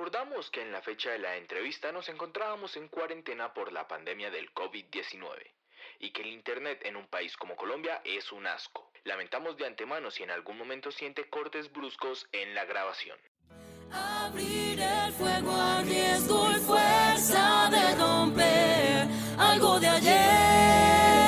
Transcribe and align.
recordamos 0.00 0.50
que 0.50 0.62
en 0.62 0.72
la 0.72 0.80
fecha 0.80 1.10
de 1.10 1.18
la 1.18 1.36
entrevista 1.36 1.92
nos 1.92 2.08
encontrábamos 2.08 2.74
en 2.78 2.88
cuarentena 2.88 3.52
por 3.52 3.70
la 3.70 3.86
pandemia 3.86 4.30
del 4.30 4.50
COVID-19 4.54 5.36
y 5.98 6.10
que 6.10 6.22
el 6.22 6.28
Internet 6.28 6.80
en 6.86 6.96
un 6.96 7.06
país 7.06 7.36
como 7.36 7.54
Colombia 7.54 8.00
es 8.02 8.32
un 8.32 8.46
asco. 8.46 8.90
Lamentamos 9.04 9.58
de 9.58 9.66
antemano 9.66 10.10
si 10.10 10.22
en 10.22 10.30
algún 10.30 10.56
momento 10.56 10.90
siente 10.90 11.28
cortes 11.28 11.70
bruscos 11.70 12.26
en 12.32 12.54
la 12.54 12.64
grabación. 12.64 13.18
Abrir 13.92 14.80
el 14.80 15.12
fuego 15.12 15.52
a 15.52 15.82
riesgo 15.82 16.50
y 16.50 16.60
fuerza 16.60 17.68
de 17.70 17.94
romper 17.96 19.06
algo 19.38 19.80
de 19.80 19.86
ayer, 19.86 21.19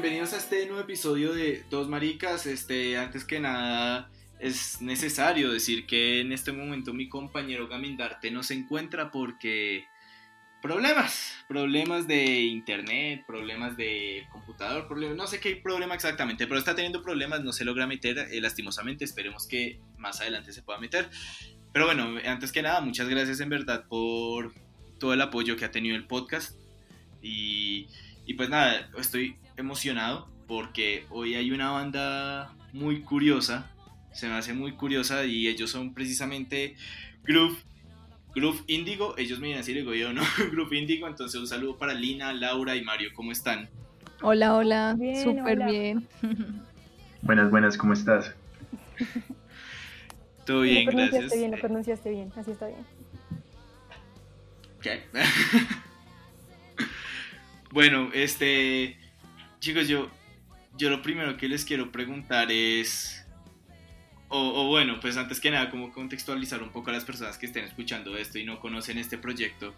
bienvenidos 0.00 0.32
a 0.32 0.38
este 0.38 0.64
nuevo 0.64 0.80
episodio 0.80 1.34
de 1.34 1.62
Dos 1.68 1.86
Maricas. 1.86 2.46
Este, 2.46 2.96
antes 2.96 3.26
que 3.26 3.38
nada, 3.38 4.10
es 4.38 4.80
necesario 4.80 5.52
decir 5.52 5.84
que 5.86 6.22
en 6.22 6.32
este 6.32 6.52
momento 6.52 6.94
mi 6.94 7.06
compañero 7.10 7.68
Gamindarte 7.68 8.30
no 8.30 8.42
se 8.42 8.54
encuentra 8.54 9.10
porque 9.10 9.84
problemas, 10.62 11.34
problemas 11.48 12.08
de 12.08 12.40
internet, 12.40 13.24
problemas 13.26 13.76
de 13.76 14.26
computador, 14.32 14.88
problemas, 14.88 15.18
no 15.18 15.26
sé 15.26 15.38
qué 15.38 15.56
problema 15.56 15.94
exactamente, 15.94 16.46
pero 16.46 16.58
está 16.58 16.74
teniendo 16.74 17.02
problemas, 17.02 17.44
no 17.44 17.52
se 17.52 17.66
logra 17.66 17.86
meter 17.86 18.16
eh, 18.16 18.40
lastimosamente, 18.40 19.04
esperemos 19.04 19.46
que 19.46 19.80
más 19.98 20.22
adelante 20.22 20.54
se 20.54 20.62
pueda 20.62 20.80
meter. 20.80 21.10
Pero 21.74 21.84
bueno, 21.84 22.18
antes 22.24 22.52
que 22.52 22.62
nada, 22.62 22.80
muchas 22.80 23.06
gracias 23.06 23.40
en 23.40 23.50
verdad 23.50 23.84
por 23.86 24.54
todo 24.98 25.12
el 25.12 25.20
apoyo 25.20 25.56
que 25.56 25.66
ha 25.66 25.70
tenido 25.70 25.94
el 25.94 26.06
podcast 26.06 26.56
y, 27.20 27.86
y 28.24 28.32
pues 28.32 28.48
nada, 28.48 28.88
estoy 28.96 29.36
emocionado 29.60 30.28
porque 30.46 31.06
hoy 31.10 31.36
hay 31.36 31.52
una 31.52 31.70
banda 31.70 32.52
muy 32.72 33.02
curiosa, 33.02 33.70
se 34.12 34.26
me 34.28 34.34
hace 34.34 34.52
muy 34.52 34.72
curiosa 34.72 35.24
y 35.24 35.46
ellos 35.46 35.70
son 35.70 35.94
precisamente 35.94 36.74
Groove, 37.22 37.56
Groove 38.34 38.62
Indigo, 38.66 39.14
ellos 39.16 39.38
me 39.38 39.46
vienen 39.46 39.62
así, 39.62 39.72
digo 39.72 39.94
yo, 39.94 40.12
¿no? 40.12 40.22
Groove 40.52 40.76
Indigo, 40.76 41.06
entonces 41.06 41.40
un 41.40 41.46
saludo 41.46 41.78
para 41.78 41.94
Lina, 41.94 42.32
Laura 42.32 42.74
y 42.76 42.82
Mario, 42.82 43.10
¿cómo 43.14 43.30
están? 43.32 43.68
Hola, 44.22 44.54
hola, 44.54 44.96
Bien, 44.98 45.22
súper 45.22 45.56
hola. 45.58 45.70
bien. 45.70 46.08
Buenas, 47.22 47.50
buenas, 47.50 47.76
¿cómo 47.76 47.92
estás? 47.92 48.34
Todo 50.46 50.62
bien, 50.62 50.86
lo 50.86 50.92
pronunciaste 50.92 51.18
gracias. 51.20 51.38
bien, 51.38 51.50
lo 51.52 51.58
pronunciaste 51.58 52.10
bien, 52.10 52.32
así 52.36 52.50
está 52.50 52.66
bien. 52.66 52.84
¿Qué? 54.80 55.02
bueno, 57.70 58.10
este, 58.14 58.96
chicos, 59.60 59.86
yo, 59.88 60.10
yo 60.76 60.90
lo 60.90 61.02
primero 61.02 61.36
que 61.36 61.48
les 61.48 61.64
quiero 61.64 61.92
preguntar 61.92 62.50
es, 62.50 63.24
o, 64.28 64.66
bueno, 64.68 64.98
pues 65.00 65.16
antes 65.16 65.40
que 65.40 65.50
nada, 65.50 65.70
como 65.70 65.92
contextualizar 65.92 66.62
un 66.62 66.70
poco 66.70 66.90
a 66.90 66.92
las 66.94 67.04
personas 67.04 67.36
que 67.36 67.46
estén 67.46 67.64
escuchando 67.64 68.16
esto 68.16 68.38
y 68.38 68.44
no 68.44 68.58
conocen 68.60 68.96
este 68.96 69.18
proyecto, 69.18 69.74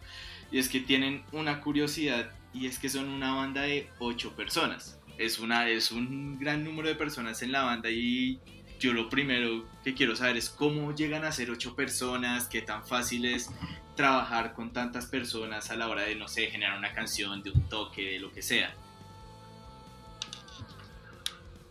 y 0.51 0.59
es 0.59 0.69
que 0.69 0.81
tienen 0.81 1.25
una 1.33 1.61
curiosidad 1.61 2.31
y 2.55 2.67
es 2.67 2.79
que 2.79 2.89
son 2.89 3.09
una 3.09 3.35
banda 3.35 3.63
de 3.63 3.89
ocho 3.99 4.37
personas. 4.37 4.99
Es, 5.19 5.39
una, 5.39 5.69
es 5.69 5.91
un 5.91 6.39
gran 6.39 6.65
número 6.65 6.89
de 6.89 6.95
personas 6.95 7.43
en 7.43 7.53
la 7.53 7.63
banda 7.63 7.91
y 7.91 8.41
yo 8.79 8.93
lo 8.93 9.09
primero 9.09 9.67
que 9.85 9.95
quiero 9.95 10.17
saber 10.17 10.37
es 10.37 10.49
cómo 10.49 10.95
llegan 10.95 11.25
a 11.25 11.33
ser 11.33 11.51
ocho 11.51 11.77
personas, 11.77 12.47
qué 12.47 12.63
tan 12.63 12.87
fácil 12.87 13.25
es 13.25 13.51
trabajar 13.97 14.55
con 14.55 14.73
tantas 14.73 15.07
personas 15.07 15.71
a 15.71 15.77
la 15.77 15.89
hora 15.89 16.03
de, 16.03 16.15
no 16.15 16.29
sé, 16.29 16.49
generar 16.49 16.79
una 16.79 16.93
canción, 16.93 17.43
de 17.43 17.51
un 17.51 17.69
toque, 17.69 18.13
de 18.13 18.19
lo 18.19 18.33
que 18.33 18.43
sea. 18.43 18.75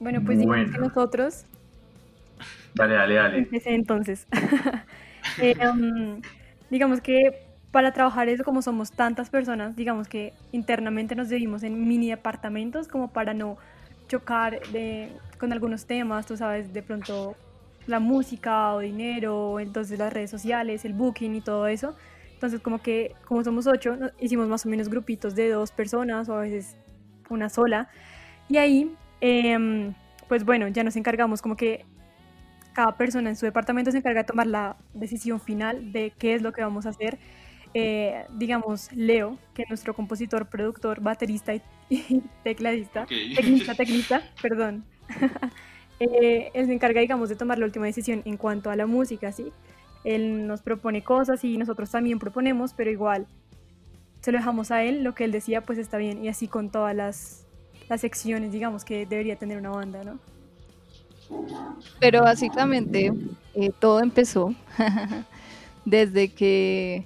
Bueno, 0.01 0.21
pues 0.25 0.39
digamos 0.39 0.57
Bueno. 0.57 0.73
que 0.73 0.79
nosotros, 0.79 1.45
Dale, 2.73 2.95
dale, 2.95 3.15
dale. 3.15 3.37
empecé 3.37 3.73
entonces. 3.75 4.27
Eh, 5.37 5.55
um, 5.73 6.21
digamos 6.69 7.01
que 7.01 7.31
para 7.71 7.93
trabajar 7.93 8.29
eso, 8.29 8.43
como 8.43 8.61
somos 8.61 8.91
tantas 8.91 9.31
personas, 9.31 9.75
digamos 9.75 10.07
que 10.07 10.33
internamente 10.51 11.15
nos 11.15 11.29
dividimos 11.29 11.63
en 11.63 11.87
mini 11.87 12.11
apartamentos 12.11 12.87
como 12.87 13.11
para 13.11 13.33
no 13.33 13.57
chocar 14.07 14.67
de- 14.67 15.19
con 15.39 15.51
algunos 15.51 15.87
temas, 15.87 16.27
tú 16.27 16.37
sabes, 16.37 16.73
de 16.73 16.83
pronto 16.83 17.37
la 17.87 17.99
música 17.99 18.73
o 18.75 18.79
dinero, 18.79 19.59
entonces 19.59 19.97
las 19.97 20.13
redes 20.13 20.29
sociales, 20.29 20.85
el 20.85 20.93
booking 20.93 21.33
y 21.35 21.41
todo 21.41 21.65
eso. 21.67 21.95
Entonces 22.33 22.59
como 22.61 22.81
que 22.83 23.15
como 23.25 23.43
somos 23.43 23.65
ocho, 23.67 23.97
hicimos 24.19 24.47
más 24.47 24.65
o 24.65 24.69
menos 24.69 24.89
grupitos 24.89 25.33
de 25.33 25.49
dos 25.49 25.71
personas 25.71 26.29
o 26.29 26.35
a 26.35 26.41
veces 26.41 26.77
una 27.29 27.49
sola. 27.49 27.89
Y 28.47 28.57
ahí, 28.57 28.97
em, 29.21 29.93
pues 30.27 30.43
bueno, 30.45 30.67
ya 30.67 30.83
nos 30.83 30.95
encargamos 30.95 31.41
como 31.41 31.55
que 31.55 31.85
cada 32.73 32.95
persona 32.97 33.29
en 33.29 33.35
su 33.35 33.45
departamento 33.45 33.91
se 33.91 33.97
encarga 33.97 34.21
de 34.21 34.27
tomar 34.27 34.47
la 34.47 34.77
decisión 34.93 35.39
final 35.39 35.91
de 35.91 36.11
qué 36.17 36.33
es 36.35 36.41
lo 36.41 36.53
que 36.53 36.61
vamos 36.61 36.85
a 36.85 36.89
hacer. 36.89 37.17
Eh, 37.73 38.25
digamos, 38.37 38.91
Leo, 38.93 39.37
que 39.53 39.63
es 39.63 39.69
nuestro 39.69 39.93
compositor, 39.93 40.47
productor, 40.47 41.01
baterista 41.01 41.53
y, 41.53 41.61
y 41.89 42.21
tecladista, 42.43 43.03
Ok. 43.03 43.09
teclista, 43.35 43.75
teclista, 43.75 44.21
perdón. 44.41 44.85
Eh, 46.03 46.49
él 46.55 46.65
se 46.65 46.73
encarga, 46.73 46.99
digamos, 46.99 47.29
de 47.29 47.35
tomar 47.35 47.59
la 47.59 47.65
última 47.65 47.85
decisión 47.85 48.23
en 48.25 48.35
cuanto 48.35 48.71
a 48.71 48.75
la 48.75 48.87
música, 48.87 49.31
¿sí? 49.31 49.53
Él 50.03 50.47
nos 50.47 50.63
propone 50.63 51.03
cosas 51.03 51.43
y 51.43 51.59
nosotros 51.59 51.91
también 51.91 52.17
proponemos, 52.17 52.73
pero 52.73 52.89
igual 52.89 53.27
se 54.21 54.31
lo 54.31 54.39
dejamos 54.39 54.71
a 54.71 54.83
él, 54.83 55.03
lo 55.03 55.13
que 55.13 55.25
él 55.25 55.31
decía, 55.31 55.61
pues 55.61 55.77
está 55.77 55.97
bien, 55.97 56.25
y 56.25 56.27
así 56.27 56.47
con 56.47 56.71
todas 56.71 56.95
las, 56.95 57.45
las 57.91 57.99
secciones, 57.99 58.53
digamos, 58.53 58.85
que 58.85 59.05
debería 59.05 59.35
tener 59.35 59.57
una 59.57 59.69
banda, 59.71 60.01
¿no? 60.05 60.17
Pero 61.99 62.21
básicamente 62.21 63.11
eh, 63.53 63.69
todo 63.79 63.99
empezó 63.99 64.55
desde 65.85 66.29
que 66.29 67.05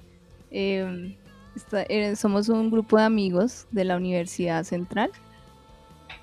eh, 0.52 1.16
esta- 1.56 1.82
eh, 1.82 2.14
somos 2.14 2.48
un 2.48 2.70
grupo 2.70 2.98
de 2.98 3.02
amigos 3.02 3.66
de 3.72 3.84
la 3.84 3.96
Universidad 3.96 4.62
Central. 4.62 5.10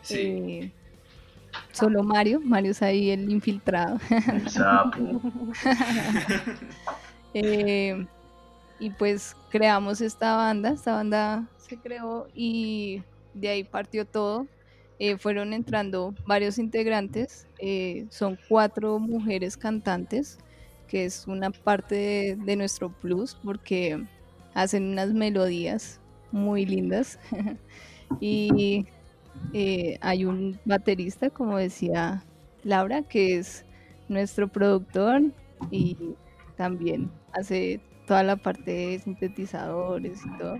Sí. 0.01 0.16
Eh, 0.18 0.72
solo 1.74 2.01
Mario, 2.01 2.40
Mario 2.40 2.72
es 2.72 2.81
ahí 2.81 3.09
el 3.09 3.30
infiltrado. 3.30 4.00
El 4.31 4.50
sapo. 4.50 4.97
Eh, 7.35 8.06
y 8.80 8.91
pues 8.91 9.35
creamos 9.50 10.01
esta 10.01 10.35
banda, 10.35 10.69
esta 10.69 10.94
banda 10.94 11.47
se 11.57 11.78
creó 11.80 12.28
y 12.35 13.01
de 13.34 13.50
ahí 13.50 13.63
partió 13.63 14.06
todo. 14.06 14.45
Eh, 15.00 15.18
fueron 15.18 15.54
entrando 15.54 16.14
varios 16.26 16.58
integrantes, 16.59 17.48
eh, 17.59 18.06
son 18.09 18.38
cuatro 18.48 19.00
mujeres 19.00 19.58
cantantes, 19.58 20.38
que 20.88 21.06
es 21.06 21.28
una 21.28 21.50
parte 21.50 22.38
de, 22.40 22.56
nuestro 22.56 22.90
plus 22.90 23.36
porque 23.44 24.06
hacen 24.54 24.92
unas 24.92 25.12
melodías 25.12 26.00
muy 26.31 26.66
lindas. 26.66 27.20
y 28.20 28.86
eh, 29.54 29.98
hay 30.02 30.26
un 30.26 30.59
baterista, 30.66 31.30
como 31.30 31.58
decía 31.58 32.24
Laura, 32.64 33.02
que 33.02 33.38
es 33.40 33.66
nuestro 34.08 34.48
productor 34.48 35.24
y 35.72 35.98
también 36.56 37.10
hace 37.31 37.81
toda 38.06 38.24
la 38.24 38.36
parte 38.36 38.72
de 38.72 39.00
sintetizadores 39.00 40.20
y 40.25 40.38
todo. 40.38 40.58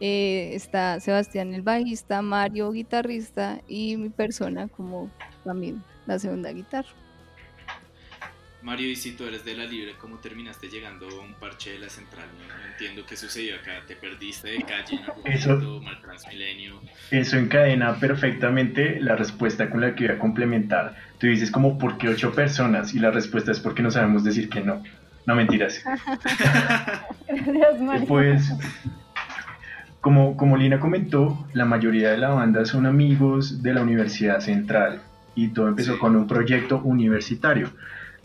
Eh, 0.00 0.50
está 0.54 0.98
Sebastián 1.00 1.54
el 1.54 1.62
bajista, 1.62 2.20
Mario 2.20 2.72
guitarrista 2.72 3.60
y 3.68 3.96
mi 3.96 4.08
persona 4.10 4.68
como 4.68 5.10
también 5.44 5.82
la 6.06 6.18
segunda 6.18 6.50
guitarra. 6.52 6.88
Mario, 8.62 8.88
y 8.88 8.96
si 8.96 9.12
tú 9.12 9.24
eres 9.24 9.44
de 9.44 9.54
la 9.54 9.64
libre, 9.66 9.92
¿cómo 10.00 10.16
terminaste 10.20 10.68
llegando 10.70 11.06
a 11.06 11.20
un 11.22 11.34
parche 11.34 11.72
de 11.72 11.80
la 11.80 11.90
central? 11.90 12.24
No, 12.38 12.46
no 12.58 12.64
entiendo 12.72 13.04
qué 13.06 13.14
sucedió 13.14 13.56
acá. 13.56 13.72
¿Te 13.86 13.94
perdiste 13.94 14.48
de 14.48 14.62
calle 14.62 14.96
en 14.96 15.04
algún 15.04 15.26
Eso- 15.30 15.48
momento? 15.50 15.82
¿Mal 15.82 16.00
Transmilenio? 16.00 16.80
Eso 17.10 17.36
encadena 17.36 17.94
perfectamente 18.00 19.00
la 19.00 19.16
respuesta 19.16 19.68
con 19.68 19.82
la 19.82 19.94
que 19.94 20.06
voy 20.06 20.16
a 20.16 20.18
complementar. 20.18 20.96
Tú 21.18 21.26
dices 21.26 21.50
como, 21.50 21.76
¿por 21.78 21.98
qué 21.98 22.08
ocho 22.08 22.32
personas? 22.34 22.94
Y 22.94 23.00
la 23.00 23.10
respuesta 23.10 23.52
es 23.52 23.60
porque 23.60 23.82
no 23.82 23.90
sabemos 23.90 24.24
decir 24.24 24.48
que 24.48 24.62
no. 24.62 24.82
No 25.26 25.34
mentiras. 25.34 25.82
Gracias, 27.26 27.80
Mario. 27.82 28.06
Pues, 28.06 28.50
como, 30.04 30.36
como 30.36 30.58
Lina 30.58 30.78
comentó, 30.80 31.46
la 31.54 31.64
mayoría 31.64 32.10
de 32.10 32.18
la 32.18 32.28
banda 32.28 32.66
son 32.66 32.84
amigos 32.84 33.62
de 33.62 33.72
la 33.72 33.80
Universidad 33.80 34.40
Central 34.40 35.00
y 35.34 35.48
todo 35.48 35.66
empezó 35.68 35.94
Sí. 35.94 35.98
con 35.98 36.14
un 36.14 36.26
proyecto 36.26 36.82
universitario. 36.84 37.70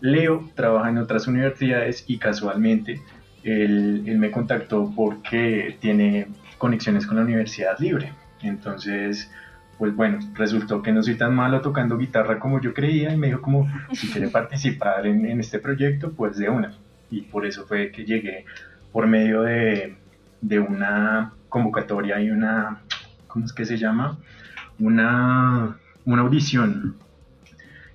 Leo 0.02 0.50
trabaja 0.54 0.90
en 0.90 0.98
otras 0.98 1.26
universidades 1.26 2.04
y 2.06 2.18
casualmente 2.18 3.00
él, 3.44 4.02
él 4.04 4.18
me 4.18 4.30
contactó 4.30 4.92
porque 4.94 5.78
tiene 5.80 6.26
conexiones 6.58 7.06
con 7.06 7.16
la 7.16 7.22
Universidad 7.22 7.78
Libre. 7.78 8.12
Entonces, 8.42 9.30
pues 9.78 9.96
bueno, 9.96 10.18
resultó 10.34 10.82
que 10.82 10.92
no 10.92 11.02
soy 11.02 11.14
tan 11.14 11.34
malo 11.34 11.62
tocando 11.62 11.96
guitarra 11.96 12.38
como 12.38 12.60
yo 12.60 12.74
creía 12.74 13.10
y 13.14 13.16
me 13.16 13.28
dijo 13.28 13.40
como, 13.40 13.66
si 13.94 14.08
quiere 14.10 14.28
participar 14.38 15.06
en, 15.06 15.24
en 15.24 15.40
este 15.40 15.58
proyecto, 15.58 16.12
pues 16.12 16.36
de 16.36 16.50
una. 16.50 16.74
Y 17.10 17.22
por 17.22 17.46
eso 17.46 17.64
fue 17.66 17.90
que 17.90 18.04
llegué 18.04 18.44
por 18.92 19.06
medio 19.06 19.40
de, 19.40 19.96
de 20.42 20.58
una 20.60 21.32
convocatoria 21.50 22.20
y 22.20 22.30
una, 22.30 22.80
¿cómo 23.26 23.44
es 23.44 23.52
que 23.52 23.66
se 23.66 23.76
llama? 23.76 24.18
Una, 24.78 25.76
una 26.06 26.22
audición 26.22 26.96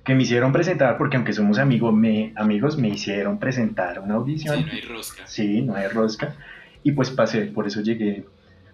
que 0.04 0.14
me 0.14 0.22
hicieron 0.22 0.52
presentar, 0.52 0.96
porque 0.96 1.16
aunque 1.16 1.32
somos 1.32 1.58
amigos 1.58 1.92
me, 1.92 2.32
amigos, 2.36 2.78
me 2.78 2.88
hicieron 2.88 3.40
presentar 3.40 3.98
una 3.98 4.14
audición. 4.14 4.58
Sí, 4.58 4.64
no 4.64 4.72
hay 4.72 4.80
rosca. 4.82 5.26
Sí, 5.26 5.62
no 5.62 5.74
hay 5.74 5.88
rosca. 5.88 6.36
Y 6.84 6.92
pues 6.92 7.10
pasé, 7.10 7.46
por 7.46 7.66
eso 7.66 7.80
llegué 7.80 8.24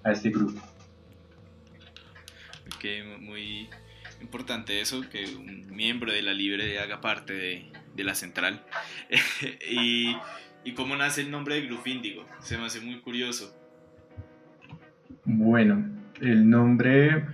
a 0.04 0.12
este 0.12 0.28
grupo. 0.28 0.60
Ok, 2.66 2.84
muy 3.20 3.70
importante 4.20 4.82
eso, 4.82 5.08
que 5.08 5.24
un 5.24 5.74
miembro 5.74 6.12
de 6.12 6.20
la 6.20 6.34
Libre 6.34 6.78
haga 6.78 7.00
parte 7.00 7.32
de, 7.32 7.72
de 7.94 8.04
la 8.04 8.14
central. 8.14 8.62
y, 9.70 10.14
y 10.64 10.72
cómo 10.74 10.96
nace 10.96 11.22
el 11.22 11.30
nombre 11.30 11.54
de 11.54 11.62
Grupo 11.62 11.88
Índigo, 11.88 12.26
se 12.40 12.58
me 12.58 12.66
hace 12.66 12.80
muy 12.80 13.00
curioso. 13.00 13.61
Bueno, 15.24 15.84
el 16.20 16.48
nombre, 16.48 17.24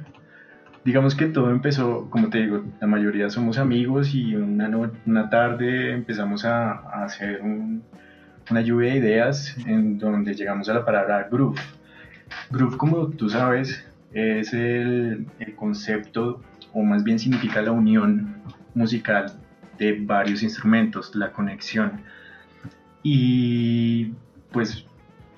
digamos 0.85 1.15
que 1.15 1.27
todo 1.27 1.51
empezó, 1.51 2.09
como 2.11 2.29
te 2.29 2.39
digo, 2.39 2.65
la 2.81 2.87
mayoría 2.87 3.31
somos 3.31 3.59
amigos 3.59 4.15
y 4.15 4.35
una, 4.37 4.69
no- 4.69 4.91
una 5.07 5.31
tarde 5.31 5.93
empezamos 5.93 6.45
a, 6.45 6.73
hacer 7.05 7.41
un- 7.43 7.83
una 8.51 8.61
lluvia 8.63 8.93
de 8.93 8.99
ideas 8.99 9.57
en 9.67 9.99
donde 9.99 10.35
llegamos 10.35 10.69
a 10.69 10.75
la 10.75 10.85
palabra 10.85 11.29
groove. 11.31 11.61
Groove, 12.51 12.77
como 12.77 13.09
tú 13.09 13.29
sabes, 13.31 13.85
es 14.13 14.53
el 14.55 15.27
concepto, 15.57 16.43
o 16.73 16.83
más 16.83 17.05
bien 17.05 17.19
significa 17.19 17.61
la 17.63 17.73
unión 17.73 18.35
musical 18.75 19.33
de 19.79 19.93
varios 20.01 20.43
instrumentos, 20.43 21.15
la 21.15 21.31
conexión. 21.33 22.03
Y 23.03 24.13
pues 24.51 24.87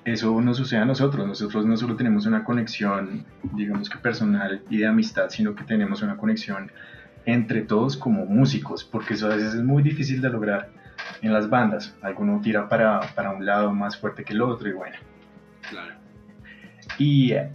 eso 0.05 0.39
nos 0.41 0.57
sucede 0.57 0.79
a 0.79 0.85
nosotros. 0.85 1.27
Nosotros 1.27 1.65
no 1.65 1.77
solo 1.77 1.95
tenemos 1.95 2.25
una 2.25 2.43
conexión, 2.43 3.25
digamos 3.53 3.89
que 3.89 3.97
personal 3.97 4.61
y 4.69 4.77
de 4.77 4.87
amistad, 4.87 5.29
sino 5.29 5.55
que 5.55 5.63
tenemos 5.63 6.01
una 6.01 6.17
conexión 6.17 6.71
entre 7.25 7.61
todos 7.61 7.97
como 7.97 8.25
músicos, 8.25 8.83
porque 8.83 9.13
eso 9.13 9.27
a 9.27 9.35
veces 9.35 9.53
es 9.53 9.63
muy 9.63 9.83
difícil 9.83 10.21
de 10.21 10.29
lograr 10.29 10.69
en 11.21 11.33
las 11.33 11.49
bandas. 11.49 11.95
Alguno 12.01 12.39
tira 12.41 12.67
para, 12.67 12.99
para 13.15 13.31
un 13.31 13.45
lado 13.45 13.71
más 13.73 13.97
fuerte 13.97 14.23
que 14.23 14.33
el 14.33 14.41
otro 14.41 14.69
y 14.69 14.73
bueno. 14.73 14.97
Claro. 15.69 15.95
Y 16.97 17.33
eh, 17.33 17.49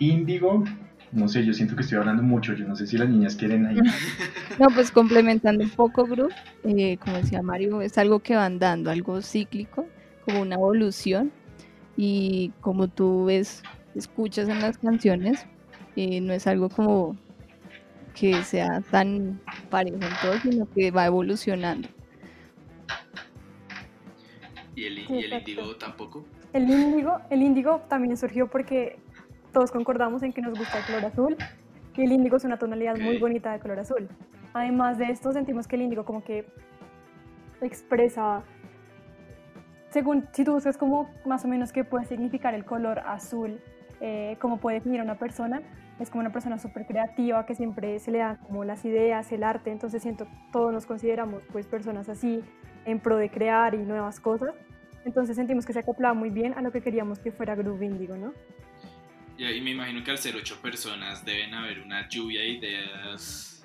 Índigo, 0.00 0.64
no 1.12 1.28
sé, 1.28 1.44
yo 1.44 1.52
siento 1.52 1.74
que 1.76 1.82
estoy 1.82 1.98
hablando 1.98 2.22
mucho, 2.22 2.54
yo 2.54 2.66
no 2.66 2.76
sé 2.76 2.86
si 2.86 2.98
las 2.98 3.08
niñas 3.08 3.36
quieren 3.36 3.66
ahí. 3.66 3.76
No, 4.58 4.66
pues 4.74 4.90
complementando 4.90 5.62
un 5.62 5.70
poco, 5.70 6.04
Group, 6.04 6.32
eh, 6.64 6.98
como 6.98 7.16
decía 7.18 7.42
Mario, 7.42 7.80
es 7.80 7.96
algo 7.96 8.18
que 8.18 8.34
van 8.34 8.58
dando, 8.58 8.90
algo 8.90 9.22
cíclico, 9.22 9.86
como 10.24 10.42
una 10.42 10.56
evolución. 10.56 11.30
Y 12.00 12.52
como 12.60 12.86
tú 12.86 13.24
ves, 13.24 13.64
escuchas 13.96 14.48
en 14.48 14.60
las 14.60 14.78
canciones, 14.78 15.44
eh, 15.96 16.20
no 16.20 16.32
es 16.32 16.46
algo 16.46 16.68
como 16.68 17.16
que 18.14 18.40
sea 18.44 18.82
tan 18.92 19.40
parejo 19.68 19.96
en 19.96 20.12
todo, 20.22 20.38
sino 20.40 20.68
que 20.70 20.92
va 20.92 21.06
evolucionando. 21.06 21.88
¿Y 24.76 24.84
el, 24.84 25.06
Sí, 25.08 25.12
y 25.14 25.24
el 25.24 25.32
índigo 25.32 25.74
tampoco? 25.74 26.24
El 26.52 26.70
índigo, 26.70 27.18
el 27.30 27.42
índigo 27.42 27.80
también 27.88 28.16
surgió 28.16 28.46
porque 28.46 29.00
todos 29.52 29.72
concordamos 29.72 30.22
en 30.22 30.32
que 30.32 30.40
nos 30.40 30.56
gusta 30.56 30.78
el 30.78 30.84
color 30.84 31.04
azul 31.04 31.36
y 31.96 32.02
el 32.04 32.12
índigo 32.12 32.36
es 32.36 32.44
una 32.44 32.60
tonalidad 32.60 32.96
muy 32.96 33.18
bonita 33.18 33.52
de 33.52 33.58
color 33.58 33.80
azul. 33.80 34.08
Además 34.54 34.98
de 34.98 35.06
esto, 35.06 35.32
sentimos 35.32 35.66
que 35.66 35.74
el 35.74 35.82
índigo 35.82 36.04
como 36.04 36.22
que 36.22 36.46
expresa, 37.60 38.44
según 39.90 40.28
si 40.32 40.44
tú 40.44 40.52
buscas 40.52 40.76
como 40.76 41.10
más 41.24 41.44
o 41.44 41.48
menos 41.48 41.72
qué 41.72 41.84
puede 41.84 42.04
significar 42.04 42.54
el 42.54 42.64
color 42.64 43.00
azul, 43.00 43.60
eh, 44.00 44.36
cómo 44.40 44.58
puede 44.58 44.76
definir 44.76 45.00
a 45.00 45.02
una 45.02 45.18
persona, 45.18 45.62
es 45.98 46.10
como 46.10 46.20
una 46.20 46.32
persona 46.32 46.58
súper 46.58 46.86
creativa 46.86 47.44
que 47.46 47.54
siempre 47.54 47.98
se 47.98 48.10
le 48.10 48.18
dan 48.18 48.36
como 48.36 48.64
las 48.64 48.84
ideas, 48.84 49.30
el 49.32 49.42
arte, 49.42 49.70
entonces 49.70 50.02
siento 50.02 50.28
todos 50.52 50.72
nos 50.72 50.86
consideramos 50.86 51.42
pues 51.52 51.66
personas 51.66 52.08
así 52.08 52.42
en 52.84 53.00
pro 53.00 53.16
de 53.16 53.30
crear 53.30 53.74
y 53.74 53.78
nuevas 53.78 54.20
cosas. 54.20 54.54
Entonces 55.04 55.36
sentimos 55.36 55.64
que 55.64 55.72
se 55.72 55.80
acoplaba 55.80 56.14
muy 56.14 56.30
bien 56.30 56.54
a 56.54 56.62
lo 56.62 56.70
que 56.70 56.82
queríamos 56.82 57.18
que 57.18 57.32
fuera 57.32 57.54
Groove 57.54 57.84
Indigo, 57.84 58.16
¿no? 58.16 58.32
Y, 59.36 59.44
y 59.44 59.60
me 59.60 59.70
imagino 59.70 60.04
que 60.04 60.10
al 60.10 60.18
ser 60.18 60.36
ocho 60.36 60.60
personas 60.60 61.24
deben 61.24 61.54
haber 61.54 61.80
una 61.80 62.08
lluvia 62.08 62.42
de 62.42 62.48
ideas 62.48 63.64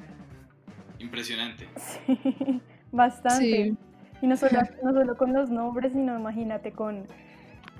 impresionante. 1.00 1.68
Sí, 1.75 2.62
bastante. 2.92 3.66
Sí. 3.66 3.78
Y 4.24 4.28
no 4.28 4.38
solo, 4.38 4.62
no 4.81 4.94
solo 4.94 5.18
con 5.18 5.34
los 5.34 5.50
nombres, 5.50 5.92
sino 5.92 6.18
imagínate 6.18 6.72
con 6.72 7.06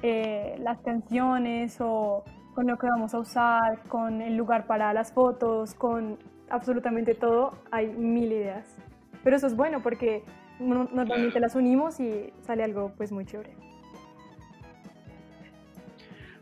eh, 0.01 0.57
las 0.60 0.78
canciones 0.81 1.78
o 1.80 2.25
con 2.54 2.68
lo 2.68 2.78
que 2.78 2.86
vamos 2.86 3.13
a 3.13 3.19
usar, 3.19 3.81
con 3.88 4.22
el 4.22 4.36
lugar 4.36 4.68
para 4.68 4.92
las 4.92 5.13
fotos, 5.13 5.74
con 5.74 6.19
absolutamente 6.50 7.16
todo, 7.16 7.57
hay 7.72 7.88
mil 7.88 8.30
ideas. 8.30 8.75
Pero 9.24 9.38
eso 9.38 9.48
es 9.48 9.56
bueno 9.56 9.81
porque 9.81 10.25
no- 10.60 10.90
normalmente 10.92 11.40
las 11.40 11.56
unimos 11.56 12.01
y 12.01 12.34
sale 12.42 12.66
algo 12.66 12.92
pues 12.98 13.13
muy 13.13 13.25
chévere. 13.25 13.56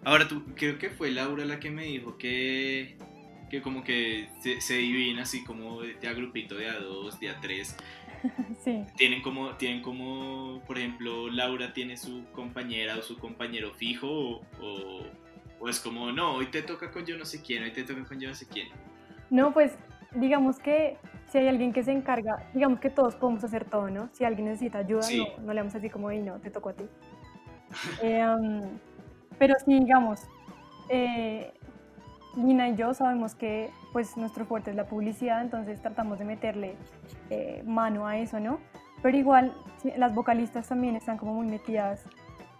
Ahora, 0.03 0.27
tú, 0.27 0.43
creo 0.55 0.79
que 0.79 0.89
fue 0.89 1.11
Laura 1.11 1.45
la 1.45 1.59
que 1.59 1.69
me 1.69 1.83
dijo 1.83 2.17
que, 2.17 2.97
que 3.51 3.61
como 3.61 3.83
que 3.83 4.29
se, 4.39 4.61
se 4.61 4.77
dividen 4.77 5.19
así 5.19 5.43
como 5.43 5.83
de 5.83 6.07
a 6.07 6.13
grupito 6.13 6.55
de 6.55 6.71
a 6.71 6.79
dos, 6.79 7.19
de 7.19 7.29
a 7.29 7.39
tres. 7.39 7.77
Sí. 8.63 8.85
Tienen 8.97 9.21
como, 9.21 9.55
tienen 9.55 9.81
como, 9.81 10.61
por 10.67 10.77
ejemplo, 10.77 11.29
Laura 11.29 11.73
tiene 11.73 11.97
su 11.97 12.23
compañera 12.31 12.97
o 12.97 13.01
su 13.01 13.17
compañero 13.17 13.73
fijo 13.73 14.07
o, 14.07 14.41
o, 14.61 15.01
o 15.59 15.69
es 15.69 15.79
como, 15.79 16.11
no, 16.11 16.33
hoy 16.35 16.47
te 16.47 16.61
toca 16.61 16.91
con 16.91 17.05
yo 17.05 17.17
no 17.17 17.25
sé 17.25 17.41
quién, 17.41 17.63
hoy 17.63 17.71
te 17.71 17.83
toca 17.83 18.03
con 18.03 18.19
yo 18.19 18.29
no 18.29 18.35
sé 18.35 18.47
quién. 18.47 18.67
No, 19.29 19.53
pues 19.53 19.77
digamos 20.13 20.59
que 20.59 20.97
si 21.27 21.37
hay 21.37 21.47
alguien 21.47 21.71
que 21.71 21.83
se 21.83 21.91
encarga, 21.91 22.49
digamos 22.53 22.79
que 22.79 22.89
todos 22.89 23.15
podemos 23.15 23.43
hacer 23.43 23.65
todo, 23.65 23.89
¿no? 23.89 24.09
Si 24.11 24.25
alguien 24.25 24.47
necesita 24.47 24.79
ayuda, 24.79 25.01
Sí. 25.03 25.17
no, 25.37 25.43
no 25.45 25.53
le 25.53 25.61
vamos 25.61 25.73
a 25.73 25.77
decir 25.77 25.91
como, 25.91 26.11
y 26.11 26.19
no, 26.19 26.39
te 26.39 26.49
tocó 26.51 26.69
a 26.69 26.73
ti. 26.73 26.83
Eh, 28.03 28.21
um, 28.27 28.61
pero 29.39 29.55
sí, 29.65 29.79
digamos, 29.79 30.19
eh, 30.89 31.53
Lina 32.35 32.69
y 32.69 32.75
yo 32.75 32.93
sabemos 32.93 33.35
que 33.35 33.71
pues 33.91 34.15
nuestro 34.17 34.45
fuerte 34.45 34.71
es 34.71 34.75
la 34.75 34.85
publicidad, 34.85 35.41
entonces 35.41 35.81
tratamos 35.81 36.19
de 36.19 36.25
meterle 36.25 36.75
eh, 37.29 37.61
mano 37.65 38.07
a 38.07 38.17
eso, 38.17 38.39
¿no? 38.39 38.59
Pero 39.01 39.17
igual 39.17 39.53
las 39.97 40.13
vocalistas 40.13 40.67
también 40.67 40.95
están 40.95 41.17
como 41.17 41.33
muy 41.33 41.47
metidas. 41.47 42.03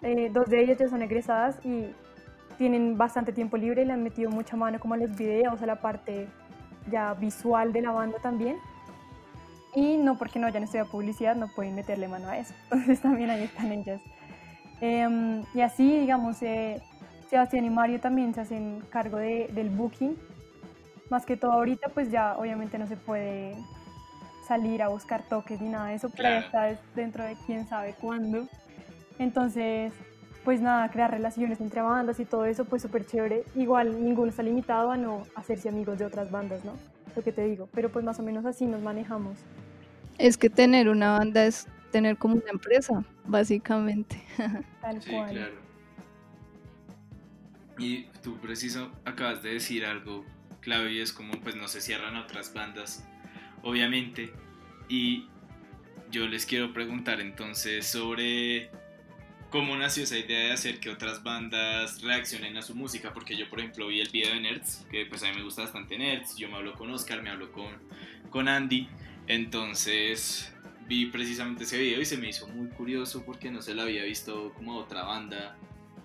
Eh, 0.01 0.29
dos 0.33 0.47
de 0.47 0.61
ellas 0.61 0.77
ya 0.77 0.89
son 0.89 1.01
egresadas 1.01 1.59
y 1.63 1.93
tienen 2.57 2.97
bastante 2.97 3.31
tiempo 3.31 3.57
libre 3.57 3.83
y 3.83 3.85
le 3.85 3.93
han 3.93 4.03
metido 4.03 4.29
mucha 4.29 4.57
mano 4.57 4.79
como 4.79 4.95
a 4.95 4.97
los 4.97 5.15
videos, 5.15 5.61
a 5.61 5.65
la 5.65 5.77
parte 5.77 6.27
ya 6.89 7.13
visual 7.13 7.71
de 7.71 7.81
la 7.81 7.91
banda 7.91 8.17
también. 8.19 8.57
Y 9.73 9.97
no 9.97 10.17
porque 10.17 10.39
no 10.39 10.47
hayan 10.47 10.63
estudiado 10.63 10.89
publicidad, 10.89 11.35
no 11.35 11.47
pueden 11.47 11.75
meterle 11.75 12.07
mano 12.07 12.27
a 12.27 12.37
eso. 12.37 12.53
Entonces 12.63 13.01
también 13.01 13.29
ahí 13.29 13.43
están 13.43 13.71
ellas. 13.71 14.01
Em, 14.81 15.43
y 15.53 15.61
así, 15.61 15.99
digamos, 15.99 16.41
eh, 16.41 16.81
Sebastián 17.31 17.63
y 17.63 17.69
Mario 17.69 18.01
también 18.01 18.33
se 18.33 18.41
hacen 18.41 18.83
cargo 18.89 19.17
de- 19.17 19.49
del 19.53 19.69
booking. 19.69 20.17
Más 21.09 21.25
que 21.25 21.37
todo 21.37 21.53
ahorita, 21.53 21.87
pues 21.89 22.11
ya 22.11 22.37
obviamente 22.37 22.77
no 22.77 22.87
se 22.87 22.97
puede 22.97 23.55
salir 24.45 24.83
a 24.83 24.89
buscar 24.89 25.23
toques 25.23 25.61
ni 25.61 25.69
nada 25.69 25.87
de 25.87 25.95
eso, 25.95 26.09
pero 26.09 26.23
ya 26.29 26.49
Claro. 26.49 26.73
está 26.73 26.83
dentro 26.93 27.23
de 27.23 27.37
quién 27.45 27.65
sabe 27.69 27.95
cuándo. 27.99 28.47
Entonces, 29.17 29.93
pues 30.43 30.59
nada, 30.59 30.89
crear 30.91 31.09
relaciones 31.09 31.61
entre 31.61 31.81
bandas 31.81 32.19
y 32.19 32.25
todo 32.25 32.43
eso, 32.43 32.65
pues 32.65 32.81
súper 32.81 33.05
chévere. 33.05 33.45
Igual 33.55 34.03
ninguno 34.03 34.29
está 34.29 34.43
limitado 34.43 34.91
a 34.91 34.97
no 34.97 35.23
hacerse 35.35 35.69
amigos 35.69 35.99
de 35.99 36.05
otras 36.05 36.29
bandas, 36.31 36.65
¿no? 36.65 36.73
Lo 37.15 37.23
que 37.23 37.31
te 37.31 37.45
digo, 37.45 37.69
pero 37.73 37.89
pues 37.89 38.03
más 38.03 38.19
o 38.19 38.23
menos 38.23 38.45
así 38.45 38.65
nos 38.65 38.81
manejamos. 38.81 39.37
Es 40.17 40.37
que 40.37 40.49
tener 40.49 40.89
una 40.89 41.17
banda 41.17 41.45
es 41.45 41.65
tener 41.93 42.17
como 42.17 42.35
una 42.35 42.51
empresa, 42.51 43.05
básicamente. 43.25 44.21
Tal 44.81 45.01
Sí, 45.01 45.11
cual. 45.11 45.29
claro. 45.31 45.70
Y 47.81 48.03
tú 48.21 48.37
preciso 48.39 48.91
acabas 49.05 49.41
de 49.41 49.53
decir 49.53 49.85
algo 49.85 50.23
clave 50.61 50.93
y 50.93 50.99
es 50.99 51.11
como 51.11 51.33
pues 51.41 51.55
no 51.55 51.67
se 51.67 51.81
cierran 51.81 52.15
otras 52.15 52.53
bandas, 52.53 53.03
obviamente. 53.63 54.31
Y 54.87 55.25
yo 56.11 56.27
les 56.27 56.45
quiero 56.45 56.73
preguntar 56.73 57.19
entonces 57.21 57.87
sobre 57.87 58.69
cómo 59.49 59.75
nació 59.75 60.03
esa 60.03 60.17
idea 60.17 60.45
de 60.45 60.51
hacer 60.51 60.79
que 60.79 60.91
otras 60.91 61.23
bandas 61.23 62.01
reaccionen 62.03 62.55
a 62.57 62.61
su 62.61 62.75
música, 62.75 63.13
porque 63.13 63.35
yo 63.35 63.49
por 63.49 63.59
ejemplo 63.59 63.87
vi 63.87 63.99
el 63.99 64.09
video 64.09 64.33
de 64.33 64.41
Nerds, 64.41 64.85
que 64.91 65.07
pues 65.07 65.23
a 65.23 65.29
mí 65.29 65.35
me 65.35 65.43
gusta 65.43 65.63
bastante 65.63 65.97
Nerds, 65.97 66.37
yo 66.37 66.49
me 66.49 66.57
hablo 66.57 66.73
con 66.73 66.91
Oscar, 66.91 67.23
me 67.23 67.31
hablo 67.31 67.51
con, 67.51 67.77
con 68.29 68.47
Andy, 68.47 68.87
entonces 69.27 70.53
vi 70.87 71.07
precisamente 71.07 71.63
ese 71.63 71.79
video 71.79 71.99
y 71.99 72.05
se 72.05 72.17
me 72.17 72.29
hizo 72.29 72.47
muy 72.47 72.69
curioso 72.69 73.23
porque 73.25 73.49
no 73.49 73.61
se 73.61 73.73
lo 73.73 73.81
había 73.81 74.03
visto 74.03 74.53
como 74.53 74.77
otra 74.77 75.03
banda 75.03 75.57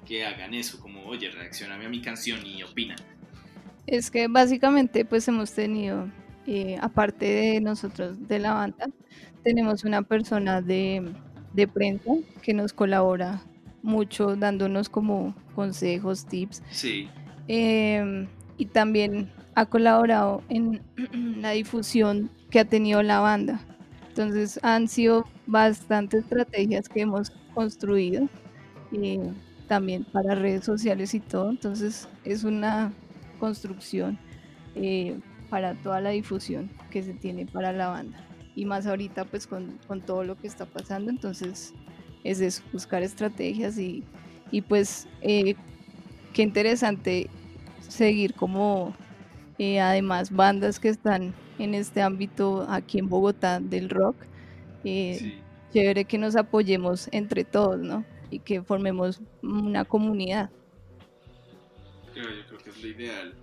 que 0.06 0.24
hagan 0.24 0.54
eso, 0.54 0.80
como 0.80 1.04
oye, 1.04 1.30
reaccioname 1.30 1.86
a 1.86 1.88
mi 1.88 2.00
canción 2.00 2.40
y 2.46 2.62
opina. 2.62 2.96
Es 3.86 4.10
que 4.10 4.28
básicamente 4.28 5.04
pues 5.04 5.28
hemos 5.28 5.52
tenido, 5.52 6.08
eh, 6.46 6.78
aparte 6.80 7.26
de 7.26 7.60
nosotros 7.60 8.26
de 8.26 8.38
la 8.38 8.54
banda, 8.54 8.88
tenemos 9.44 9.84
una 9.84 10.02
persona 10.02 10.62
de, 10.62 11.12
de 11.52 11.68
prensa 11.68 12.10
que 12.42 12.54
nos 12.54 12.72
colabora 12.72 13.42
mucho 13.82 14.34
dándonos 14.36 14.88
como 14.88 15.34
consejos, 15.54 16.26
tips. 16.26 16.62
Sí. 16.70 17.08
Em, 17.48 18.26
y 18.58 18.66
también 18.66 19.30
ha 19.54 19.66
colaborado 19.66 20.42
en 20.48 20.82
la 21.40 21.50
difusión 21.50 22.30
que 22.50 22.60
ha 22.60 22.64
tenido 22.64 23.02
la 23.02 23.20
banda. 23.20 23.60
Entonces 24.08 24.58
han 24.62 24.88
sido 24.88 25.26
bastantes 25.46 26.24
estrategias 26.24 26.88
que 26.88 27.02
hemos 27.02 27.30
construido 27.54 28.28
eh, 28.92 29.32
también 29.66 30.04
para 30.04 30.34
redes 30.34 30.64
sociales 30.64 31.14
y 31.14 31.20
todo. 31.20 31.50
Entonces 31.50 32.08
es 32.24 32.44
una 32.44 32.92
construcción 33.38 34.18
eh, 34.74 35.18
para 35.50 35.74
toda 35.74 36.00
la 36.00 36.10
difusión 36.10 36.70
que 36.90 37.02
se 37.02 37.14
tiene 37.14 37.46
para 37.46 37.72
la 37.72 37.88
banda. 37.88 38.18
Y 38.54 38.64
más 38.64 38.86
ahorita 38.86 39.24
pues 39.26 39.46
con, 39.46 39.78
con 39.86 40.00
todo 40.00 40.24
lo 40.24 40.36
que 40.36 40.46
está 40.46 40.66
pasando. 40.66 41.10
Entonces 41.10 41.74
es 42.24 42.40
eso, 42.40 42.62
buscar 42.72 43.02
estrategias 43.02 43.78
y, 43.78 44.04
y 44.50 44.62
pues 44.62 45.08
eh, 45.20 45.54
qué 46.32 46.42
interesante 46.42 47.30
seguir 47.88 48.34
como 48.34 48.94
eh, 49.58 49.80
además 49.80 50.30
bandas 50.30 50.80
que 50.80 50.88
están 50.88 51.34
en 51.58 51.74
este 51.74 52.02
ámbito 52.02 52.66
aquí 52.68 52.98
en 52.98 53.08
Bogotá 53.08 53.60
del 53.60 53.88
rock. 53.90 54.16
Sí. 54.82 55.42
Chévere 55.72 56.04
que 56.04 56.18
nos 56.18 56.36
apoyemos 56.36 57.08
entre 57.12 57.44
todos, 57.44 57.78
¿no? 57.80 58.04
Y 58.30 58.40
que 58.40 58.62
formemos 58.62 59.20
una 59.42 59.84
comunidad. 59.84 60.50
Creo, 62.12 62.30
yo 62.30 62.46
creo 62.46 62.58
que 62.58 62.70
es 62.70 62.82
lo 62.82 62.88
ideal. 62.88 63.34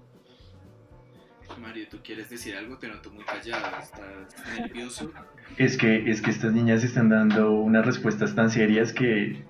Mario, 1.62 1.86
¿tú 1.90 2.00
quieres 2.04 2.30
decir 2.30 2.56
algo? 2.56 2.78
Te 2.78 2.88
noto 2.88 3.12
muy 3.12 3.24
callado, 3.24 3.78
estás 3.80 4.60
nervioso. 4.60 5.12
Es 5.58 5.78
que, 5.78 6.10
es 6.10 6.22
que 6.22 6.32
estas 6.32 6.54
niñas 6.54 6.84
están 6.84 7.10
dando 7.10 7.52
unas 7.52 7.86
respuestas 7.86 8.34
tan 8.34 8.50
serias 8.50 8.92
que, 8.92 9.44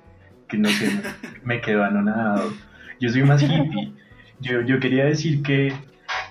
que 0.47 0.57
no 0.57 0.69
sé, 0.69 0.89
me 1.43 1.61
quedo 1.61 1.83
anonadado. 1.83 2.51
Yo 2.99 3.09
soy 3.09 3.23
más 3.23 3.41
hippie. 3.41 3.93
Yo, 4.39 4.61
yo 4.61 4.79
quería 4.79 5.05
decir 5.05 5.41
que 5.43 5.73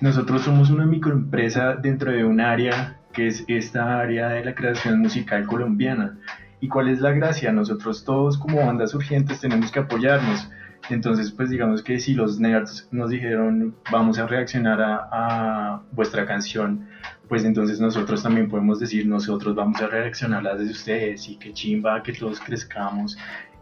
nosotros 0.01 0.43
somos 0.43 0.69
una 0.69 0.85
microempresa 0.85 1.75
dentro 1.75 2.11
de 2.11 2.23
un 2.23 2.39
área 2.39 2.99
que 3.13 3.27
es 3.27 3.43
esta 3.47 3.99
área 3.99 4.29
de 4.29 4.43
la 4.43 4.55
creación 4.55 4.99
musical 4.99 5.45
colombiana. 5.45 6.17
¿Y 6.63 6.69
cuál 6.69 6.87
es 6.87 7.01
la 7.01 7.11
gracia? 7.11 7.51
Nosotros 7.51 8.05
todos 8.05 8.37
como 8.37 8.65
bandas 8.65 8.93
urgentes 8.93 9.41
tenemos 9.41 9.69
que 9.69 9.79
apoyarnos. 9.79 10.47
Entonces, 10.89 11.29
pues 11.29 11.49
digamos 11.49 11.83
que 11.83 11.99
si 11.99 12.13
los 12.13 12.39
nerds 12.39 12.87
nos 12.89 13.09
dijeron 13.09 13.75
vamos 13.91 14.17
a 14.17 14.27
reaccionar 14.27 14.81
a, 14.81 15.09
a 15.11 15.81
vuestra 15.91 16.25
canción, 16.25 16.87
pues 17.27 17.43
entonces 17.43 17.81
nosotros 17.81 18.23
también 18.23 18.47
podemos 18.47 18.79
decir 18.79 19.05
nosotros 19.05 19.55
vamos 19.55 19.81
a 19.81 19.87
reaccionar 19.87 20.39
a 20.39 20.53
las 20.53 20.59
de 20.59 20.71
ustedes 20.71 21.27
y 21.27 21.35
que 21.35 21.51
chimba 21.51 22.01
que 22.01 22.13
todos 22.13 22.39
crezcamos 22.39 23.17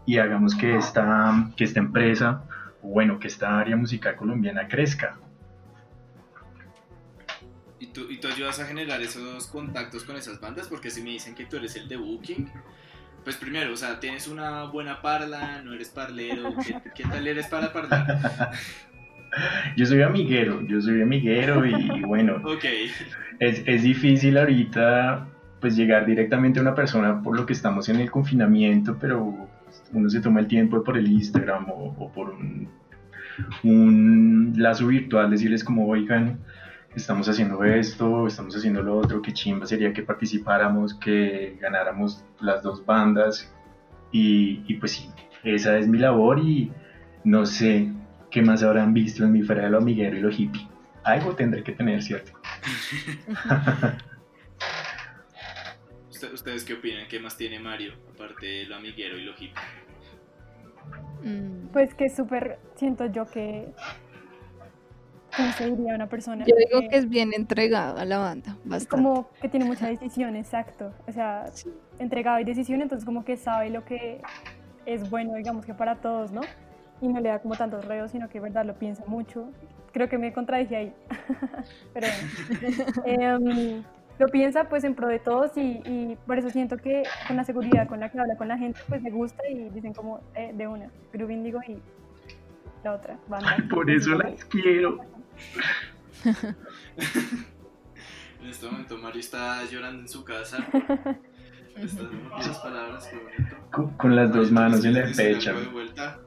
y 0.06 0.18
hagamos 0.18 0.54
que 0.54 0.76
esta, 0.76 1.50
que 1.56 1.64
esta 1.64 1.80
empresa, 1.80 2.44
bueno, 2.82 3.18
que 3.18 3.26
esta 3.26 3.58
área 3.58 3.74
musical 3.74 4.14
colombiana 4.14 4.68
crezca. 4.68 5.18
¿Y 7.80 7.88
tú, 7.88 8.02
¿Y 8.08 8.18
tú 8.18 8.28
ayudas 8.28 8.60
a 8.60 8.64
generar 8.64 9.02
esos 9.02 9.48
contactos 9.48 10.04
con 10.04 10.14
esas 10.14 10.40
bandas? 10.40 10.68
Porque 10.68 10.88
si 10.88 11.02
me 11.02 11.10
dicen 11.10 11.34
que 11.34 11.46
tú 11.46 11.56
eres 11.56 11.74
el 11.74 11.88
de 11.88 11.96
Booking, 11.96 12.48
pues 13.24 13.36
primero, 13.36 13.72
o 13.72 13.76
sea, 13.76 14.00
tienes 14.00 14.28
una 14.28 14.64
buena 14.64 15.00
parla, 15.00 15.62
no 15.62 15.72
eres 15.72 15.88
parlero, 15.88 16.54
¿qué, 16.66 16.76
qué 16.94 17.02
tal 17.04 17.26
eres 17.26 17.46
para 17.46 17.72
parlar? 17.72 18.50
Yo 19.76 19.86
soy 19.86 20.02
amiguero, 20.02 20.60
yo 20.66 20.78
soy 20.82 21.00
amiguero 21.00 21.64
y 21.64 22.02
bueno, 22.02 22.36
Ok, 22.44 22.66
es, 23.38 23.62
es 23.64 23.82
difícil 23.82 24.36
ahorita 24.36 25.26
pues 25.58 25.74
llegar 25.74 26.04
directamente 26.04 26.58
a 26.58 26.62
una 26.62 26.74
persona 26.74 27.22
por 27.22 27.34
lo 27.34 27.46
que 27.46 27.54
estamos 27.54 27.88
en 27.88 27.96
el 27.96 28.10
confinamiento, 28.10 28.98
pero 29.00 29.48
uno 29.92 30.10
se 30.10 30.20
toma 30.20 30.40
el 30.40 30.48
tiempo 30.48 30.84
por 30.84 30.98
el 30.98 31.10
Instagram 31.10 31.70
o, 31.70 31.94
o 31.98 32.12
por 32.12 32.30
un, 32.30 32.68
un 33.62 34.52
lazo 34.56 34.88
virtual, 34.88 35.30
decirles 35.30 35.64
como, 35.64 35.86
oigan, 35.86 36.38
estamos 36.94 37.28
haciendo 37.28 37.62
esto, 37.64 38.26
estamos 38.26 38.54
haciendo 38.56 38.82
lo 38.82 38.96
otro, 38.98 39.22
qué 39.22 39.32
chimba 39.32 39.66
sería 39.66 39.92
que 39.92 40.02
participáramos, 40.02 40.94
que 40.94 41.56
ganáramos 41.60 42.24
las 42.40 42.62
dos 42.62 42.84
bandas 42.84 43.52
y, 44.10 44.62
y 44.66 44.74
pues 44.74 44.92
sí, 44.92 45.10
esa 45.44 45.78
es 45.78 45.88
mi 45.88 45.98
labor 45.98 46.38
y 46.38 46.70
no 47.24 47.46
sé 47.46 47.90
qué 48.30 48.42
más 48.42 48.62
habrán 48.62 48.92
visto 48.94 49.24
en 49.24 49.32
mi 49.32 49.42
fuera 49.42 49.64
de 49.64 49.70
lo 49.70 49.78
amiguero 49.78 50.16
y 50.16 50.20
lo 50.20 50.30
hippie. 50.30 50.68
Algo 51.04 51.34
tendré 51.34 51.62
que 51.64 51.72
tener, 51.72 52.02
¿cierto? 52.02 52.32
¿Usted- 56.10 56.32
¿ustedes 56.32 56.64
qué 56.64 56.74
opinan? 56.74 57.08
¿Qué 57.08 57.18
más 57.18 57.36
tiene 57.36 57.58
Mario? 57.58 57.94
Aparte 58.14 58.46
de 58.46 58.64
lo 58.66 58.76
amiguero 58.76 59.18
y 59.18 59.22
lo 59.24 59.32
hippie. 59.32 59.52
Mm, 61.24 61.68
Pues 61.72 61.94
que 61.94 62.08
súper 62.08 62.58
siento 62.76 63.06
yo 63.06 63.24
que. 63.26 63.72
¿Cómo 65.36 65.52
se 65.52 65.70
diría 65.70 65.94
una 65.94 66.08
persona? 66.08 66.44
Yo 66.44 66.54
digo 66.56 66.80
que 66.80 66.88
que 66.88 66.96
es 66.96 67.08
bien 67.08 67.32
entregado 67.34 67.98
a 67.98 68.04
la 68.04 68.18
banda, 68.18 68.56
es 68.64 68.68
bastante. 68.68 68.88
como 68.88 69.28
que 69.40 69.48
tiene 69.48 69.64
mucha 69.64 69.86
decisión, 69.86 70.36
exacto. 70.36 70.92
O 71.06 71.12
sea, 71.12 71.46
entregado 71.98 72.38
y 72.40 72.44
decisión, 72.44 72.82
entonces 72.82 73.04
como 73.04 73.24
que 73.24 73.36
sabe 73.36 73.70
lo 73.70 73.84
que 73.84 74.20
es 74.86 75.08
bueno, 75.10 75.34
digamos 75.34 75.64
que 75.64 75.74
para 75.74 75.96
todos, 75.96 76.32
¿no? 76.32 76.42
Y 77.00 77.08
no 77.08 77.20
le 77.20 77.30
da 77.30 77.38
como 77.40 77.56
tantos 77.56 77.84
reos, 77.84 78.10
sino 78.10 78.28
que 78.28 78.40
verdad 78.40 78.64
lo 78.64 78.74
piensa 78.74 79.04
mucho. 79.06 79.48
Creo 79.92 80.08
que 80.08 80.18
me 80.18 80.32
contradije 80.32 80.76
ahí. 80.76 80.94
Pero 81.94 82.06
bueno. 82.06 83.02
Em, 83.04 83.82
lo 84.18 84.28
piensa 84.28 84.68
pues 84.68 84.84
en 84.84 84.94
pro 84.94 85.08
de 85.08 85.18
todos 85.18 85.56
y, 85.56 85.80
y 85.84 86.16
por 86.26 86.38
eso 86.38 86.50
siento 86.50 86.76
que 86.76 87.02
con 87.26 87.36
la 87.36 87.44
seguridad 87.44 87.88
con 87.88 87.98
la 87.98 88.10
que 88.10 88.20
habla 88.20 88.36
con 88.36 88.46
la 88.46 88.58
gente 88.58 88.78
pues 88.88 89.02
le 89.02 89.10
gusta 89.10 89.42
y 89.48 89.68
dicen 89.70 89.94
como 89.94 90.20
eh, 90.34 90.52
de 90.54 90.66
una, 90.68 90.90
Groove 91.12 91.32
Indigo 91.32 91.60
y 91.66 91.78
la 92.84 92.94
otra 92.94 93.18
banda. 93.28 93.56
Por 93.70 93.90
eso 93.90 94.14
las 94.14 94.44
quiero. 94.44 95.00
En 98.40 98.48
este 98.48 98.66
momento 98.66 98.98
Mario 98.98 99.20
está 99.20 99.64
llorando 99.64 100.02
en 100.02 100.08
su 100.08 100.24
casa. 100.24 100.66
Estas 101.76 102.58
palabras, 102.58 103.06
qué 103.08 103.16
bonito. 103.16 103.56
Con, 103.70 103.96
con 103.96 104.14
las 104.16 104.32
dos 104.32 104.50
manos 104.50 104.84
en 104.84 104.94
¿les 104.94 105.18
el 105.18 105.34
pecho. 105.34 105.58
de 105.58 105.66
vuelta? 105.68 106.20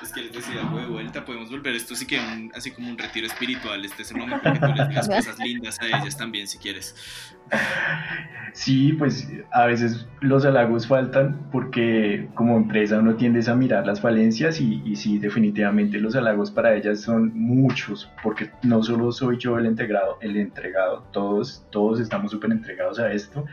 ¿Les 0.00 0.12
quieres 0.12 0.32
decir 0.32 0.58
algo 0.58 0.78
de 0.78 0.86
vuelta? 0.86 1.24
Podemos 1.24 1.50
volver 1.50 1.74
esto 1.74 1.94
sí 1.94 2.06
que 2.06 2.18
un- 2.18 2.50
así 2.54 2.70
como 2.70 2.88
un 2.88 2.96
retiro 2.96 3.26
espiritual. 3.26 3.84
Este 3.84 4.02
es 4.02 4.10
el 4.10 4.16
momento 4.18 4.50
que 4.52 4.58
tú 4.58 4.66
les 4.74 4.88
digas 4.88 5.08
cosas 5.08 5.38
lindas 5.38 5.78
a 5.80 5.86
ellas 5.86 6.16
también 6.16 6.46
si 6.46 6.56
quieres. 6.58 6.94
Sí, 8.54 8.94
pues 8.94 9.28
a 9.52 9.66
veces 9.66 10.06
los 10.20 10.44
halagos 10.44 10.86
faltan 10.86 11.48
porque 11.52 12.28
como 12.34 12.56
empresa 12.56 12.98
uno 12.98 13.14
tiende 13.16 13.48
a 13.48 13.54
mirar 13.54 13.86
las 13.86 14.00
falencias 14.00 14.60
y, 14.60 14.82
y 14.84 14.96
sí, 14.96 15.18
definitivamente 15.18 15.98
los 16.00 16.16
halagos 16.16 16.50
para 16.50 16.74
ellas 16.74 17.00
son 17.00 17.32
muchos 17.38 18.10
porque 18.22 18.50
no 18.62 18.82
solo 18.82 19.12
soy 19.12 19.36
yo 19.38 19.58
el 19.58 19.66
entregado, 19.66 20.18
el 20.20 20.36
entregado, 20.36 21.06
todos, 21.12 21.64
todos 21.70 22.00
estamos 22.00 22.30
súper 22.32 22.50
entregados 22.52 22.98
a 22.98 23.12
esto 23.12 23.44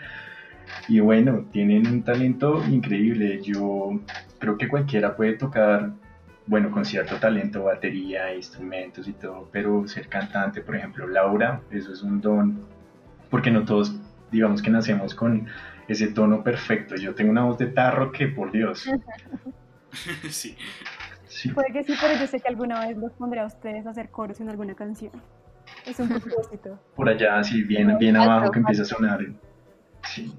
y 0.87 0.99
bueno, 0.99 1.45
tienen 1.51 1.87
un 1.87 2.03
talento 2.03 2.63
increíble. 2.67 3.41
Yo 3.43 3.99
creo 4.39 4.57
que 4.57 4.67
cualquiera 4.67 5.15
puede 5.15 5.33
tocar, 5.33 5.91
bueno, 6.47 6.71
con 6.71 6.85
cierto 6.85 7.17
talento, 7.17 7.63
batería, 7.63 8.33
instrumentos 8.33 9.07
y 9.07 9.13
todo, 9.13 9.49
pero 9.51 9.87
ser 9.87 10.07
cantante, 10.07 10.61
por 10.61 10.75
ejemplo, 10.75 11.07
Laura, 11.07 11.61
eso 11.69 11.93
es 11.93 12.01
un 12.01 12.21
don 12.21 12.65
porque 13.29 13.51
no 13.51 13.65
todos 13.65 13.99
digamos 14.31 14.61
que 14.61 14.69
nacemos 14.69 15.15
con 15.15 15.47
ese 15.87 16.07
tono 16.07 16.43
perfecto. 16.43 16.95
Yo 16.95 17.15
tengo 17.15 17.31
una 17.31 17.43
voz 17.43 17.57
de 17.57 17.67
tarro 17.67 18.11
que, 18.11 18.27
por 18.27 18.51
Dios, 18.51 18.89
sí. 20.29 20.55
sí. 21.27 21.49
Puede 21.51 21.71
que 21.71 21.83
sí, 21.83 21.93
pero 21.99 22.19
yo 22.19 22.27
sé 22.27 22.39
que 22.39 22.47
alguna 22.47 22.85
vez 22.87 22.97
los 22.97 23.11
pondré 23.13 23.39
a 23.39 23.45
ustedes 23.45 23.85
a 23.85 23.91
hacer 23.91 24.09
coros 24.09 24.39
en 24.41 24.49
alguna 24.49 24.75
canción. 24.75 25.11
Es 25.85 25.99
un 25.99 26.07
propósito. 26.07 26.79
por 26.95 27.09
allá, 27.09 27.37
así 27.37 27.63
bien, 27.63 27.97
bien 27.97 28.15
abajo 28.15 28.51
que 28.51 28.59
empieza 28.59 28.83
a 28.83 28.85
sonar. 28.85 29.25
Sí. 30.03 30.33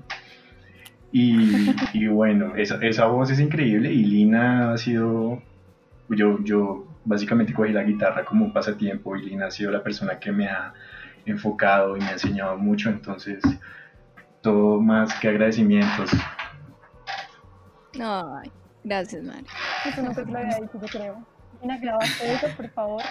Y, 1.12 1.74
y 1.94 2.06
bueno, 2.06 2.54
esa, 2.56 2.76
esa 2.84 3.06
voz 3.06 3.30
es 3.30 3.40
increíble 3.40 3.90
y 3.92 4.04
Lina 4.04 4.72
ha 4.72 4.78
sido, 4.78 5.42
yo, 6.08 6.38
yo 6.42 6.86
básicamente 7.04 7.52
cogí 7.52 7.72
la 7.72 7.82
guitarra 7.82 8.24
como 8.24 8.44
un 8.44 8.52
pasatiempo 8.52 9.16
y 9.16 9.26
Lina 9.26 9.46
ha 9.46 9.50
sido 9.50 9.70
la 9.70 9.82
persona 9.82 10.18
que 10.18 10.32
me 10.32 10.48
ha 10.48 10.72
enfocado 11.24 11.96
y 11.96 12.00
me 12.00 12.06
ha 12.06 12.12
enseñado 12.12 12.56
mucho, 12.56 12.88
entonces 12.88 13.42
todo 14.42 14.80
más 14.80 15.14
que 15.20 15.28
agradecimientos. 15.28 16.10
Ay, 18.00 18.50
gracias, 18.84 19.22
Mario. 19.24 19.46
Eso 19.84 20.02
no 20.02 20.14
sé 20.14 20.24
si 20.24 20.30
lo 20.30 20.38
había 20.38 20.56
dicho, 20.56 20.80
yo 20.80 20.88
creo. 20.88 21.26
Ina, 21.62 21.78
grabaste 21.78 22.32
eso, 22.32 22.46
por 22.56 22.70
favor. 22.70 23.02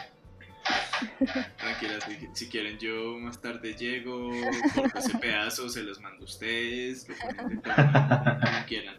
Tranquilas, 1.58 2.04
si, 2.04 2.30
si 2.34 2.50
quieren 2.50 2.78
yo 2.78 3.18
más 3.20 3.40
tarde 3.40 3.74
llego, 3.74 4.30
corto 4.76 5.00
ese 5.00 5.18
pedazo, 5.18 5.70
se 5.70 5.84
los 5.84 6.00
mando 6.02 6.22
a 6.22 6.26
ustedes, 6.26 7.08
lo 7.08 7.16
ponen 7.16 7.62
de 7.62 7.62
como 7.62 8.66
quieran. 8.68 8.96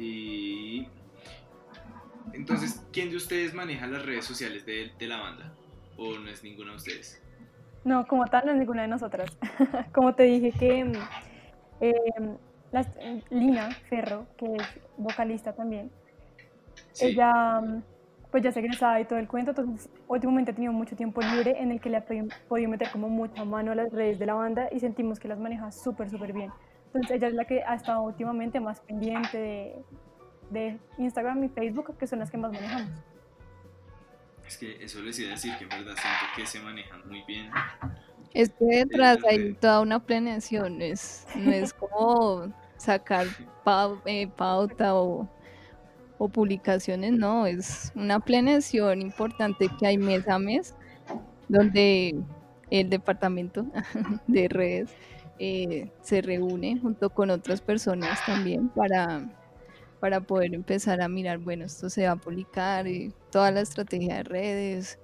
Y 0.00 0.88
entonces, 2.32 2.82
¿quién 2.90 3.10
de 3.10 3.16
ustedes 3.16 3.52
maneja 3.52 3.86
las 3.86 4.04
redes 4.06 4.24
sociales 4.24 4.64
de, 4.64 4.90
de 4.98 5.06
la 5.06 5.18
banda? 5.18 5.52
¿O 5.98 6.18
no 6.18 6.30
es 6.30 6.42
ninguno 6.42 6.70
de 6.70 6.76
ustedes? 6.76 7.20
No, 7.84 8.06
como 8.06 8.24
tal, 8.26 8.46
no 8.46 8.52
es 8.52 8.58
ninguna 8.58 8.82
de 8.82 8.88
nosotras. 8.88 9.36
como 9.94 10.14
te 10.14 10.22
dije 10.22 10.52
que 10.52 10.92
eh, 11.82 11.94
la, 12.72 12.86
Lina 13.30 13.70
Ferro, 13.90 14.26
que 14.38 14.46
es 14.46 14.62
vocalista 14.96 15.52
también, 15.52 15.90
Sí. 16.92 17.06
ella 17.06 17.60
mm, 17.60 17.82
pues 18.30 18.42
ya 18.42 18.52
se 18.52 18.60
egresaba 18.60 19.00
y 19.00 19.04
todo 19.04 19.18
el 19.18 19.28
cuento, 19.28 19.50
entonces 19.52 19.88
últimamente 20.08 20.50
ha 20.50 20.54
tenido 20.54 20.72
mucho 20.72 20.96
tiempo 20.96 21.20
libre 21.20 21.56
en 21.60 21.70
el 21.72 21.80
que 21.80 21.88
le 21.90 21.98
ha 21.98 22.06
podi- 22.06 22.32
podido 22.48 22.68
meter 22.70 22.90
como 22.90 23.08
mucha 23.08 23.44
mano 23.44 23.72
a 23.72 23.74
las 23.74 23.92
redes 23.92 24.18
de 24.18 24.26
la 24.26 24.34
banda 24.34 24.68
y 24.72 24.80
sentimos 24.80 25.18
que 25.20 25.28
las 25.28 25.38
maneja 25.38 25.70
súper, 25.72 26.08
súper 26.10 26.32
bien. 26.32 26.50
Entonces 26.92 27.16
ella 27.18 27.28
es 27.28 27.34
la 27.34 27.44
que 27.44 27.62
ha 27.62 27.74
estado 27.74 28.02
últimamente 28.02 28.58
más 28.60 28.80
pendiente 28.80 29.38
de, 29.38 29.84
de 30.50 30.78
Instagram 30.98 31.44
y 31.44 31.48
Facebook, 31.48 31.96
que 31.96 32.06
son 32.06 32.18
las 32.18 32.30
que 32.30 32.36
más 32.36 32.52
manejamos. 32.52 32.90
Es 34.46 34.56
que 34.58 34.82
eso 34.84 35.00
les 35.00 35.18
iba 35.20 35.28
a 35.28 35.32
decir 35.32 35.56
que 35.56 35.64
en 35.64 35.70
verdad 35.70 35.94
siento 35.94 36.26
que 36.34 36.46
se 36.46 36.58
manejan 36.60 37.06
muy 37.08 37.22
bien. 37.22 37.50
Es 38.34 38.50
que 38.50 38.64
detrás 38.64 39.18
hay 39.28 39.38
sí. 39.50 39.56
toda 39.60 39.80
una 39.80 40.00
planeación, 40.00 40.78
no 40.78 40.84
es, 40.84 41.26
no 41.36 41.52
es 41.52 41.72
como 41.74 42.52
sacar 42.76 43.26
pau- 43.64 44.00
eh, 44.06 44.26
pauta 44.26 44.94
o, 44.96 45.28
o 46.18 46.28
publicaciones, 46.28 47.12
no, 47.12 47.46
es 47.46 47.92
una 47.94 48.18
planeación 48.18 49.02
importante 49.02 49.68
que 49.78 49.86
hay 49.86 49.98
mes 49.98 50.26
a 50.28 50.38
mes, 50.40 50.74
donde 51.48 52.20
el 52.70 52.90
departamento 52.90 53.66
de 54.26 54.48
redes 54.48 54.90
eh, 55.42 55.90
se 56.02 56.20
reúne 56.20 56.78
junto 56.78 57.08
con 57.10 57.30
otras 57.30 57.60
personas 57.62 58.22
también 58.26 58.68
para, 58.68 59.22
para 59.98 60.20
poder 60.20 60.54
empezar 60.54 61.00
a 61.00 61.08
mirar, 61.08 61.38
bueno, 61.38 61.64
esto 61.64 61.88
se 61.88 62.04
va 62.06 62.12
a 62.12 62.16
publicar, 62.16 62.86
eh, 62.86 63.10
toda 63.32 63.50
la 63.50 63.62
estrategia 63.62 64.16
de 64.16 64.22
redes, 64.24 64.98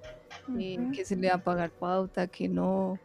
eh, 0.59 0.77
que 0.93 1.03
se 1.05 1.15
le 1.15 1.29
va 1.29 1.35
a 1.35 1.43
pagar 1.43 1.71
pauta, 1.71 2.27
que 2.27 2.47
no. 2.47 2.99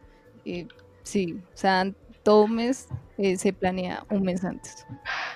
eh, 0.45 0.67
sí, 1.01 1.33
o 1.53 1.57
sea, 1.57 1.91
todo 2.21 2.47
mes 2.47 2.87
eh, 3.17 3.35
se 3.35 3.51
planea 3.51 4.05
un 4.11 4.21
mes 4.23 4.43
antes. 4.45 4.85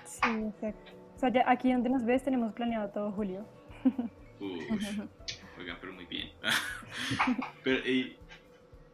Sí, 0.06 0.20
exacto. 0.50 0.92
O 1.16 1.20
sea, 1.20 1.34
ya 1.34 1.44
aquí 1.50 1.74
donde 1.74 1.90
nos 1.90 2.06
ves 2.06 2.24
tenemos 2.24 2.54
planeado 2.54 2.90
todo 2.90 3.12
julio. 3.12 3.44
Ush, 4.40 5.00
oigan, 5.58 5.78
pero 5.82 5.94
muy 5.94 6.06
bien. 6.06 6.30
pero, 7.64 7.80
y, 7.90 8.16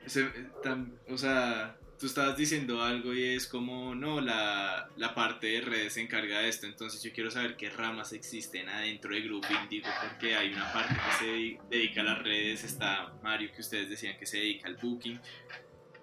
se- 0.05 0.31
tam- 0.63 0.93
o 1.09 1.17
sea, 1.17 1.75
tú 2.03 2.07
estabas 2.07 2.35
diciendo 2.35 2.83
algo 2.83 3.13
y 3.13 3.23
es 3.23 3.47
como, 3.47 3.95
no, 3.95 4.19
la, 4.19 4.89
la 4.97 5.15
parte 5.15 5.47
de 5.47 5.61
redes 5.61 5.93
se 5.93 6.01
encarga 6.01 6.39
de 6.39 6.49
esto, 6.49 6.65
entonces 6.65 7.01
yo 7.01 7.13
quiero 7.13 7.31
saber 7.31 7.55
qué 7.55 7.69
ramas 7.69 8.11
existen 8.11 8.67
adentro 8.67 9.15
de 9.15 9.21
Grupo 9.21 9.47
Indigo, 9.63 9.87
porque 10.01 10.35
hay 10.35 10.51
una 10.51 10.69
parte 10.73 10.95
que 10.95 11.25
se 11.25 11.31
dedi- 11.31 11.59
dedica 11.69 12.01
a 12.01 12.03
las 12.03 12.21
redes, 12.21 12.65
está 12.65 13.13
Mario, 13.23 13.51
que 13.55 13.61
ustedes 13.61 13.89
decían 13.89 14.17
que 14.19 14.25
se 14.25 14.35
dedica 14.35 14.67
al 14.67 14.75
booking. 14.75 15.17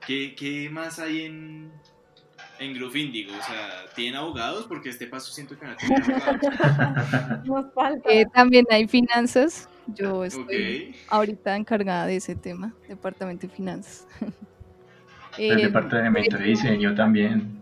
¿Qué, 0.07 0.35
qué 0.35 0.71
más 0.71 0.99
hay 0.99 1.27
en, 1.27 1.71
en 2.61 2.73
Grupo 2.73 2.97
Indigo? 2.97 3.33
O 3.39 3.43
sea, 3.43 3.85
¿tienen 3.95 4.17
abogados? 4.17 4.65
Porque 4.67 4.89
este 4.89 5.07
paso 5.07 5.31
siento 5.31 5.59
que 5.59 5.67
no 5.67 5.77
tienen 5.77 6.03
abogados. 6.13 7.45
Nos 7.45 7.75
falta. 7.75 8.09
Eh, 8.11 8.25
también 8.33 8.65
hay 8.71 8.89
finanzas. 8.89 9.69
Yo 9.89 10.25
estoy 10.25 10.95
Ok. 10.95 10.97
ahorita 11.09 11.57
encargada 11.57 12.07
de 12.07 12.17
ese 12.17 12.35
tema, 12.37 12.75
departamento 12.89 13.47
de 13.47 13.53
finanzas. 13.53 14.07
El 15.39 15.59
Eh, 15.61 15.63
departamento 15.67 16.37
de 16.37 16.45
diseño 16.45 16.95
también. 16.95 17.59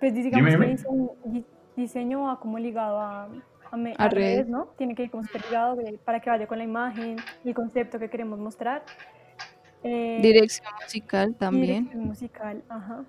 Pues 0.00 0.14
digamos 0.14 0.36
Dime, 0.36 0.50
que 0.50 0.56
dime. 0.56 0.66
diseño, 0.76 1.10
di- 1.24 1.44
diseño 1.76 2.22
va 2.24 2.38
como 2.38 2.58
ligado 2.58 3.00
a, 3.00 3.28
a, 3.70 3.76
me- 3.76 3.94
A 3.96 4.04
a 4.04 4.08
redes. 4.08 4.36
redes, 4.38 4.48
¿no? 4.48 4.66
Tiene 4.76 4.94
que 4.94 5.04
ir 5.04 5.10
como 5.10 5.22
súper 5.24 5.44
ligado 5.46 5.76
de- 5.76 5.98
para 6.04 6.20
que 6.20 6.30
vaya 6.30 6.46
con 6.46 6.58
la 6.58 6.64
imagen, 6.64 7.16
el 7.44 7.54
concepto 7.54 7.98
que 7.98 8.08
queremos 8.10 8.38
mostrar. 8.38 8.84
Eh, 9.82 10.20
dirección 10.22 10.68
musical 10.82 11.34
también. 11.34 11.84
dirección 11.84 12.04
musical, 12.06 12.62
ajá. 12.68 13.04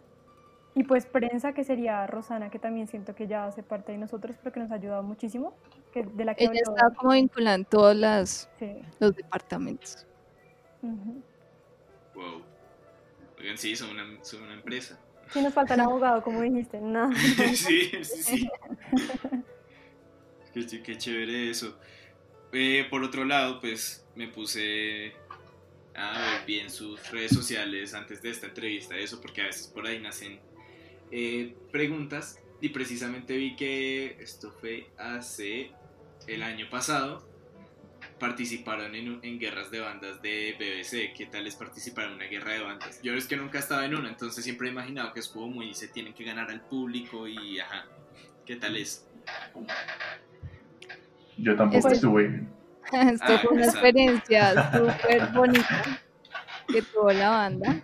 Y 0.77 0.83
pues 0.83 1.05
prensa, 1.05 1.53
que 1.53 1.63
sería 1.63 2.05
Rosana, 2.05 2.49
que 2.49 2.59
también 2.59 2.87
siento 2.87 3.15
que 3.15 3.27
ya 3.27 3.45
hace 3.45 3.63
parte 3.63 3.93
de 3.93 3.97
nosotros, 3.97 4.35
pero 4.41 4.51
que 4.53 4.59
nos 4.59 4.71
ha 4.71 4.75
ayudado 4.75 5.03
muchísimo, 5.03 5.53
que 5.93 6.03
de 6.03 6.25
la 6.25 6.35
que 6.35 6.43
Ella 6.45 6.51
habló- 6.65 6.75
está 6.75 6.89
como 6.97 7.11
vinculada 7.13 7.55
en 7.55 7.63
todos 7.65 7.95
las- 7.95 8.49
sí, 8.59 8.71
los 8.99 9.15
departamentos. 9.15 10.05
ujú. 10.81 11.21
Wow. 12.15 12.43
Oigan, 13.39 13.57
sí, 13.57 13.75
son 13.75 13.91
una, 13.91 14.23
son 14.23 14.43
una 14.43 14.53
empresa. 14.53 14.99
Sí, 15.31 15.41
nos 15.41 15.53
falta 15.53 15.73
el 15.73 15.81
abogado, 15.81 16.21
como 16.21 16.41
dijiste, 16.41 16.79
no. 16.79 17.11
sí, 17.55 17.91
sí, 18.03 18.23
sí. 18.23 18.49
Qué 20.83 20.97
chévere 20.97 21.49
eso. 21.49 21.77
Eh, 22.53 22.87
por 22.89 23.03
otro 23.03 23.25
lado, 23.25 23.59
pues 23.59 24.05
me 24.15 24.29
puse 24.29 25.13
a 25.93 26.19
ver 26.19 26.45
bien 26.45 26.69
sus 26.69 27.11
redes 27.11 27.33
sociales 27.33 27.93
antes 27.93 28.21
de 28.21 28.29
esta 28.29 28.47
entrevista, 28.47 28.97
eso, 28.97 29.19
porque 29.19 29.41
a 29.41 29.45
veces 29.45 29.67
por 29.67 29.85
ahí 29.85 29.99
nacen 29.99 30.39
eh, 31.11 31.55
preguntas 31.71 32.39
y 32.61 32.69
precisamente 32.69 33.35
vi 33.35 33.55
que 33.55 34.17
esto 34.19 34.51
fue 34.61 34.89
hace 34.97 35.71
el 36.27 36.43
año 36.43 36.69
pasado. 36.69 37.27
Participaron 38.19 38.95
en, 38.95 39.19
en 39.23 39.39
guerras 39.39 39.69
de 39.71 39.81
bandas 39.81 40.21
de 40.21 40.55
BBC. 40.57 41.13
¿Qué 41.17 41.25
tal 41.25 41.45
es 41.47 41.55
participar 41.55 42.05
en 42.05 42.13
una 42.13 42.25
guerra 42.25 42.53
de 42.53 42.61
bandas? 42.61 43.01
Yo 43.03 43.13
es 43.13 43.27
que 43.27 43.35
nunca 43.35 43.59
estaba 43.59 43.85
en 43.85 43.93
una, 43.95 44.07
entonces 44.09 44.43
siempre 44.43 44.67
he 44.67 44.71
imaginado 44.71 45.11
que 45.13 45.19
es 45.19 45.27
como 45.27 45.47
muy 45.47 45.73
se 45.73 45.89
tienen 45.89 46.13
que 46.13 46.23
ganar 46.23 46.49
al 46.49 46.61
público 46.61 47.27
y 47.27 47.59
ajá. 47.59 47.85
¿Qué 48.45 48.55
tal 48.55 48.77
es? 48.77 49.05
Yo 51.37 51.55
tampoco 51.55 51.81
Pues- 51.81 51.93
estuve. 51.95 52.43
Esto 52.93 53.25
Ah, 53.27 53.39
fue 53.41 53.51
una 53.51 53.65
exacto. 53.65 53.87
experiencia 53.87 54.71
súper 54.71 55.27
bonita 55.33 56.01
que 56.67 56.81
tuvo 56.83 57.11
la 57.11 57.29
banda. 57.31 57.81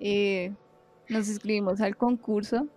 Eh, 0.00 0.52
nos 1.08 1.28
inscribimos 1.28 1.80
al 1.80 1.96
concurso 1.96 2.68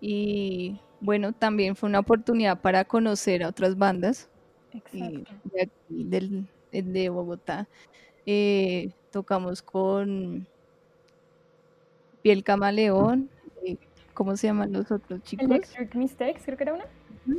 y 0.00 0.78
bueno, 1.00 1.32
también 1.32 1.74
fue 1.74 1.88
una 1.88 2.00
oportunidad 2.00 2.60
para 2.60 2.84
conocer 2.84 3.42
a 3.42 3.48
otras 3.48 3.76
bandas 3.78 4.28
y 4.92 5.24
de 5.52 5.62
aquí, 5.62 6.04
del, 6.04 6.46
el 6.72 6.92
de 6.92 7.08
Bogotá. 7.08 7.68
Eh, 8.26 8.90
tocamos 9.10 9.62
con 9.62 10.46
Piel 12.22 12.42
Camaleón, 12.42 13.30
eh, 13.64 13.76
¿cómo 14.14 14.36
se 14.36 14.48
llaman 14.48 14.72
los 14.72 14.90
otros 14.90 15.22
chicos? 15.22 15.46
Electric 15.46 15.94
Mistakes, 15.94 16.40
creo 16.44 16.56
que 16.56 16.64
era 16.64 16.74
una. 16.74 16.84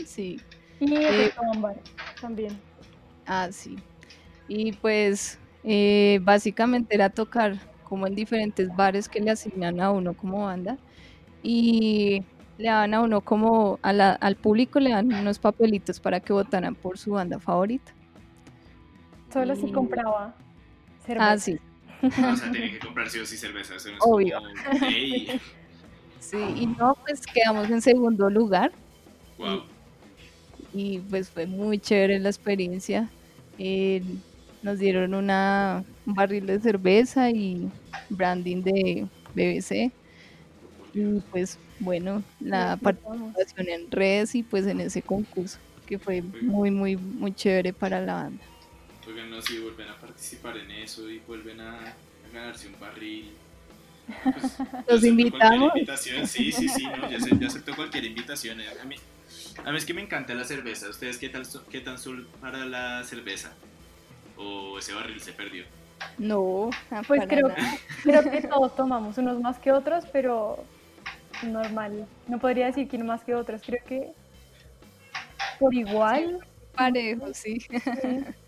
Sí, 0.05 0.39
Y 0.79 0.95
Eh, 0.95 1.31
también. 2.21 2.57
Ah, 3.25 3.49
sí. 3.51 3.75
Y 4.47 4.71
pues 4.73 5.39
eh, 5.63 6.19
básicamente 6.23 6.95
era 6.95 7.09
tocar 7.09 7.57
como 7.83 8.07
en 8.07 8.15
diferentes 8.15 8.73
bares 8.75 9.07
que 9.09 9.19
le 9.19 9.31
asignan 9.31 9.79
a 9.81 9.91
uno 9.91 10.13
como 10.13 10.45
banda 10.45 10.77
y 11.43 12.23
le 12.57 12.69
dan 12.69 12.93
a 12.93 13.01
uno 13.01 13.21
como 13.21 13.79
a 13.83 13.93
la- 13.93 14.13
al 14.13 14.35
público 14.35 14.79
le 14.79 14.91
dan 14.91 15.13
unos 15.13 15.39
papelitos 15.39 15.99
para 15.99 16.19
que 16.19 16.33
votaran 16.33 16.75
por 16.75 16.97
su 16.97 17.11
banda 17.11 17.39
favorita. 17.39 17.93
Solo 19.31 19.55
si 19.55 19.71
compraba 19.71 20.35
cerveza. 21.05 21.31
Ah, 21.33 21.37
sí. 21.37 21.57
Ah, 22.01 22.01
o 22.33 22.35
sea, 22.35 22.51
tienen 22.51 22.71
que 22.71 22.79
comprar 22.85 23.09
sí 23.09 23.19
o 23.19 23.25
sí 23.25 23.37
cerveza. 23.37 23.75
Eso 23.75 23.89
no 23.89 23.95
es 23.97 24.03
Obvio. 24.03 24.39
como, 24.71 24.89
"Ey, 24.89 25.41
Sí, 26.19 26.37
y 26.57 26.67
no, 26.67 26.93
pues 27.05 27.21
quedamos 27.33 27.69
en 27.69 27.81
segundo 27.81 28.29
lugar 28.29 28.71
wow. 29.37 29.61
y 30.73 30.99
pues 31.01 31.29
fue 31.29 31.47
muy 31.47 31.79
chévere 31.79 32.19
la 32.19 32.29
experiencia. 32.29 33.13
Eh, 33.57 34.03
nos 34.61 34.79
dieron 34.79 35.13
una, 35.13 35.83
un 36.05 36.13
barril 36.13 36.45
de 36.47 36.59
cerveza 36.59 37.29
y 37.29 37.71
branding 38.09 38.63
de 38.63 39.07
BBC. 39.33 39.91
Y 40.97 41.19
pues 41.31 41.57
bueno, 41.79 42.23
la 42.39 42.75
participación 42.77 43.69
en 43.69 43.91
redes 43.91 44.33
y 44.35 44.43
pues 44.43 44.65
en 44.65 44.81
ese 44.81 45.01
concurso, 45.01 45.59
que 45.85 45.99
fue 45.99 46.21
muy, 46.41 46.71
muy, 46.71 46.95
muy 46.97 47.33
chévere 47.33 47.71
para 47.73 48.01
la 48.01 48.13
banda. 48.13 48.43
Oigan, 49.07 49.29
no, 49.29 49.41
si 49.41 49.59
vuelven 49.59 49.87
a 49.89 49.95
participar 49.99 50.57
en 50.57 50.71
eso 50.71 51.09
y 51.09 51.19
vuelven 51.19 51.61
a, 51.61 51.75
a 51.79 51.93
ganarse 52.33 52.67
un 52.67 52.79
barril. 52.79 53.31
pues, 54.23 54.57
cualquier 54.85 55.05
invitamos. 55.11 55.71
invitación. 55.75 56.27
Sí, 56.27 56.51
sí, 56.51 56.67
sí, 56.67 56.83
no, 56.85 57.09
yo, 57.09 57.17
ace- 57.17 57.37
yo 57.39 57.47
acepto 57.47 57.75
cualquier 57.75 58.05
invitación. 58.05 58.59
A 58.81 58.85
mí, 58.85 58.95
a 59.63 59.71
mí 59.71 59.77
es 59.77 59.85
que 59.85 59.93
me 59.93 60.01
encanta 60.01 60.33
la 60.33 60.43
cerveza. 60.43 60.89
¿Ustedes 60.89 61.17
qué, 61.17 61.29
tal, 61.29 61.43
qué 61.69 61.79
tan 61.81 61.97
son 61.97 62.27
para 62.41 62.65
la 62.65 63.03
cerveza? 63.03 63.51
¿O 64.37 64.77
ese 64.79 64.93
barril 64.93 65.19
se 65.21 65.31
perdió? 65.33 65.63
No, 66.17 66.69
ah, 66.91 67.01
Pues 67.07 67.21
creo, 67.27 67.47
nada. 67.49 67.77
creo 68.03 68.23
que 68.31 68.41
todos 68.47 68.75
tomamos, 68.75 69.17
unos 69.17 69.39
más 69.39 69.57
que 69.59 69.71
otros, 69.71 70.05
pero 70.11 70.63
normal. 71.43 72.07
No 72.27 72.39
podría 72.39 72.67
decir 72.67 72.87
que 72.87 72.97
uno 72.97 73.05
más 73.05 73.23
que 73.23 73.35
otros. 73.35 73.61
Creo 73.65 73.83
que 73.87 74.11
por 75.59 75.73
igual. 75.73 76.39
parejo, 76.75 77.33
sí. 77.33 77.59
sí. 77.59 77.69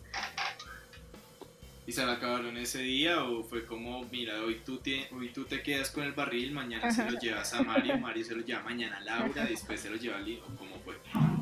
¿Y 1.90 1.92
se 1.92 2.06
la 2.06 2.14
acabaron 2.14 2.56
ese 2.56 2.84
día 2.84 3.24
o 3.24 3.44
fue 3.44 3.66
como, 3.66 4.06
mira, 4.12 4.44
hoy 4.44 4.62
tú, 4.64 4.78
te, 4.78 5.08
hoy 5.12 5.30
tú 5.30 5.46
te 5.46 5.64
quedas 5.64 5.90
con 5.90 6.04
el 6.04 6.12
barril, 6.12 6.52
mañana 6.52 6.92
se 6.92 7.10
lo 7.10 7.18
llevas 7.20 7.52
a 7.56 7.64
Mario, 7.64 7.98
Mario 8.02 8.24
se 8.24 8.36
lo 8.36 8.46
lleva 8.46 8.62
mañana 8.62 8.98
a 8.98 9.00
Laura, 9.00 9.46
después 9.46 9.80
se 9.80 9.90
lo 9.90 9.96
lleva 9.96 10.18
a 10.18 10.20
Lee, 10.20 10.40
o 10.46 10.56
cómo 10.56 10.76
fue? 10.86 10.98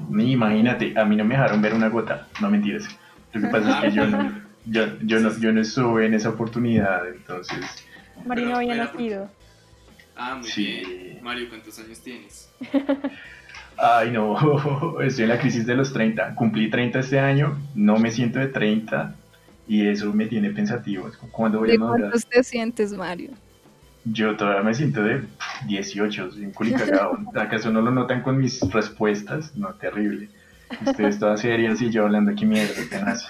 Ni 0.10 0.32
imagínate, 0.32 0.98
a 0.98 1.04
mí 1.04 1.18
no 1.18 1.26
me 1.26 1.36
dejaron 1.36 1.62
ver 1.62 1.74
una 1.74 1.90
gota, 1.90 2.30
no 2.40 2.50
mentiras. 2.50 2.88
Lo 3.34 3.42
que 3.42 3.48
pasa 3.48 3.78
es 3.80 3.84
que 3.84 3.92
yo 3.98 4.08
no, 4.08 4.42
yo, 4.68 4.98
yo 5.02 5.20
no, 5.20 5.38
yo 5.38 5.52
no 5.52 5.60
estuve 5.60 6.06
en 6.06 6.14
esa 6.14 6.30
oportunidad, 6.30 7.06
entonces 7.10 7.86
Marino 8.26 8.48
Pero 8.48 8.56
había 8.56 8.76
nacido. 8.76 9.30
Ah, 10.18 10.36
muy 10.36 10.50
Sí. 10.50 10.64
bien. 10.86 11.20
Mario, 11.22 11.50
¿cuántos 11.50 11.78
años 11.80 12.00
tienes? 12.02 12.50
Ay, 13.78 14.12
no, 14.12 14.36
estoy 15.02 15.24
en 15.24 15.30
la 15.30 15.40
crisis 15.40 15.66
de 15.66 15.76
los 15.76 15.94
30. 15.94 16.34
Cumplí 16.36 16.70
30 16.70 17.00
este 17.00 17.20
año, 17.20 17.58
no 17.76 17.98
me 17.98 18.12
siento 18.12 18.40
de 18.40 18.48
30 18.48 19.14
y 19.68 19.86
eso 19.88 20.12
me 20.14 20.26
tiene 20.26 20.50
pensativo. 20.50 21.10
¿Cuándo 21.32 21.60
voy 21.60 21.70
¿De 21.70 21.76
a 21.76 21.80
madurar? 21.80 22.00
cuántos 22.02 22.26
te 22.26 22.44
sientes, 22.44 22.94
Mario? 22.94 23.32
Yo 24.06 24.36
todavía 24.38 24.64
me 24.64 24.74
siento 24.74 25.04
de 25.04 25.22
18, 25.68 26.32
soy 26.32 26.46
un 26.46 26.52
culicagado. 26.54 27.18
¿Acaso 27.36 27.70
no 27.72 27.82
lo 27.82 27.92
notan 27.92 28.22
con 28.24 28.38
mis 28.38 28.60
respuestas? 28.72 29.56
No, 29.56 29.74
terrible. 29.76 30.30
Ustedes 30.86 31.20
todas 31.20 31.42
serias 31.42 31.82
y 31.82 31.92
yo 31.92 32.04
hablando 32.06 32.32
aquí 32.32 32.46
mierda, 32.46 32.74
tenaz. 32.90 33.28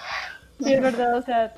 Sí, 0.60 0.72
es 0.72 0.80
verdad, 0.80 1.16
o 1.18 1.22
sea, 1.22 1.52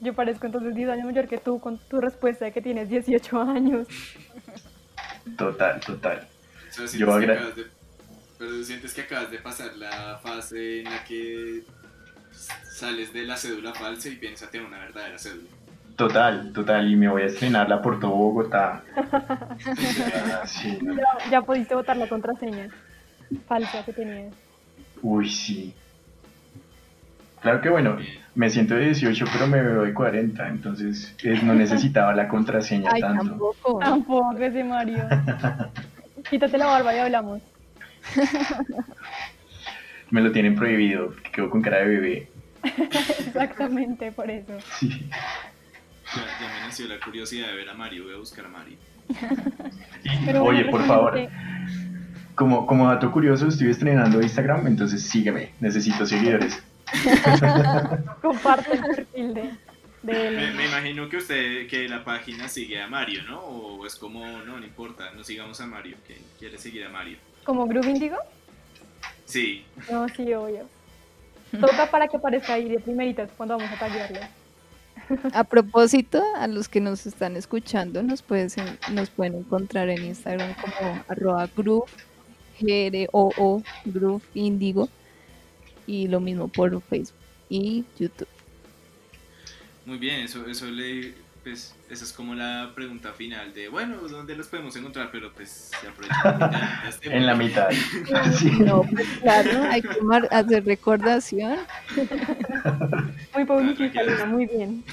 yo 0.00 0.14
parezco 0.14 0.46
entonces 0.46 0.74
10 0.74 0.88
años 0.90 1.04
mayor 1.06 1.28
que 1.28 1.38
tú 1.38 1.60
con 1.60 1.78
tu 1.78 2.00
respuesta 2.00 2.44
de 2.44 2.52
que 2.52 2.60
tienes 2.62 2.88
18 2.88 3.40
años. 3.42 3.86
Total, 5.36 5.80
total. 5.80 6.26
O 6.70 6.72
sea, 6.72 6.86
sientes, 6.88 6.92
Yo 7.00 7.06
que 7.06 7.12
agra- 7.12 7.34
acabas 7.34 7.56
de, 7.56 7.64
pero 8.38 8.62
sientes 8.64 8.94
que 8.94 9.00
acabas 9.02 9.30
de 9.30 9.38
pasar 9.38 9.76
la 9.76 10.18
fase 10.22 10.80
en 10.80 10.84
la 10.84 11.04
que 11.04 11.62
sales 12.70 13.12
de 13.12 13.24
la 13.24 13.36
cédula 13.36 13.74
falsa 13.74 14.08
y 14.08 14.16
piensas 14.16 14.50
tener 14.50 14.66
una 14.66 14.78
verdadera 14.78 15.18
cédula. 15.18 15.48
Total, 15.96 16.52
total. 16.52 16.90
Y 16.90 16.94
me 16.96 17.08
voy 17.08 17.22
a 17.22 17.26
estrenarla 17.26 17.82
por 17.82 17.98
todo 17.98 18.10
Bogotá. 18.12 18.84
Sí, 20.46 20.78
no. 20.82 20.94
Ya, 20.94 21.30
ya 21.30 21.42
pudiste 21.42 21.74
votar 21.74 21.96
la 21.96 22.08
contraseña 22.08 22.68
falsa 23.46 23.84
que 23.84 23.92
tenías. 23.92 24.32
Uy, 25.02 25.28
sí. 25.28 25.74
Claro 27.40 27.60
que 27.60 27.68
bueno, 27.68 27.96
me 28.34 28.50
siento 28.50 28.74
de 28.74 28.86
18, 28.86 29.24
pero 29.32 29.46
me 29.46 29.62
veo 29.62 29.82
de 29.82 29.94
40, 29.94 30.48
entonces 30.48 31.14
no 31.42 31.54
necesitaba 31.54 32.14
la 32.14 32.28
contraseña 32.28 32.90
Ay, 32.92 33.00
tanto. 33.00 33.24
tampoco. 33.24 33.78
Tampoco 33.78 34.38
ese 34.38 34.64
Mario. 34.64 35.04
Quítate 36.30 36.58
la 36.58 36.66
barba 36.66 36.94
y 36.94 36.98
hablamos. 36.98 37.42
Me 40.10 40.22
lo 40.22 40.32
tienen 40.32 40.54
prohibido, 40.54 41.14
que 41.16 41.30
quedo 41.30 41.50
con 41.50 41.60
cara 41.62 41.78
de 41.78 41.86
bebé. 41.86 42.28
Exactamente 42.62 44.10
por 44.12 44.30
eso. 44.30 44.52
Sí. 44.78 45.08
Ya, 46.16 46.22
ya 46.40 46.54
me 46.54 46.60
nació 46.66 46.86
la 46.86 46.98
curiosidad 46.98 47.48
de 47.48 47.54
ver 47.54 47.68
a 47.68 47.74
Mario. 47.74 48.04
Voy 48.04 48.14
a 48.14 48.16
buscar 48.16 48.46
a 48.46 48.48
Mario. 48.48 48.78
Pero 50.24 50.44
Oye, 50.44 50.64
bueno, 50.64 50.70
por 50.70 50.86
favor, 50.86 51.28
como, 52.34 52.66
como 52.66 52.88
dato 52.88 53.12
curioso, 53.12 53.48
estoy 53.48 53.70
estrenando 53.70 54.22
Instagram, 54.22 54.66
entonces 54.66 55.02
sígueme, 55.02 55.52
necesito 55.60 56.06
seguidores. 56.06 56.62
Comparte 58.22 58.72
el 58.72 58.80
perfil 58.80 59.34
de, 59.34 59.50
de 60.02 60.28
él. 60.28 60.36
Me, 60.36 60.50
me 60.52 60.66
imagino 60.66 61.08
que 61.08 61.16
usted, 61.18 61.68
que 61.68 61.88
la 61.88 62.04
página 62.04 62.48
sigue 62.48 62.80
a 62.80 62.88
Mario, 62.88 63.22
¿no? 63.24 63.40
O 63.40 63.86
es 63.86 63.96
como, 63.96 64.24
no, 64.26 64.58
no 64.58 64.64
importa, 64.64 65.10
no 65.12 65.24
sigamos 65.24 65.60
a 65.60 65.66
Mario, 65.66 65.96
que 66.06 66.20
quiere 66.38 66.58
seguir 66.58 66.84
a 66.84 66.88
Mario. 66.88 67.18
¿Como 67.44 67.66
Groove 67.66 67.88
Indigo? 67.90 68.16
Sí, 69.24 69.64
No, 69.90 70.08
sí, 70.08 70.32
obvio. 70.32 70.66
Toca 71.60 71.90
para 71.90 72.08
que 72.08 72.16
aparezca 72.16 72.54
ahí 72.54 72.68
de 72.68 72.80
primeritas 72.80 73.30
cuando 73.36 73.56
vamos 73.56 73.72
a 73.72 73.78
taguearlo. 73.78 74.20
A 75.32 75.44
propósito, 75.44 76.22
a 76.36 76.46
los 76.48 76.68
que 76.68 76.80
nos 76.80 77.06
están 77.06 77.36
escuchando, 77.36 78.02
nos, 78.02 78.20
puedes, 78.22 78.56
nos 78.92 79.08
pueden 79.10 79.36
encontrar 79.36 79.88
en 79.88 80.04
Instagram 80.04 80.54
como 80.54 81.02
arroba 81.08 81.48
groove, 81.56 81.90
G-R-O-O, 82.60 83.62
groove 83.84 84.22
indigo, 84.34 84.88
y 85.88 86.06
lo 86.06 86.20
mismo 86.20 86.48
por 86.48 86.80
Facebook 86.82 87.16
y 87.48 87.84
YouTube. 87.98 88.28
muy 89.86 89.96
bien, 89.96 90.20
eso, 90.20 90.46
eso 90.46 90.66
le, 90.66 91.14
pues, 91.42 91.74
esa 91.88 92.04
es 92.04 92.12
como 92.12 92.34
la 92.34 92.72
pregunta 92.74 93.14
final 93.14 93.54
de, 93.54 93.68
bueno, 93.68 93.96
¿dónde 94.06 94.36
los 94.36 94.48
podemos 94.48 94.76
encontrar? 94.76 95.08
Pero 95.10 95.32
pues 95.32 95.70
se 95.80 95.88
aprovecha 95.88 96.82
este 96.88 97.16
En 97.16 97.24
la 97.26 97.34
mitad. 97.34 97.68
Sí. 98.38 98.50
No, 98.60 98.82
pues 98.82 99.08
claro, 99.22 99.62
hay 99.62 99.80
que 99.80 99.96
hacer 100.30 100.64
recordación. 100.66 101.56
Muy. 103.34 103.74
Lina, 103.74 104.26
muy 104.26 104.46
bien. 104.46 104.84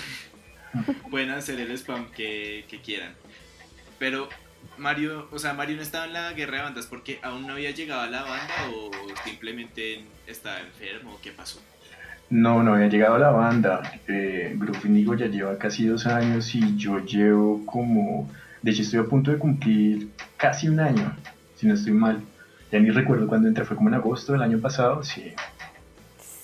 Pueden 1.10 1.32
hacer 1.32 1.60
el 1.60 1.72
spam 1.72 2.10
que, 2.12 2.66
que 2.70 2.80
quieran. 2.80 3.14
Pero 4.00 4.30
Mario, 4.78 5.28
o 5.32 5.40
sea, 5.40 5.54
Mario 5.54 5.78
no 5.78 5.82
estaba 5.82 6.06
en 6.06 6.14
la 6.14 6.34
guerra 6.34 6.58
de 6.58 6.64
bandas 6.64 6.88
porque 6.88 7.20
aún 7.24 7.48
no 7.48 7.54
había 7.54 7.72
llegado 7.72 8.02
a 8.02 8.08
la 8.08 8.24
banda 8.24 8.54
o 8.74 8.92
simplemente 9.24 10.04
estaba 10.28 10.60
enfermo, 10.60 11.18
¿qué 11.22 11.32
pasó? 11.32 11.62
No, 12.30 12.64
no 12.64 12.74
había 12.74 12.88
llegado 12.88 13.16
a 13.16 13.20
la 13.20 13.30
banda. 13.32 14.00
Eh, 14.08 14.54
Grupo 14.58 14.88
Indigo 14.88 15.14
ya 15.16 15.28
lleva 15.28 15.58
casi 15.58 15.86
dos 15.86 16.06
años 16.08 16.54
y 16.56 16.76
yo 16.78 17.00
llevo 17.00 17.66
como... 17.66 18.30
De 18.62 18.72
hecho, 18.72 18.82
estoy 18.82 19.00
a 19.00 19.04
punto 19.04 19.32
de 19.32 19.38
cumplir 19.38 20.10
casi 20.38 20.68
un 20.68 20.80
año, 20.80 21.16
si 21.56 21.68
no 21.68 21.76
estoy 21.76 21.94
mal. 21.94 22.20
Ya 22.72 22.80
ni 22.80 22.90
recuerdo 22.90 23.28
cuándo 23.28 23.48
entré, 23.48 23.64
fue 23.64 23.78
como 23.78 23.90
en 23.90 23.96
agosto 23.96 24.34
del 24.34 24.42
año 24.42 24.60
pasado, 24.60 25.04
sí. 25.04 25.34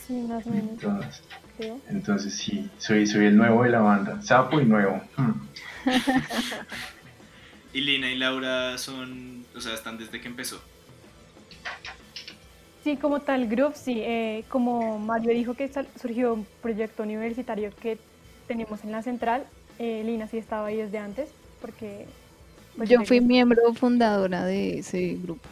Sí, 0.06 0.13
más 0.30 0.46
o 0.46 0.50
menos, 0.52 0.70
Entonces, 0.74 1.24
creo. 1.58 1.80
entonces 1.89 2.34
sí, 2.36 2.70
soy, 2.78 3.08
soy 3.08 3.26
el 3.26 3.36
nuevo 3.36 3.63
de 3.63 3.72
la 3.72 3.80
banda. 3.80 4.22
Sapo 4.22 4.62
y 4.62 4.65
nuevo. 4.65 5.02
Hmm. 5.17 5.32
Y 7.74 7.82
Lina 7.82 8.10
y 8.12 8.18
Laura 8.18 8.78
son, 8.78 9.50
o 9.56 9.60
sea, 9.62 9.74
están 9.74 9.98
desde 9.98 10.22
que 10.22 10.28
empezó. 10.28 10.62
Sí, 12.84 12.98
como 12.98 13.22
tal, 13.22 13.48
Groove, 13.48 13.76
sí. 13.76 14.02
eh, 14.02 14.46
como 14.50 14.98
Mario 15.00 15.34
dijo 15.34 15.56
que 15.56 15.68
sal- 15.68 15.92
surgió 15.96 16.34
un 16.34 16.48
proyecto 16.62 17.04
universitario 17.04 17.70
que 17.80 18.04
tenemos 18.48 18.84
en 18.84 18.92
la 18.92 19.04
central, 19.04 19.48
eh, 19.78 20.04
Lina 20.04 20.28
sí 20.28 20.38
estaba 20.38 20.68
ahí 20.68 20.78
desde 20.78 20.98
antes, 20.98 21.30
porque... 21.60 22.08
pues, 22.76 22.90
Yo 22.90 22.98
fui 23.06 23.22
miembro 23.22 23.74
fundadora 23.76 24.46
de 24.46 24.80
ese 24.80 25.16
grupo 25.16 25.50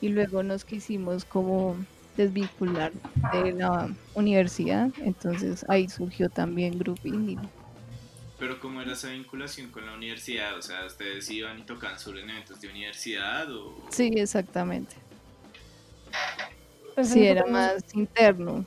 y 0.00 0.08
luego 0.08 0.42
nos 0.42 0.64
quisimos 0.64 1.24
como 1.24 1.86
desvincular 2.14 2.92
de 3.14 3.52
la 3.52 3.88
universidad, 4.14 4.90
entonces 4.98 5.64
ahí 5.68 5.88
surgió 5.88 6.30
también 6.30 6.78
Grupo 6.78 7.08
Indigo. 7.08 7.50
Pero 8.38 8.60
¿cómo 8.60 8.82
era 8.82 8.92
esa 8.92 9.10
vinculación 9.10 9.70
con 9.70 9.86
la 9.86 9.94
universidad? 9.94 10.56
O 10.58 10.62
sea, 10.62 10.84
¿ustedes 10.84 11.30
iban 11.30 11.58
y 11.58 11.62
tocaban 11.62 11.98
sobre 11.98 12.22
eventos 12.22 12.60
de 12.60 12.68
universidad 12.68 13.50
o...? 13.50 13.74
Sí, 13.90 14.12
exactamente. 14.14 14.94
entonces 16.90 17.14
Sí, 17.14 17.26
era 17.26 17.46
más 17.46 17.82
interno, 17.94 18.64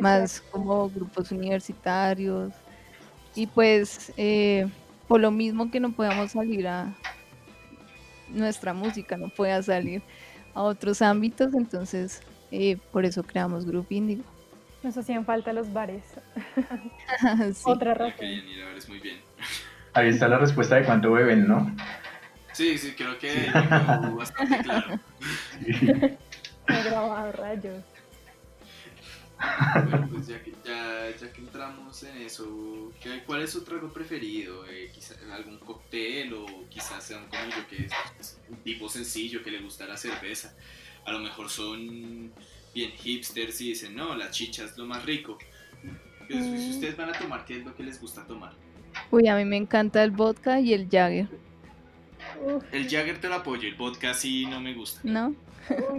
más 0.00 0.40
como 0.50 0.88
grupos 0.88 1.30
universitarios 1.32 2.52
y 3.34 3.46
pues 3.46 4.12
eh, 4.16 4.66
por 5.06 5.20
lo 5.20 5.30
mismo 5.30 5.70
que 5.70 5.80
no 5.80 5.92
podíamos 5.92 6.32
salir 6.32 6.66
a 6.66 6.94
nuestra 8.28 8.72
música, 8.72 9.16
no 9.16 9.28
podía 9.28 9.62
salir 9.62 10.02
a 10.54 10.62
otros 10.62 11.02
ámbitos, 11.02 11.52
entonces 11.54 12.22
eh, 12.50 12.78
por 12.90 13.04
eso 13.04 13.22
creamos 13.22 13.66
Grupo 13.66 13.92
Indigo. 13.94 14.24
Nos 14.82 14.96
hacían 14.96 15.24
falta 15.24 15.52
los 15.52 15.72
bares. 15.72 16.02
Sí. 17.54 17.62
Otra 17.64 17.94
razón. 17.94 18.14
querían 18.18 18.48
ir 18.48 18.62
a 18.62 18.66
ver, 18.68 18.76
es 18.78 18.88
muy 18.88 18.98
bien. 19.00 19.20
Ahí 19.92 20.08
está 20.08 20.28
la 20.28 20.38
respuesta 20.38 20.76
de 20.76 20.84
cuánto 20.84 21.10
beben, 21.12 21.46
¿no? 21.48 21.74
Sí, 22.52 22.78
sí, 22.78 22.92
creo 22.96 23.18
que 23.18 23.28
quedó 23.52 24.16
bastante 24.16 24.58
claro. 24.58 24.98
Me 26.68 26.82
grabado 26.84 27.32
rayos. 27.32 27.82
Bueno, 29.88 30.08
pues 30.12 30.26
ya 30.28 30.42
que, 30.42 30.52
ya, 30.64 31.10
ya 31.18 31.32
que 31.32 31.40
entramos 31.40 32.02
en 32.04 32.16
eso, 32.22 32.92
¿qué- 33.02 33.22
¿cuál 33.24 33.42
es 33.42 33.50
su 33.50 33.64
trago 33.64 33.88
preferido? 33.92 34.66
Eh, 34.68 34.90
quizá 34.94 35.14
algún 35.34 35.58
cóctel 35.58 36.32
o 36.34 36.46
quizás 36.68 37.02
sea 37.02 37.18
un 37.18 37.24
como 37.26 37.44
yo 37.46 37.66
que 37.68 37.86
es, 37.86 37.92
es 38.20 38.38
un 38.48 38.56
tipo 38.58 38.88
sencillo 38.88 39.42
que 39.42 39.50
le 39.50 39.60
gusta 39.60 39.86
la 39.86 39.96
cerveza. 39.96 40.54
A 41.06 41.12
lo 41.12 41.18
mejor 41.20 41.48
son 41.48 42.32
bien 42.74 42.90
hipsters 42.92 43.60
y 43.60 43.68
dicen, 43.70 43.94
no, 43.94 44.14
la 44.14 44.30
chicha 44.30 44.64
es 44.64 44.76
lo 44.76 44.86
más 44.86 45.04
rico. 45.04 45.38
Pero 46.28 46.42
si- 46.42 46.58
si 46.58 46.70
ustedes 46.72 46.96
van 46.96 47.10
a 47.10 47.12
tomar, 47.18 47.44
¿qué 47.44 47.58
es 47.58 47.64
lo 47.64 47.74
que 47.74 47.82
les 47.82 48.00
gusta 48.00 48.24
tomar? 48.26 48.52
Uy, 49.10 49.26
a 49.28 49.36
mí 49.36 49.44
me 49.44 49.56
encanta 49.56 50.02
el 50.04 50.10
vodka 50.10 50.60
y 50.60 50.72
el 50.72 50.88
Jagger, 50.88 51.28
Uf, 52.44 52.64
El 52.72 52.88
Jagger 52.88 53.20
te 53.20 53.28
lo 53.28 53.34
apoyo, 53.36 53.66
el 53.68 53.74
vodka 53.74 54.14
sí 54.14 54.46
no 54.46 54.60
me 54.60 54.74
gusta. 54.74 55.00
¿no? 55.04 55.34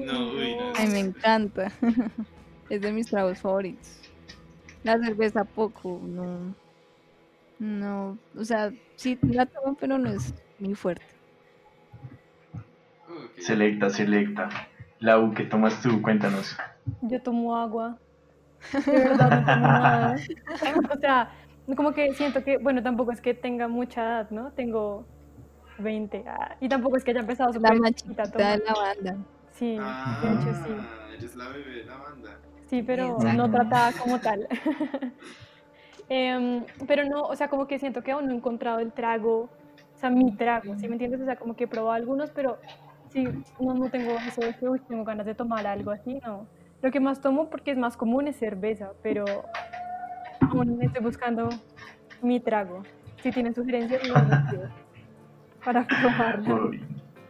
No, 0.06 0.32
uy, 0.32 0.56
no. 0.56 0.74
Ay, 0.78 0.88
me 0.88 1.00
encanta. 1.00 1.72
es 2.70 2.82
de 2.82 2.92
mis 2.92 3.08
tragos 3.08 3.40
favoritos. 3.40 3.90
La 4.84 4.98
cerveza 5.00 5.44
poco, 5.46 6.02
no. 6.08 6.56
No, 7.60 8.18
o 8.36 8.44
sea, 8.44 8.74
sí 8.96 9.18
la 9.22 9.46
tomo, 9.46 9.76
pero 9.80 9.98
no 9.98 10.10
es 10.10 10.34
muy 10.60 10.74
fuerte. 10.76 11.06
Selecta, 13.38 13.90
selecta. 13.90 14.50
Lau, 15.02 15.34
¿qué 15.34 15.44
tomas 15.46 15.82
tú? 15.82 16.02
Cuéntanos. 16.02 16.56
Yo 17.02 17.22
tomo 17.22 17.56
agua. 17.58 17.98
De 18.86 19.00
verdad, 19.00 19.32
no 19.32 19.46
tomo 19.46 19.68
nada. 19.68 20.16
O 20.96 21.00
sea, 21.00 21.30
como 21.76 21.94
que 21.94 22.14
siento 22.14 22.44
que, 22.44 22.58
bueno, 22.58 22.84
tampoco 22.84 23.12
es 23.12 23.22
que 23.22 23.34
tenga 23.34 23.68
mucha 23.68 24.02
edad, 24.02 24.30
¿no? 24.32 24.52
Tengo 24.54 25.06
20. 25.80 26.24
ah, 26.28 26.58
y 26.60 26.70
tampoco 26.70 26.98
es 26.98 27.04
que 27.04 27.12
haya 27.12 27.22
empezado 27.22 27.52
La 27.52 27.58
súper 27.58 27.80
más 27.80 27.94
chiquita 27.94 28.28
de 28.28 28.44
la 28.66 28.74
banda. 28.74 29.18
Sí, 29.54 29.78
Ah, 29.80 30.18
de 30.22 30.28
hecho 30.28 30.54
sí. 30.64 30.76
eres 31.18 31.36
la 31.36 31.48
bebé 31.50 31.72
de 31.72 31.84
la 31.86 31.98
banda. 31.98 32.42
Sí, 32.70 32.84
pero 32.84 33.18
no 33.18 33.50
tratada 33.50 33.92
como 33.94 34.20
tal. 34.20 34.48
Em, 36.10 36.66
pero 36.88 37.06
no, 37.06 37.22
o 37.24 37.36
sea, 37.36 37.48
como 37.48 37.68
que 37.68 37.80
siento 37.80 38.02
que 38.04 38.12
aún 38.12 38.26
no 38.28 38.34
he 38.34 38.36
encontrado 38.36 38.80
el 38.80 38.92
trago 38.92 39.50
sea, 40.02 40.10
mi 40.10 40.36
trago, 40.36 40.76
¿sí 40.78 40.88
me 40.88 40.96
entiendes? 40.96 41.22
O 41.22 41.26
sea, 41.26 41.36
como 41.38 41.56
que 41.56 41.66
he 41.66 41.68
probado 41.68 41.94
algunos, 41.94 42.32
pero 42.32 42.58
sí, 43.12 43.28
no, 43.60 43.74
no 43.74 43.90
tengo 43.90 44.12
eso 44.28 44.42
de 44.42 44.56
que 44.56 44.68
uy, 44.68 44.80
tengo 44.88 45.04
ganas 45.04 45.26
de 45.26 45.36
tomar 45.36 45.66
algo 45.68 45.92
así, 45.92 46.20
no. 46.26 46.48
Lo 46.82 46.92
que 46.92 47.00
más 47.00 47.22
tomo, 47.22 47.50
porque 47.50 47.72
es 47.72 47.78
más 47.78 47.96
común, 47.96 48.28
es 48.28 48.38
cerveza, 48.38 48.92
pero 49.04 49.26
aún 50.42 50.82
estoy 50.82 51.04
buscando 51.04 51.50
mi 52.22 52.40
trago. 52.40 52.84
Si 53.22 53.32
tienen 53.32 53.54
sugerencias, 53.54 54.02
para 55.64 55.86
probarla. 55.86 56.56
Uy, 56.56 56.82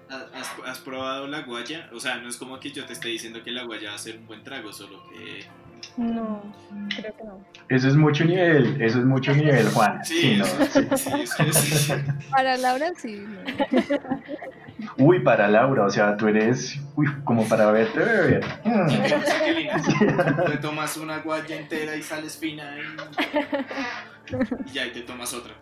¿Has, 0.10 0.52
has 0.66 0.80
probado 0.80 1.28
la 1.28 1.42
guaya? 1.42 1.90
O 1.94 2.00
sea, 2.00 2.18
no 2.18 2.30
es 2.30 2.38
como 2.38 2.60
que 2.60 2.72
yo 2.72 2.86
te 2.86 2.94
esté 2.94 3.10
diciendo 3.10 3.44
que 3.44 3.52
la 3.52 3.64
guaya 3.64 3.90
va 3.90 3.96
a 3.96 4.00
ser 4.00 4.18
un 4.18 4.28
buen 4.28 4.44
trago, 4.44 4.74
solo 4.74 5.04
que... 5.10 5.46
No, 5.98 6.42
creo 6.96 7.16
que 7.18 7.24
no. 7.24 7.40
Eso 7.70 7.88
es 7.88 7.96
mucho 7.96 8.26
nivel, 8.26 8.82
eso 8.82 9.00
es 9.00 9.06
mucho 9.06 9.34
nivel, 9.34 9.68
Juan. 9.70 10.04
Sí, 10.04 10.38
no, 10.38 10.46
sí. 10.66 10.88
que 11.38 11.54
sí. 11.54 11.94
Para 12.30 12.58
Laura 12.58 12.92
sí. 12.96 13.26
no. 13.28 14.22
Uy, 14.98 15.20
para 15.20 15.48
Laura, 15.48 15.86
o 15.86 15.90
sea, 15.90 16.18
tú 16.18 16.28
eres, 16.28 16.80
uy, 16.96 17.08
como 17.24 17.48
para 17.48 17.72
verte 17.72 18.00
beber. 18.00 18.46
Te 20.48 20.58
tomas 20.62 20.98
una 20.98 21.20
guaya 21.20 21.56
entera 21.56 21.96
y 21.96 22.02
sales 22.02 22.38
fina 22.38 22.76
y, 22.78 24.70
y 24.70 24.74
ya, 24.74 24.88
y 24.88 24.92
te 24.92 25.02
tomas 25.02 25.34
otra. 25.34 25.54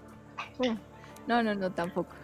No, 1.28 1.44
no, 1.44 1.54
no, 1.54 1.72
tampoco. 1.72 2.16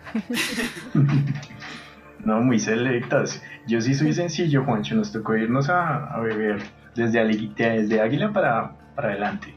No, 2.24 2.40
muy 2.42 2.60
selectas. 2.60 3.42
Yo 3.68 3.82
sí 3.82 3.94
soy 3.94 4.14
sencillo, 4.14 4.64
Juancho. 4.64 4.96
Nos 4.96 5.12
tocó 5.12 5.36
irnos 5.36 5.70
a, 5.70 6.06
a 6.16 6.20
beber 6.22 6.64
desde, 6.96 7.24
desde 7.56 8.02
Águila 8.02 8.32
para, 8.34 8.72
para 8.96 9.10
adelante. 9.10 9.54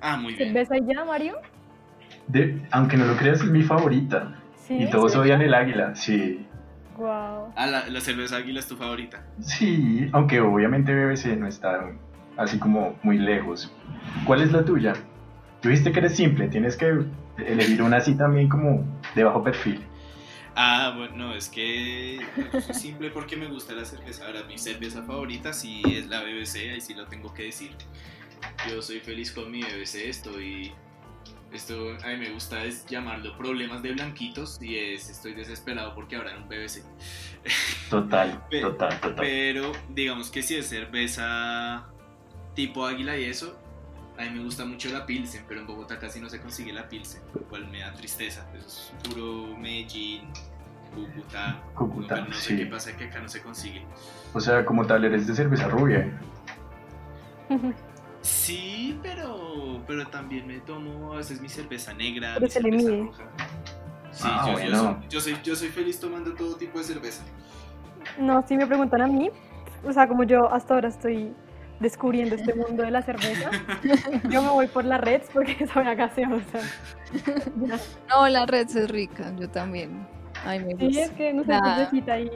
Ah, 0.00 0.16
muy 0.16 0.34
bien. 0.34 0.52
¿Cerveza 0.52 0.76
y 0.76 0.94
ya, 0.94 1.04
Mario? 1.04 1.36
De, 2.28 2.60
aunque 2.70 2.96
no 2.96 3.04
lo 3.04 3.16
creas, 3.16 3.40
es 3.40 3.50
mi 3.50 3.62
favorita. 3.62 4.34
Sí. 4.56 4.74
Y 4.74 4.90
todos 4.90 5.14
odian 5.16 5.42
el 5.42 5.54
Águila, 5.54 5.94
sí. 5.94 6.46
Wow. 6.96 7.52
Ah, 7.56 7.66
la, 7.66 7.88
la 7.88 8.00
cerveza 8.00 8.36
águila 8.36 8.60
es 8.60 8.68
tu 8.68 8.76
favorita. 8.76 9.24
Sí, 9.40 10.08
aunque 10.12 10.40
obviamente 10.40 10.94
BBC 10.94 11.38
no 11.38 11.46
está 11.46 11.90
así 12.36 12.58
como 12.58 12.96
muy 13.02 13.18
lejos. 13.18 13.74
¿Cuál 14.26 14.42
es 14.42 14.52
la 14.52 14.64
tuya? 14.64 14.92
Tú 15.60 15.68
dijiste 15.68 15.92
que 15.92 16.00
eres 16.00 16.16
simple, 16.16 16.48
tienes 16.48 16.76
que 16.76 17.04
elegir 17.38 17.82
una 17.82 17.98
así 17.98 18.14
también 18.14 18.48
como 18.48 18.84
de 19.14 19.24
bajo 19.24 19.42
perfil. 19.42 19.80
Ah, 20.54 20.92
bueno, 20.96 21.16
no, 21.16 21.34
es 21.34 21.48
que 21.48 22.20
soy 22.52 22.74
simple 22.74 23.10
porque 23.10 23.36
me 23.36 23.46
gusta 23.46 23.72
la 23.72 23.84
cerveza. 23.84 24.26
Ahora, 24.26 24.42
mi 24.44 24.58
cerveza 24.58 25.02
favorita 25.02 25.52
sí 25.52 25.82
es 25.86 26.08
la 26.08 26.22
BBC, 26.22 26.70
ahí 26.72 26.80
sí 26.80 26.94
lo 26.94 27.06
tengo 27.06 27.32
que 27.32 27.44
decir. 27.44 27.70
Yo 28.68 28.82
soy 28.82 29.00
feliz 29.00 29.32
con 29.32 29.50
mi 29.50 29.62
BBC, 29.62 30.08
estoy... 30.08 30.72
Esto 31.52 31.94
a 32.02 32.08
mí 32.08 32.16
me 32.16 32.30
gusta 32.30 32.64
es 32.64 32.86
llamarlo 32.86 33.36
problemas 33.36 33.82
de 33.82 33.92
blanquitos 33.92 34.58
y 34.62 34.78
es 34.78 35.10
estoy 35.10 35.34
desesperado 35.34 35.94
porque 35.94 36.16
abran 36.16 36.42
un 36.42 36.48
BBC. 36.48 36.82
Total, 37.90 38.42
total, 38.50 39.00
total. 39.00 39.14
Pero 39.16 39.72
digamos 39.90 40.30
que 40.30 40.42
si 40.42 40.56
es 40.56 40.66
cerveza 40.66 41.86
tipo 42.54 42.86
águila 42.86 43.18
y 43.18 43.24
eso, 43.24 43.61
a 44.22 44.30
mí 44.30 44.38
me 44.38 44.44
gusta 44.44 44.64
mucho 44.64 44.88
la 44.90 45.04
Pilsen, 45.06 45.44
pero 45.48 45.60
en 45.60 45.66
Bogotá 45.66 45.98
casi 45.98 46.20
no 46.20 46.28
se 46.28 46.40
consigue 46.40 46.72
la 46.72 46.88
Pilsen, 46.88 47.22
lo 47.34 47.42
cual 47.42 47.68
me 47.68 47.80
da 47.80 47.92
tristeza. 47.94 48.46
Eso 48.56 48.66
es 48.66 48.92
puro 49.08 49.56
Medellín, 49.58 50.28
Cúcuta. 50.94 51.60
Cúcuta, 51.74 52.14
pero 52.16 52.28
no 52.28 52.34
sé 52.34 52.40
sí. 52.50 52.56
qué 52.56 52.66
pasa 52.66 52.96
que 52.96 53.04
acá 53.04 53.20
no 53.20 53.28
se 53.28 53.42
consigue. 53.42 53.84
O 54.34 54.40
sea, 54.40 54.64
como 54.64 54.86
tal, 54.86 55.04
eres 55.04 55.26
de 55.26 55.34
cerveza 55.34 55.68
rubia. 55.68 56.10
Sí, 58.20 58.98
pero, 59.02 59.82
pero 59.86 60.06
también 60.06 60.46
me 60.46 60.60
tomo 60.60 61.12
a 61.12 61.16
veces 61.16 61.40
mi 61.40 61.48
cerveza 61.48 61.92
negra, 61.92 62.34
Pero 62.34 62.46
mi 62.46 62.50
se 62.50 62.62
le 62.62 62.70
cerveza 62.70 62.90
mide. 62.90 63.02
roja. 63.04 63.24
Sí, 64.12 64.24
Ah, 64.26 64.46
yo, 64.46 64.76
soy, 64.76 64.96
yo, 65.08 65.20
soy, 65.20 65.36
yo 65.42 65.56
soy 65.56 65.68
feliz 65.68 65.98
tomando 65.98 66.34
todo 66.34 66.54
tipo 66.56 66.78
de 66.78 66.84
cerveza. 66.84 67.22
No, 68.18 68.46
si 68.46 68.56
me 68.56 68.66
preguntan 68.66 69.00
a 69.02 69.06
mí, 69.06 69.30
o 69.84 69.92
sea, 69.92 70.06
como 70.06 70.22
yo 70.24 70.52
hasta 70.52 70.74
ahora 70.74 70.88
estoy 70.88 71.32
descubriendo 71.82 72.34
este 72.36 72.54
mundo 72.54 72.82
de 72.84 72.90
la 72.90 73.02
cerveza, 73.02 73.50
yo 74.30 74.42
me 74.42 74.48
voy 74.48 74.66
por 74.68 74.84
la 74.84 74.98
Reds 74.98 75.28
porque 75.32 75.66
sabe 75.66 75.90
a 75.90 75.94
gaseosa. 75.94 76.60
No, 78.08 78.28
la 78.28 78.46
red 78.46 78.68
es 78.74 78.88
rica, 78.90 79.32
yo 79.38 79.48
también. 79.50 80.06
Ay, 80.46 80.60
me 80.64 80.76
Sí, 80.76 80.98
es 80.98 81.08
gusta. 81.08 81.16
que 81.16 81.32
no 81.34 81.44
sé, 81.44 81.60
necesita 81.60 82.12
ahí. 82.14 82.30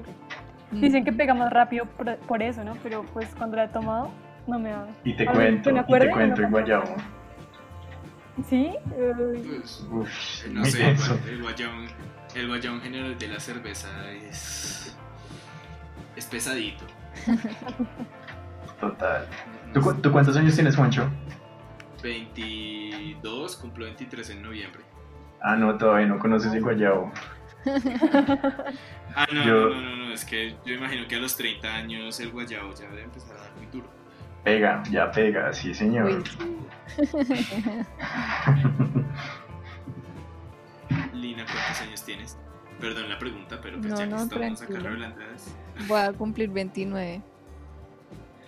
Mm. 0.70 0.80
Dicen 0.80 1.04
que 1.04 1.12
pega 1.12 1.32
más 1.32 1.50
rápido 1.52 1.86
por, 1.86 2.16
por 2.18 2.42
eso, 2.42 2.62
¿no? 2.64 2.76
Pero 2.82 3.04
pues 3.12 3.28
cuando 3.36 3.56
la 3.56 3.64
he 3.64 3.68
tomado, 3.68 4.10
no 4.46 4.58
me 4.58 4.70
da. 4.70 4.86
Y 5.04 5.14
te 5.14 5.26
A 5.26 5.32
ver, 5.32 5.62
cuento, 5.62 5.70
y 5.70 5.74
te 5.74 6.10
cuento 6.10 6.16
no 6.16 6.34
el 6.34 6.40
me 6.42 6.48
guayabo. 6.50 6.94
¿Sí? 8.48 8.74
Pues, 8.94 9.86
Uf, 9.90 10.46
no 10.50 10.64
sé, 10.66 10.94
el 11.30 11.42
guayón, 11.42 11.86
el 12.34 12.48
guayón 12.48 12.80
general 12.82 13.16
de 13.16 13.28
la 13.28 13.40
cerveza 13.40 13.88
es, 14.12 14.94
es 16.16 16.26
pesadito. 16.26 16.84
Total. 18.80 19.26
¿Tú, 19.72 19.80
cu- 19.80 19.94
tú 19.94 20.12
cuántos 20.12 20.36
años 20.36 20.54
tienes, 20.54 20.76
Juancho? 20.76 21.08
22, 22.02 23.56
cumplo 23.56 23.84
23 23.86 24.30
en 24.30 24.42
noviembre. 24.42 24.80
Ah, 25.42 25.56
no, 25.56 25.76
todavía 25.76 26.06
no 26.06 26.18
conoces 26.18 26.52
el 26.52 26.62
guayabo. 26.62 27.12
Ah, 29.18 29.26
no, 29.32 29.44
Yo- 29.44 29.70
no, 29.70 29.80
no, 29.80 29.96
no, 29.96 29.96
no, 30.08 30.12
es 30.12 30.26
que 30.26 30.56
yo 30.66 30.74
imagino 30.74 31.08
que 31.08 31.16
a 31.16 31.18
los 31.18 31.34
30 31.38 31.66
años 31.74 32.20
el 32.20 32.30
guayabo 32.32 32.74
ya 32.74 32.86
debe 32.90 33.04
empezar 33.04 33.34
a 33.34 33.40
dar 33.40 33.50
muy 33.56 33.64
duro. 33.72 33.88
Pega, 34.44 34.82
ya 34.90 35.10
pega, 35.10 35.50
sí, 35.54 35.72
señor. 35.72 36.22
Lina, 41.14 41.44
¿cuántos 41.46 41.80
años 41.82 42.02
tienes? 42.04 42.36
Perdón 42.80 43.08
la 43.08 43.18
pregunta, 43.18 43.58
pero 43.62 43.78
pues 43.78 43.90
No, 43.90 43.96
ya 43.98 44.04
que 44.04 44.10
no, 44.10 44.16
estamos 44.22 44.60
acá 44.60 44.66
tranquilo. 44.68 44.90
revelando. 44.90 45.18
Voy 45.88 46.00
a 46.00 46.12
cumplir 46.12 46.50
29. 46.50 47.22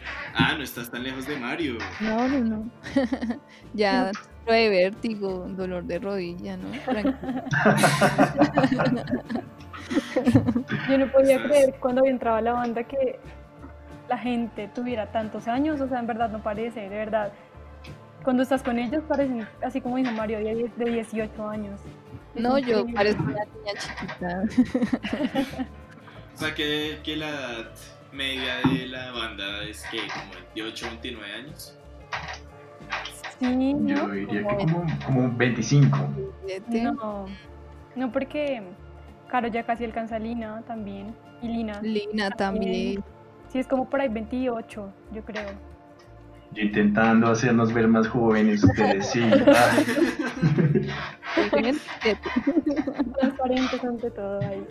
Ah, 0.40 0.54
no 0.56 0.62
estás 0.62 0.88
tan 0.90 1.02
lejos 1.02 1.26
de 1.26 1.36
Mario. 1.36 1.78
No, 2.00 2.28
no, 2.28 2.38
no. 2.40 2.70
ya 3.74 4.12
sufro 4.12 4.52
de 4.52 4.68
vértigo, 4.68 5.46
dolor 5.48 5.82
de 5.84 5.98
rodilla, 5.98 6.56
¿no? 6.56 6.68
Yo 10.88 10.98
no 10.98 11.10
podía 11.10 11.36
¿Sabes? 11.38 11.50
creer 11.50 11.74
cuando 11.80 12.04
entraba 12.04 12.38
a 12.38 12.42
la 12.42 12.52
banda 12.52 12.84
que 12.84 13.18
la 14.08 14.18
gente 14.18 14.68
tuviera 14.74 15.10
tantos 15.10 15.48
años, 15.48 15.80
o 15.80 15.88
sea, 15.88 15.98
en 16.00 16.06
verdad 16.06 16.30
no 16.30 16.42
parece, 16.42 16.80
de 16.80 16.88
verdad. 16.88 17.32
Cuando 18.22 18.42
estás 18.42 18.62
con 18.62 18.78
ellos 18.78 19.02
parecen, 19.08 19.46
así 19.62 19.80
como 19.80 19.96
dijo 19.96 20.10
Mario, 20.12 20.38
de 20.38 20.54
die- 20.54 20.72
de 20.76 20.90
18 20.90 21.48
años. 21.48 21.80
Es 22.34 22.42
No, 22.42 22.58
yo 22.58 22.84
parezco 22.94 23.22
una 23.22 23.44
niña 23.44 23.72
chiquita. 23.78 24.42
O 26.34 26.38
sea, 26.38 26.54
que, 26.54 27.00
que 27.02 27.16
la 27.16 27.28
edad 27.28 27.70
media 28.12 28.56
de 28.70 28.86
la 28.88 29.12
banda 29.12 29.62
es 29.64 29.84
que 29.90 29.98
como 30.08 30.32
28, 30.54 30.86
29 30.86 31.32
años. 31.32 31.74
Sí, 33.38 33.74
¿no? 33.74 33.88
Yo 33.88 34.08
diría 34.08 34.40
que 34.40 34.56
Como 34.56 34.66
como, 34.66 34.86
como 35.06 35.36
25. 35.36 35.98
Siete. 36.46 36.82
No, 36.82 37.26
no 37.94 38.12
porque 38.12 38.62
Caro 39.28 39.48
ya 39.48 39.62
casi 39.64 39.84
alcanza 39.84 40.16
a 40.16 40.18
Lina 40.18 40.62
también. 40.66 41.14
Y 41.42 41.48
Lina, 41.48 41.80
Lina 41.82 42.30
también. 42.30 43.04
sí 43.48 43.58
es 43.58 43.66
como 43.68 43.88
por 43.88 44.00
ahí 44.00 44.08
28, 44.08 44.92
yo 45.12 45.24
creo. 45.24 45.50
Yo 46.52 46.62
intentando 46.62 47.28
hacernos 47.28 47.72
ver 47.74 47.88
más 47.88 48.08
jóvenes, 48.08 48.64
ustedes 48.64 49.10
sí. 49.10 49.20
Ah. 49.48 49.76
Transparentes 53.20 53.84
ante 53.84 54.10
todo 54.10 54.40
ahí. 54.40 54.66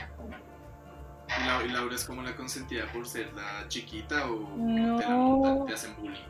¿Y 1.28 1.48
Lau- 1.48 1.66
y 1.66 1.70
Laura 1.70 1.96
es 1.96 2.06
como 2.06 2.22
la 2.24 2.36
consentida 2.36 2.86
por 2.94 3.06
ser 3.06 3.34
la 3.34 3.68
chiquita 3.68 4.26
o 4.30 4.48
No. 4.58 4.98
te, 4.98 5.60
la 5.60 5.66
te 5.66 5.74
hacen 5.74 5.96
bullying? 5.98 6.22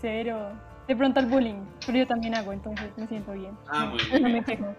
Cero. 0.00 0.52
De 0.86 0.94
pronto 0.94 1.18
el 1.20 1.26
bullying, 1.26 1.64
pero 1.86 1.98
yo 1.98 2.06
también 2.06 2.34
hago, 2.36 2.52
entonces 2.52 2.90
me 2.96 3.06
siento 3.06 3.32
bien. 3.32 3.56
Ah, 3.68 3.84
No, 3.86 3.90
muy 3.92 3.98
no 4.12 4.20
me 4.28 4.32
bien. 4.32 4.44
quejo. 4.44 4.74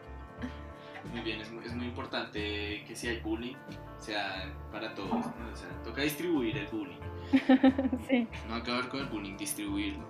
Muy 1.11 1.21
bien, 1.21 1.41
es 1.41 1.51
muy, 1.51 1.65
es 1.65 1.73
muy 1.73 1.85
importante 1.87 2.83
que 2.87 2.95
si 2.95 3.07
hay 3.07 3.19
bullying, 3.21 3.55
sea 3.99 4.51
para 4.71 4.93
todos. 4.95 5.11
¿no? 5.11 5.17
O 5.51 5.55
sea, 5.55 5.67
toca 5.83 6.01
distribuir 6.01 6.57
el 6.57 6.67
bullying. 6.67 6.99
sí. 8.09 8.27
No 8.47 8.55
acabar 8.55 8.87
con 8.89 8.99
el 9.01 9.05
bullying, 9.07 9.35
distribuirlo. 9.37 10.03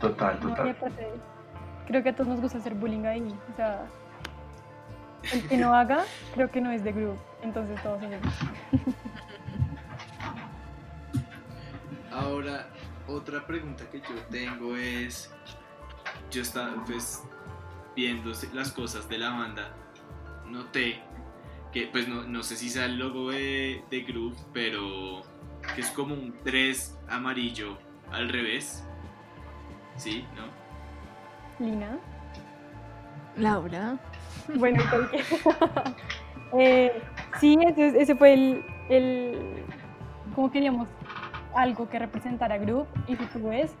Total, 0.00 0.38
No, 0.42 0.48
total. 0.48 0.70
aparte, 0.70 1.06
creo 1.86 2.02
que 2.02 2.08
a 2.08 2.14
todos 2.14 2.28
nos 2.28 2.40
gusta 2.40 2.58
hacer 2.58 2.74
bullying 2.74 3.04
ahí. 3.04 3.34
O 3.52 3.56
sea, 3.56 3.86
el 5.32 5.48
que 5.48 5.56
no 5.56 5.74
haga, 5.74 6.04
creo 6.34 6.50
que 6.50 6.60
no 6.60 6.70
es 6.70 6.84
de 6.84 6.92
group. 6.92 7.18
Entonces 7.42 7.82
todos 7.82 8.02
hacemos. 8.02 8.34
Ahora, 12.10 12.68
otra 13.06 13.46
pregunta 13.46 13.88
que 13.90 14.00
yo 14.00 14.14
tengo 14.30 14.76
es, 14.76 15.32
yo 16.30 16.42
estaba 16.42 16.84
pues 16.84 17.22
viendo 17.96 18.32
las 18.52 18.72
cosas 18.72 19.08
de 19.08 19.18
la 19.18 19.30
banda, 19.30 19.74
noté 20.46 21.00
que 21.72 21.86
pues 21.86 22.08
no, 22.08 22.24
no 22.24 22.42
sé 22.42 22.56
si 22.56 22.68
sea 22.68 22.86
el 22.86 22.98
logo 22.98 23.30
de, 23.30 23.84
de 23.90 24.00
Groove, 24.02 24.36
pero 24.52 25.22
que 25.74 25.82
es 25.82 25.90
como 25.90 26.14
un 26.14 26.34
3 26.44 26.98
amarillo 27.08 27.78
al 28.10 28.28
revés. 28.28 28.84
¿Sí? 29.96 30.24
¿No? 30.34 31.64
Lina. 31.64 31.98
Laura. 33.36 33.98
Bueno, 34.56 34.82
cualquier- 34.90 35.24
Eh, 36.58 37.00
sí, 37.38 37.56
ese, 37.64 38.00
ese 38.02 38.16
fue 38.16 38.32
el, 38.34 38.64
el. 38.88 39.62
Como 40.34 40.50
queríamos 40.50 40.88
algo 41.54 41.88
que 41.88 41.96
representara 41.98 42.58
Group. 42.58 42.88
Y 43.06 43.14
si 43.14 43.24
tú 43.26 43.48
ves, 43.50 43.72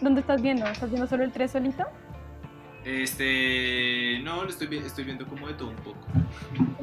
¿dónde 0.00 0.20
estás 0.20 0.40
viendo? 0.40 0.64
¿Estás 0.66 0.90
viendo 0.90 1.08
solo 1.08 1.24
el 1.24 1.32
3 1.32 1.50
solito? 1.50 1.84
Este. 2.84 4.20
No, 4.22 4.44
lo 4.44 4.48
estoy, 4.48 4.76
estoy 4.78 5.04
viendo 5.04 5.26
como 5.26 5.48
de 5.48 5.54
todo 5.54 5.70
un 5.70 5.76
poco. 5.76 5.98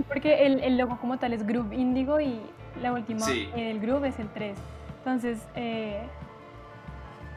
Porque 0.08 0.46
el, 0.46 0.60
el 0.62 0.78
logo 0.78 0.98
como 1.00 1.18
tal 1.18 1.34
es 1.34 1.46
Groove 1.46 1.74
Indigo 1.76 2.20
y 2.20 2.42
la 2.82 2.92
última, 2.94 3.22
Sí. 3.22 3.50
el 3.56 3.80
Groove 3.80 4.10
es 4.10 4.20
el 4.20 4.28
3. 4.30 4.58
Entonces, 5.00 5.48
eh, 5.56 6.02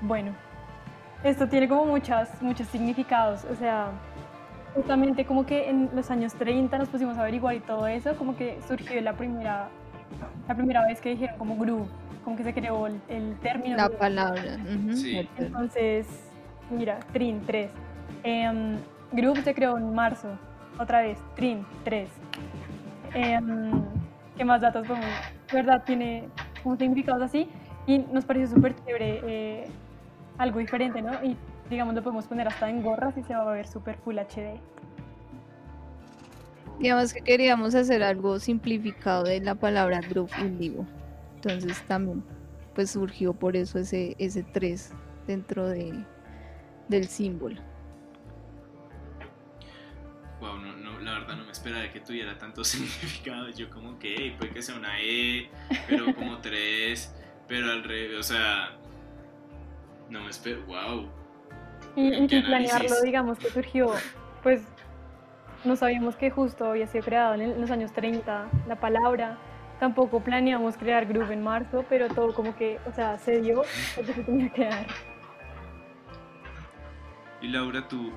bueno, 0.01 0.33
esto 1.23 1.49
tiene 1.49 1.69
como 1.69 1.85
muchas, 1.87 2.43
muchos 2.43 2.67
significados. 2.69 3.45
O 3.45 3.55
sea, 3.55 3.91
justamente 4.83 5.25
como 5.25 5.45
que 5.45 5.69
en 5.69 5.91
los 5.93 6.09
años 6.11 6.35
30 6.35 6.79
nos 6.79 6.89
pusimos 6.89 7.19
a 7.19 7.23
averiguar 7.23 7.57
y 7.57 7.61
todo 7.61 7.89
eso, 7.89 8.15
como 8.17 8.37
que 8.37 8.59
surgió 8.69 9.01
la 9.01 9.13
primera, 9.15 9.69
la 10.47 10.55
primera 10.55 10.87
vez 10.87 11.01
que 11.01 11.11
dijeron 11.11 11.37
como 11.37 11.57
Groove, 11.57 11.89
como 12.25 12.37
que 12.37 12.45
se 12.45 12.55
creó 12.55 12.87
el, 12.87 13.01
el 13.09 13.37
término. 13.41 13.77
La 13.77 13.87
groove. 13.89 13.99
palabra. 13.99 14.57
ujú, 14.63 14.93
Sí. 14.97 15.17
el 15.19 15.27
término. 15.29 15.59
Entonces, 15.59 16.07
mira, 16.71 17.01
Trin 17.13 17.41
3. 17.45 17.71
Em, 18.23 18.77
Groove 19.11 19.43
se 19.43 19.53
creó 19.53 19.77
en 19.79 19.93
marzo. 19.93 20.29
Otra 20.79 21.01
vez, 21.01 21.19
Trin 21.35 21.67
3. 21.83 22.09
Em, 23.15 23.83
¿Qué 24.37 24.45
más 24.45 24.61
datos 24.61 24.87
podemos? 24.87 25.09
De 25.51 25.57
verdad, 25.57 25.83
tiene 25.85 26.29
unos 26.63 26.79
significados 26.79 27.23
así. 27.23 27.49
Y 27.89 27.99
nos 28.13 28.25
pareció 28.25 28.55
súper 28.55 28.77
chévere, 28.85 29.21
eh, 29.27 29.65
algo 30.37 30.61
diferente, 30.61 31.03
¿no? 31.03 31.13
Y 31.25 31.37
digamos, 31.71 31.95
lo 31.95 32.03
podemos 32.03 32.27
poner 32.27 32.49
hasta 32.49 32.69
en 32.71 32.83
gorras 32.83 33.17
y 33.17 33.23
se 33.23 33.35
va 33.35 33.43
a 33.43 33.53
ver 33.53 33.67
súper 33.67 33.97
full 33.99 34.19
HD. 34.19 34.59
Digamos 36.79 37.13
que 37.13 37.23
queríamos 37.23 37.75
hacer 37.75 38.03
algo 38.03 38.39
simplificado 38.39 39.25
de 39.25 39.41
la 39.41 39.55
palabra 39.55 40.01
group 40.01 40.31
indigo. 40.41 40.87
Entonces 41.35 41.81
también 41.87 42.23
pues 42.75 42.93
surgió 42.93 43.33
por 43.33 43.57
eso 43.57 43.81
ese, 43.81 44.15
ese 44.19 44.45
3 44.45 44.93
dentro 45.27 45.69
de, 45.69 46.05
del 46.89 47.09
símbolo. 47.09 47.61
Wow, 50.41 50.59
no, 50.59 50.77
no, 50.77 51.01
la 51.01 51.19
verdad 51.19 51.37
no 51.37 51.45
me 51.45 51.51
esperaba 51.51 51.91
que 51.91 51.99
tuviera 51.99 52.39
tanto 52.39 52.63
significado. 52.65 53.49
Yo 53.51 53.69
como 53.71 53.99
que 53.99 54.15
"Ey, 54.15 54.31
puede 54.37 54.53
que 54.53 54.63
sea 54.63 54.77
una 54.77 55.01
E, 55.01 55.51
pero 55.89 56.15
como 56.15 56.39
tres, 56.39 57.13
pero 57.49 57.73
al 57.73 57.83
revés, 57.83 58.19
o 58.21 58.23
sea, 58.23 58.77
no 60.09 60.23
me 60.23 60.31
espero, 60.31 60.65
wow. 60.67 61.09
Y, 61.97 62.09
y 62.15 62.27
¿Qué 62.29 62.37
sin 62.37 62.47
planearlo, 62.47 63.01
digamos 63.03 63.39
que 63.39 63.51
surgió, 63.51 63.93
pues 64.43 64.63
no 65.65 65.75
sabíamos 65.77 66.15
que 66.17 66.31
justo 66.31 66.67
había 66.71 66.87
sido 66.87 67.05
creado 67.05 67.35
en, 67.35 67.41
el- 67.41 67.53
en 67.53 67.61
los 67.61 67.71
años 67.71 67.93
30 67.93 68.47
la 68.69 68.77
palabra. 68.77 69.39
Tampoco 69.81 70.21
planeamos 70.21 70.77
crear 70.77 71.07
Groove 71.07 71.33
en 71.33 71.43
marzo, 71.43 71.85
pero 71.89 72.09
todo 72.09 72.35
como 72.35 72.57
que, 72.57 72.79
o 72.87 72.93
sea, 72.93 73.19
se 73.19 73.41
dio 73.41 73.63
porque 73.95 74.13
se 74.13 74.23
tenía 74.25 74.51
que 74.53 74.65
dar. 74.65 74.87
Y 77.41 77.49
Laura, 77.49 77.87
tú, 77.87 78.13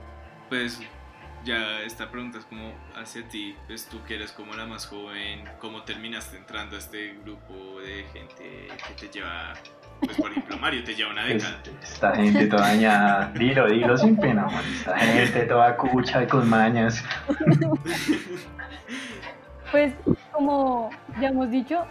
pues 0.50 0.82
ya 1.44 1.82
esta 1.82 2.10
pregunta 2.10 2.40
es 2.40 2.46
como 2.46 2.74
hacia 2.96 3.28
ti, 3.28 3.56
pues 3.68 3.88
tú 3.88 4.04
que 4.04 4.16
eres 4.16 4.32
como 4.32 4.54
la 4.56 4.66
más 4.66 4.88
joven, 4.88 5.44
¿cómo 5.60 5.84
terminaste 5.84 6.38
entrando 6.38 6.76
a 6.76 6.80
este 6.80 7.14
grupo 7.24 7.80
de 7.82 8.04
gente 8.14 8.68
que 8.88 8.94
te 9.08 9.08
lleva, 9.14 9.54
pues 10.06 10.18
por 10.18 10.32
ejemplo 10.32 10.58
Mario, 10.58 10.84
te 10.84 10.96
lleva 10.96 11.12
una 11.12 11.26
década? 11.26 11.58
esta 11.82 12.16
gente 12.16 12.48
toda 12.48 12.68
dañada, 12.68 13.32
dilo, 13.34 13.68
dilo 13.68 13.98
sin 13.98 14.18
pena, 14.18 14.46
man. 14.46 14.64
Esta 14.74 14.98
gente 14.98 15.42
toda 15.42 15.78
cucha 15.78 16.24
y 16.24 16.28
con 16.28 16.50
mañas. 16.50 17.04
Pues 19.72 19.94
como 20.34 20.90
ya 21.22 21.30
hemos 21.30 21.50
dicho, 21.50 21.86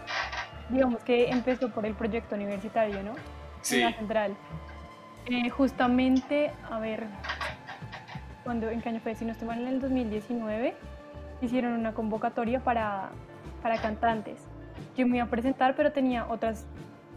digamos 0.69 1.03
que 1.03 1.29
empezó 1.29 1.69
por 1.69 1.83
el 1.85 1.95
proyecto 1.95 2.35
universitario, 2.35 3.01
¿no? 3.01 3.13
Sí, 3.61 3.81
en 3.81 3.85
la 3.85 3.97
central. 3.97 4.35
Eh, 5.25 5.49
justamente, 5.49 6.51
a 6.69 6.79
ver, 6.79 7.07
cuando, 8.43 8.69
¿en 8.69 8.81
qué 8.81 8.89
año 8.89 8.99
fue? 8.99 9.15
Si 9.15 9.25
no 9.25 9.31
estoy 9.31 9.47
mal, 9.47 9.59
en 9.61 9.67
el 9.67 9.81
2019 9.81 10.75
hicieron 11.41 11.73
una 11.73 11.93
convocatoria 11.93 12.59
para, 12.59 13.09
para 13.61 13.81
cantantes. 13.81 14.39
Yo 14.95 15.07
me 15.07 15.17
iba 15.17 15.25
a 15.25 15.29
presentar, 15.29 15.75
pero 15.75 15.91
tenía 15.91 16.27
otras, 16.27 16.65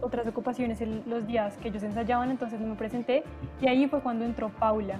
otras 0.00 0.26
ocupaciones 0.26 0.80
en 0.80 1.02
los 1.06 1.26
días 1.26 1.56
que 1.58 1.68
ellos 1.68 1.82
ensayaban, 1.82 2.30
entonces 2.30 2.60
no 2.60 2.66
me 2.66 2.74
presenté. 2.76 3.24
Y 3.60 3.68
ahí 3.68 3.86
fue 3.86 4.00
cuando 4.00 4.24
entró 4.24 4.48
Paula, 4.48 4.98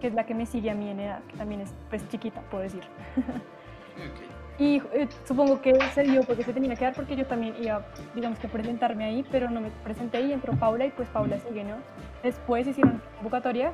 que 0.00 0.08
es 0.08 0.14
la 0.14 0.24
que 0.24 0.34
me 0.34 0.46
sigue 0.46 0.70
a 0.70 0.74
mí 0.74 0.88
en 0.88 1.00
edad, 1.00 1.20
que 1.28 1.36
también 1.36 1.60
es 1.60 1.72
pues 1.88 2.06
chiquita, 2.08 2.40
puedo 2.50 2.62
decir. 2.62 2.82
ok. 3.16 4.30
Y 4.60 4.76
eh, 4.92 5.08
supongo 5.24 5.62
que 5.62 5.74
se 5.94 6.02
dio 6.02 6.22
porque 6.22 6.44
se 6.44 6.52
tenía 6.52 6.76
que 6.76 6.84
dar 6.84 6.92
porque 6.92 7.16
yo 7.16 7.24
también 7.24 7.54
iba, 7.62 7.82
digamos 8.14 8.38
que 8.38 8.46
presentarme 8.46 9.04
ahí, 9.04 9.24
pero 9.30 9.48
no 9.48 9.58
me 9.58 9.70
presenté 9.82 10.20
y 10.20 10.34
entró 10.34 10.52
Paula 10.52 10.84
y 10.84 10.90
pues 10.90 11.08
Paula 11.08 11.38
sigue, 11.38 11.64
¿no? 11.64 11.76
Después 12.22 12.66
hicieron 12.66 13.00
convocatoria 13.16 13.72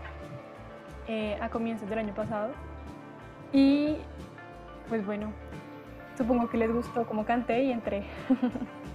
eh, 1.09 1.37
a 1.41 1.49
comienzos 1.49 1.91
del 1.91 1.99
año 1.99 2.15
pasado 2.15 2.53
y 3.53 3.97
pues 4.89 5.05
bueno, 5.05 5.33
supongo 6.17 6.49
que 6.49 6.57
les 6.57 6.71
gustó 6.71 7.05
cómo 7.05 7.25
canté 7.25 7.65
y 7.65 7.73
entré. 7.73 8.05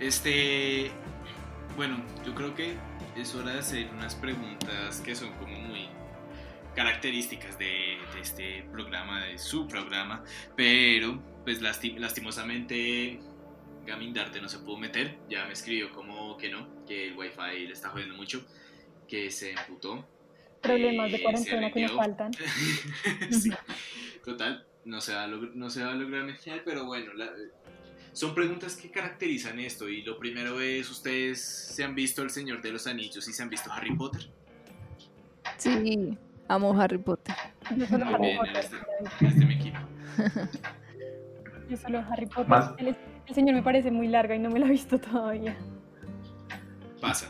Este, 0.00 0.90
bueno, 1.76 2.02
yo 2.24 2.34
creo 2.34 2.54
que 2.54 2.74
es 3.16 3.34
hora 3.34 3.52
de 3.52 3.58
hacer 3.60 3.88
unas 3.92 4.14
preguntas 4.14 5.00
que 5.00 5.14
son 5.14 5.32
como 5.34 5.58
muy 5.58 5.88
características 6.74 7.58
de, 7.58 7.98
de 8.14 8.20
este 8.20 8.62
programa, 8.70 9.24
de 9.24 9.38
su 9.38 9.66
programa, 9.66 10.22
pero 10.56 11.20
pues 11.44 11.60
lasti- 11.60 11.96
lastimosamente 11.98 13.18
Gamindarte 13.84 14.40
no 14.40 14.48
se 14.48 14.58
pudo 14.58 14.76
meter, 14.76 15.18
ya 15.28 15.46
me 15.46 15.54
escribió 15.54 15.90
como 15.92 16.36
que 16.36 16.50
no, 16.50 16.84
que 16.86 17.08
el 17.08 17.16
wifi 17.16 17.66
le 17.66 17.72
está 17.72 17.88
jodiendo 17.88 18.14
mucho, 18.14 18.46
que 19.08 19.30
se 19.30 19.52
emputó. 19.52 20.06
Problemas 20.62 21.10
de 21.10 21.22
cuarentena 21.22 21.70
que 21.72 21.82
nos 21.82 21.92
faltan. 21.92 22.30
sí, 23.30 23.50
total, 24.24 24.64
no 24.84 25.00
se 25.00 25.14
va 25.14 25.24
a, 25.24 25.26
no 25.26 25.70
se 25.70 25.82
va 25.82 25.92
a 25.92 25.94
lograr 25.94 26.24
mezclar, 26.24 26.62
pero 26.64 26.84
bueno, 26.84 27.12
la- 27.14 27.32
son 28.18 28.34
preguntas 28.34 28.74
que 28.76 28.90
caracterizan 28.90 29.60
esto. 29.60 29.88
Y 29.88 30.02
lo 30.02 30.18
primero 30.18 30.60
es, 30.60 30.90
¿ustedes 30.90 31.40
se 31.40 31.84
han 31.84 31.94
visto 31.94 32.22
El 32.22 32.30
Señor 32.30 32.60
de 32.60 32.72
los 32.72 32.86
Anillos 32.88 33.28
y 33.28 33.32
se 33.32 33.42
han 33.42 33.48
visto 33.48 33.70
Harry 33.72 33.94
Potter? 33.94 34.28
Sí, 35.56 36.18
amo 36.48 36.78
Harry 36.80 36.98
Potter. 36.98 37.34
Yo 37.76 37.86
solo 37.86 38.04
Muy 38.06 38.14
Harry 38.14 38.26
bien, 38.26 38.38
Potter. 38.38 38.56
este, 38.56 39.26
este 39.26 39.44
mi 39.44 39.54
equipo. 39.54 39.78
Yo 41.70 41.76
solo 41.76 41.98
Harry 42.10 42.26
Potter. 42.26 42.48
Más- 42.48 42.72
El, 42.78 42.96
el 43.26 43.34
señor 43.34 43.54
me 43.54 43.62
parece 43.62 43.90
muy 43.92 44.08
larga 44.08 44.34
y 44.34 44.38
no 44.40 44.50
me 44.50 44.58
la 44.58 44.66
he 44.66 44.70
visto 44.70 44.98
todavía. 44.98 45.56
Pasa. 47.00 47.28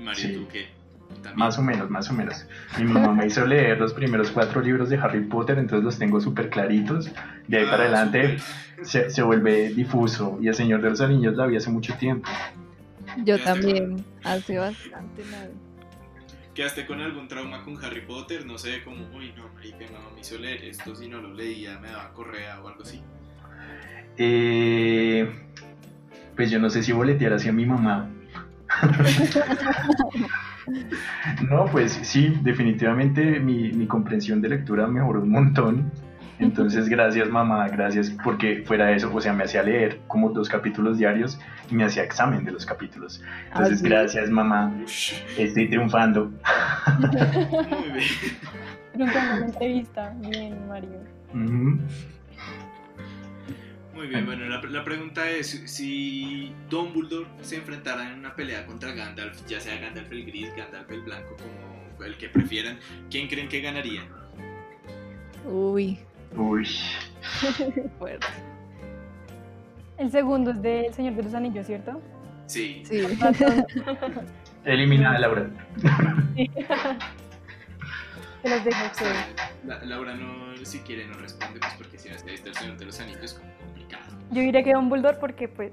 Mario, 0.00 0.22
Sí. 0.28 0.32
¿tú 0.34 0.48
qué? 0.50 0.68
¿También? 1.14 1.36
Más 1.36 1.58
o 1.58 1.62
menos, 1.62 1.90
más 1.90 2.10
o 2.10 2.12
menos. 2.14 2.46
Mi 2.78 2.84
mamá 2.84 3.12
me 3.12 3.26
hizo 3.26 3.44
leer 3.46 3.78
los 3.78 3.92
primeros 3.94 4.30
cuatro 4.30 4.60
libros 4.60 4.88
de 4.90 4.96
Harry 4.98 5.20
Potter, 5.20 5.58
entonces 5.58 5.84
los 5.84 5.98
tengo 5.98 6.20
súper 6.20 6.50
claritos. 6.50 7.10
De 7.48 7.58
ahí 7.58 7.64
Ah, 7.66 7.70
para 7.70 7.84
adelante 7.84 8.38
se, 8.82 9.10
se 9.10 9.22
vuelve 9.22 9.70
difuso. 9.74 10.38
Y 10.40 10.48
El 10.48 10.54
Señor 10.54 10.82
de 10.82 10.90
los 10.90 11.00
Anillos 11.00 11.36
la 11.36 11.46
vi 11.46 11.56
hace 11.56 11.70
mucho 11.70 11.94
tiempo. 11.94 12.28
Yo 13.24 13.38
también, 13.38 14.04
hace 14.24 14.58
bastante 14.58 15.24
la. 15.30 15.48
¿Quedaste 16.54 16.86
con 16.86 17.00
algún 17.00 17.26
trauma 17.26 17.62
con 17.64 17.82
Harry 17.84 18.02
Potter? 18.02 18.46
No 18.46 18.58
sé, 18.58 18.82
como, 18.84 19.04
uy, 19.16 19.32
no, 19.36 19.48
marica, 19.54 19.78
mi 19.78 19.86
mamá 19.86 20.10
me 20.14 20.20
hizo 20.20 20.38
leer 20.38 20.64
esto, 20.64 20.94
si 20.94 21.08
no 21.08 21.20
lo 21.20 21.32
leía 21.34 21.78
me 21.80 21.88
daba 21.88 22.12
correa 22.12 22.60
o 22.62 22.68
algo 22.68 22.82
así. 22.82 23.02
Eh, 24.16 25.28
pues 26.36 26.50
yo 26.50 26.60
no 26.60 26.70
sé 26.70 26.82
si 26.82 26.92
boletear 26.92 27.32
hacia 27.32 27.52
mi 27.52 27.66
mamá. 27.66 28.08
no, 31.48 31.66
pues 31.66 31.92
sí, 32.02 32.38
definitivamente 32.42 33.40
mi, 33.40 33.72
mi 33.72 33.86
comprensión 33.86 34.40
de 34.40 34.48
lectura 34.50 34.86
mejoró 34.86 35.22
un 35.22 35.30
montón. 35.30 35.90
Entonces, 36.40 36.88
gracias 36.88 37.28
mamá, 37.30 37.68
gracias, 37.68 38.10
porque 38.24 38.64
fuera 38.66 38.86
de 38.86 38.96
eso, 38.96 39.10
o 39.14 39.20
sea, 39.20 39.32
me 39.32 39.44
hacía 39.44 39.62
leer 39.62 40.00
como 40.08 40.30
dos 40.30 40.48
capítulos 40.48 40.98
diarios 40.98 41.38
y 41.70 41.74
me 41.76 41.84
hacía 41.84 42.02
examen 42.02 42.44
de 42.44 42.50
los 42.50 42.66
capítulos. 42.66 43.22
Entonces, 43.48 43.78
¿Ah, 43.78 43.82
sí? 43.82 43.88
gracias 43.88 44.30
mamá, 44.30 44.72
estoy 45.36 45.68
triunfando. 45.68 46.32
muy 46.98 47.90
bien. 47.92 48.04
Preguntando 48.92 49.36
una 49.36 49.46
entrevista. 49.46 50.14
Bien, 50.20 50.68
Mario. 50.68 51.00
Ujú. 51.32 51.78
Muy 54.04 54.10
bien, 54.12 54.26
bueno, 54.26 54.44
la, 54.44 54.60
la 54.60 54.84
pregunta 54.84 55.30
es 55.30 55.62
si 55.64 56.52
Dumbledore 56.68 57.26
se 57.40 57.56
enfrentara 57.56 58.06
en 58.12 58.18
una 58.18 58.36
pelea 58.36 58.66
contra 58.66 58.92
Gandalf, 58.92 59.46
ya 59.46 59.58
sea 59.60 59.80
Gandalf 59.80 60.12
el 60.12 60.26
gris, 60.26 60.54
Gandalf 60.54 60.90
el 60.90 61.00
blanco, 61.00 61.34
como 61.38 62.04
el 62.04 62.14
que 62.18 62.28
prefieran, 62.28 62.78
¿quién 63.10 63.28
creen 63.28 63.48
que 63.48 63.62
ganaría? 63.62 64.02
Uy, 65.46 65.98
Uy, 66.36 66.68
fuerte. 67.98 68.26
El 69.96 70.10
segundo 70.10 70.50
es 70.50 70.60
de 70.60 70.88
El 70.88 70.92
Señor 70.92 71.14
de 71.14 71.22
los 71.22 71.32
Anillos, 71.32 71.66
¿cierto? 71.66 72.02
Sí, 72.44 72.82
Sí, 72.84 73.00
eliminada 74.66 75.18
Laura. 75.18 75.48
Se 78.42 78.50
los 78.50 78.64
dejo. 78.66 78.78
La- 79.66 79.82
Laura 79.82 80.14
no, 80.14 80.54
si 80.62 80.80
quiere, 80.80 81.06
no 81.06 81.14
responde, 81.14 81.58
pues 81.58 81.72
porque 81.78 81.98
si 81.98 82.10
no 82.10 82.16
está 82.16 82.30
el 82.30 82.54
Señor 82.54 82.76
de 82.76 82.84
los 82.84 83.00
Anillos 83.00 83.32
como. 83.32 83.53
Yo 84.30 84.40
diría 84.42 84.62
que 84.64 84.72
Dumbledore 84.72 85.18
porque 85.18 85.48
pues 85.48 85.72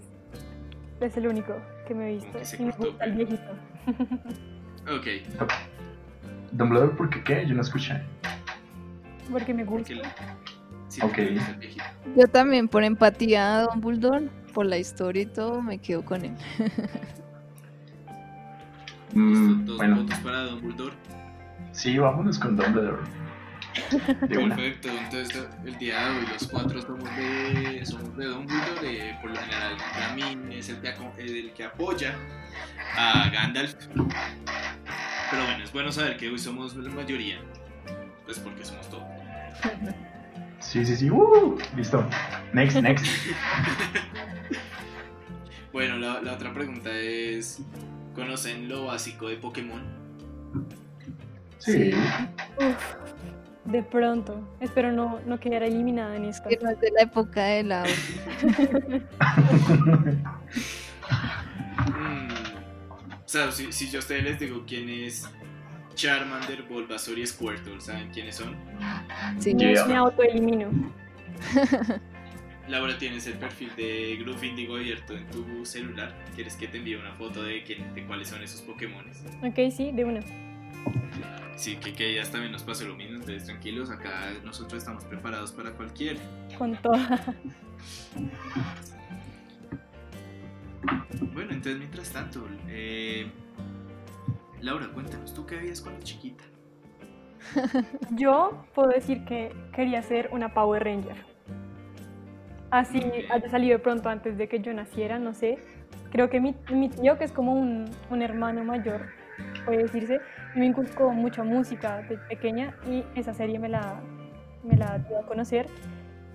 es 0.99 1.17
el 1.17 1.27
único 1.27 1.55
que 1.87 1.95
me 1.95 2.09
he 2.11 2.13
visto. 2.15 2.31
Como 2.31 2.39
que 2.39 2.45
se 2.45 2.57
y 2.57 2.65
me 2.65 2.71
gusta 2.71 3.05
el 3.05 3.13
viejito. 3.13 3.51
Ok, 4.87 5.07
Dumbledore, 6.51 6.95
¿por 6.95 7.09
qué? 7.23 7.45
Yo 7.47 7.55
no 7.55 7.61
escuché. 7.61 8.01
Porque 9.31 9.53
me 9.53 9.65
porque 9.65 9.95
gusta. 9.95 10.37
sí, 10.87 11.01
porque 11.01 11.21
el 11.23 11.55
viejito. 11.57 11.85
Yo 12.15 12.27
también 12.27 12.67
por 12.67 12.83
empatía 12.83 13.59
a 13.59 13.63
Dumbledore, 13.63 14.29
por 14.53 14.65
la 14.65 14.77
historia 14.77 15.23
y 15.23 15.25
todo, 15.27 15.61
me 15.61 15.79
quedo 15.79 16.03
con 16.03 16.25
él. 16.25 16.37
Mm, 19.13 19.29
Listo, 19.29 19.55
dos 19.65 19.77
bueno, 19.77 19.97
votos 19.97 20.19
para 20.19 20.43
Dumbledore. 20.45 20.95
sí, 21.71 21.97
vámonos 21.97 22.39
con 22.39 22.55
Dumbledore. 22.55 23.03
De. 24.21 24.27
Perfecto, 24.27 24.89
entonces 24.89 25.47
el 25.65 25.77
día 25.77 26.03
de 26.05 26.19
hoy 26.19 26.25
los 26.31 26.47
cuatro 26.47 26.81
somos 26.81 27.15
de, 27.15 27.85
somos 27.85 28.17
de 28.17 28.25
Dumbledore, 28.25 29.09
eh, 29.09 29.17
por 29.21 29.29
lo 29.31 29.37
general 29.37 29.77
Gamin 29.99 30.51
es 30.51 30.69
el 30.69 30.81
que, 30.81 30.89
aco- 30.89 31.13
el 31.17 31.53
que 31.53 31.63
apoya 31.63 32.15
a 32.97 33.29
Gandalf, 33.29 33.75
pero 35.29 35.43
bueno, 35.45 35.63
es 35.63 35.71
bueno 35.71 35.91
saber 35.91 36.17
que 36.17 36.29
hoy 36.29 36.37
somos 36.39 36.75
la 36.75 36.89
mayoría, 36.89 37.39
pues 38.25 38.39
porque 38.39 38.65
somos 38.65 38.89
todos. 38.89 39.03
Sí, 40.59 40.85
sí, 40.85 40.95
sí. 40.95 41.09
Uh, 41.09 41.57
listo. 41.75 42.05
Next, 42.53 42.77
next. 42.81 43.05
Bueno, 45.71 45.97
la, 45.97 46.21
la 46.21 46.33
otra 46.33 46.53
pregunta 46.53 46.89
es, 46.93 47.61
¿conocen 48.13 48.67
lo 48.67 48.87
básico 48.87 49.29
de 49.29 49.37
Pokémon? 49.37 49.81
Sí. 51.59 51.91
Uf, 52.57 52.95
de 53.65 53.83
pronto. 53.83 54.39
Espero 54.59 54.91
no, 54.91 55.19
no 55.25 55.39
quedar 55.39 55.63
eliminada 55.63 56.15
en 56.15 56.25
esta. 56.25 56.49
Que 56.49 56.57
no 56.61 56.69
es 56.69 56.79
de 56.79 56.91
la 56.91 57.01
época 57.03 57.43
de 57.43 57.63
la... 57.63 57.83
Mm, 61.87 62.27
o 63.13 63.27
sea, 63.27 63.51
si, 63.51 63.71
si 63.71 63.89
yo 63.89 63.99
a 63.99 64.01
ustedes 64.01 64.23
les 64.23 64.39
digo 64.39 64.63
quién 64.67 64.89
es 64.89 65.27
Charmander, 65.95 66.63
Bulbasaur 66.63 67.17
y 67.19 67.25
Squirtle, 67.27 67.79
¿saben 67.81 68.09
quiénes 68.11 68.35
son? 68.35 68.55
Sí. 69.39 69.53
Yeah. 69.55 69.85
Me 69.85 69.95
autoelimino. 69.95 70.69
Laura, 72.67 72.97
tienes 72.97 73.25
el 73.27 73.33
perfil 73.33 73.71
de 73.75 74.17
Grupo 74.21 74.43
Indigo 74.45 74.75
abierto 74.75 75.15
en 75.17 75.27
tu 75.27 75.65
celular. 75.65 76.15
¿Quieres 76.35 76.55
que 76.55 76.67
te 76.67 76.77
envíe 76.77 76.95
una 76.95 77.11
foto 77.13 77.43
de, 77.43 77.63
quién- 77.63 77.93
de 77.93 78.05
cuáles 78.05 78.29
son 78.29 78.41
esos 78.41 78.61
Pokémones? 78.61 79.21
Ok, 79.43 79.71
sí, 79.75 79.91
de 79.91 80.05
una. 80.05 80.21
Sí, 81.55 81.75
que, 81.77 81.93
que 81.93 82.09
ellas 82.09 82.31
también 82.31 82.51
nos 82.51 82.63
pasó 82.63 82.85
lo 82.85 82.95
mismo, 82.95 83.15
entonces 83.17 83.45
tranquilos, 83.45 83.91
acá 83.91 84.31
nosotros 84.43 84.79
estamos 84.79 85.03
preparados 85.05 85.51
para 85.51 85.71
cualquier. 85.73 86.17
Con 86.57 86.75
toda. 86.81 87.19
Bueno, 91.33 91.51
entonces 91.53 91.77
mientras 91.77 92.11
tanto, 92.11 92.45
eh, 92.67 93.27
Laura, 94.61 94.87
cuéntanos, 94.93 95.33
¿tú 95.33 95.45
qué 95.45 95.55
veías 95.55 95.81
cuando 95.81 96.01
chiquita? 96.01 96.43
Yo 98.11 98.65
puedo 98.73 98.89
decir 98.89 99.23
que 99.25 99.53
quería 99.73 100.01
ser 100.01 100.29
una 100.31 100.53
Power 100.53 100.83
Ranger. 100.83 101.15
Así 102.71 102.99
Ok. 102.99 103.31
haya 103.31 103.49
salido 103.49 103.77
de 103.77 103.83
pronto 103.83 104.09
antes 104.09 104.37
de 104.37 104.47
que 104.47 104.59
yo 104.61 104.73
naciera, 104.73 105.19
no 105.19 105.33
sé. 105.33 105.59
Creo 106.11 106.29
que 106.29 106.39
mi, 106.39 106.55
mi 106.71 106.89
tío, 106.89 107.17
que 107.17 107.25
es 107.25 107.31
como 107.31 107.53
un, 107.53 107.89
un 108.09 108.21
hermano 108.21 108.63
mayor, 108.63 109.07
puede 109.65 109.83
decirse, 109.83 110.19
me 110.55 110.65
inculcó 110.65 111.11
mucha 111.11 111.43
música 111.43 112.01
de 112.03 112.17
pequeña 112.17 112.75
y 112.87 113.03
esa 113.15 113.33
serie 113.33 113.59
me 113.59 113.69
la, 113.69 114.01
me 114.63 114.75
la 114.75 114.99
dio 114.99 115.19
a 115.19 115.25
conocer. 115.25 115.67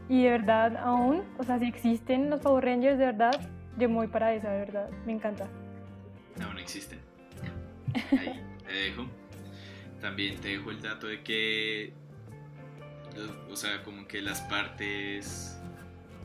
Y 0.08 0.24
de 0.24 0.30
verdad, 0.30 0.76
aún, 0.76 1.24
o 1.38 1.42
sea, 1.42 1.58
si 1.58 1.66
existen 1.66 2.30
los 2.30 2.40
Power 2.40 2.64
Rangers, 2.64 2.98
de 2.98 3.06
verdad, 3.06 3.32
yo 3.76 3.88
me 3.88 3.96
voy 3.96 4.06
para 4.06 4.32
esa, 4.34 4.50
de 4.50 4.58
verdad, 4.60 4.88
me 5.04 5.12
encanta. 5.12 5.46
No, 6.38 6.52
no 6.52 6.60
existen. 6.60 7.00
Ahí 8.12 8.40
te 8.66 8.72
dejo. 8.72 9.06
También 10.00 10.40
te 10.40 10.48
dejo 10.48 10.70
el 10.70 10.80
dato 10.80 11.08
de 11.08 11.22
que, 11.22 11.92
o 13.50 13.56
sea, 13.56 13.82
como 13.82 14.06
que 14.06 14.22
las 14.22 14.42
partes 14.42 15.58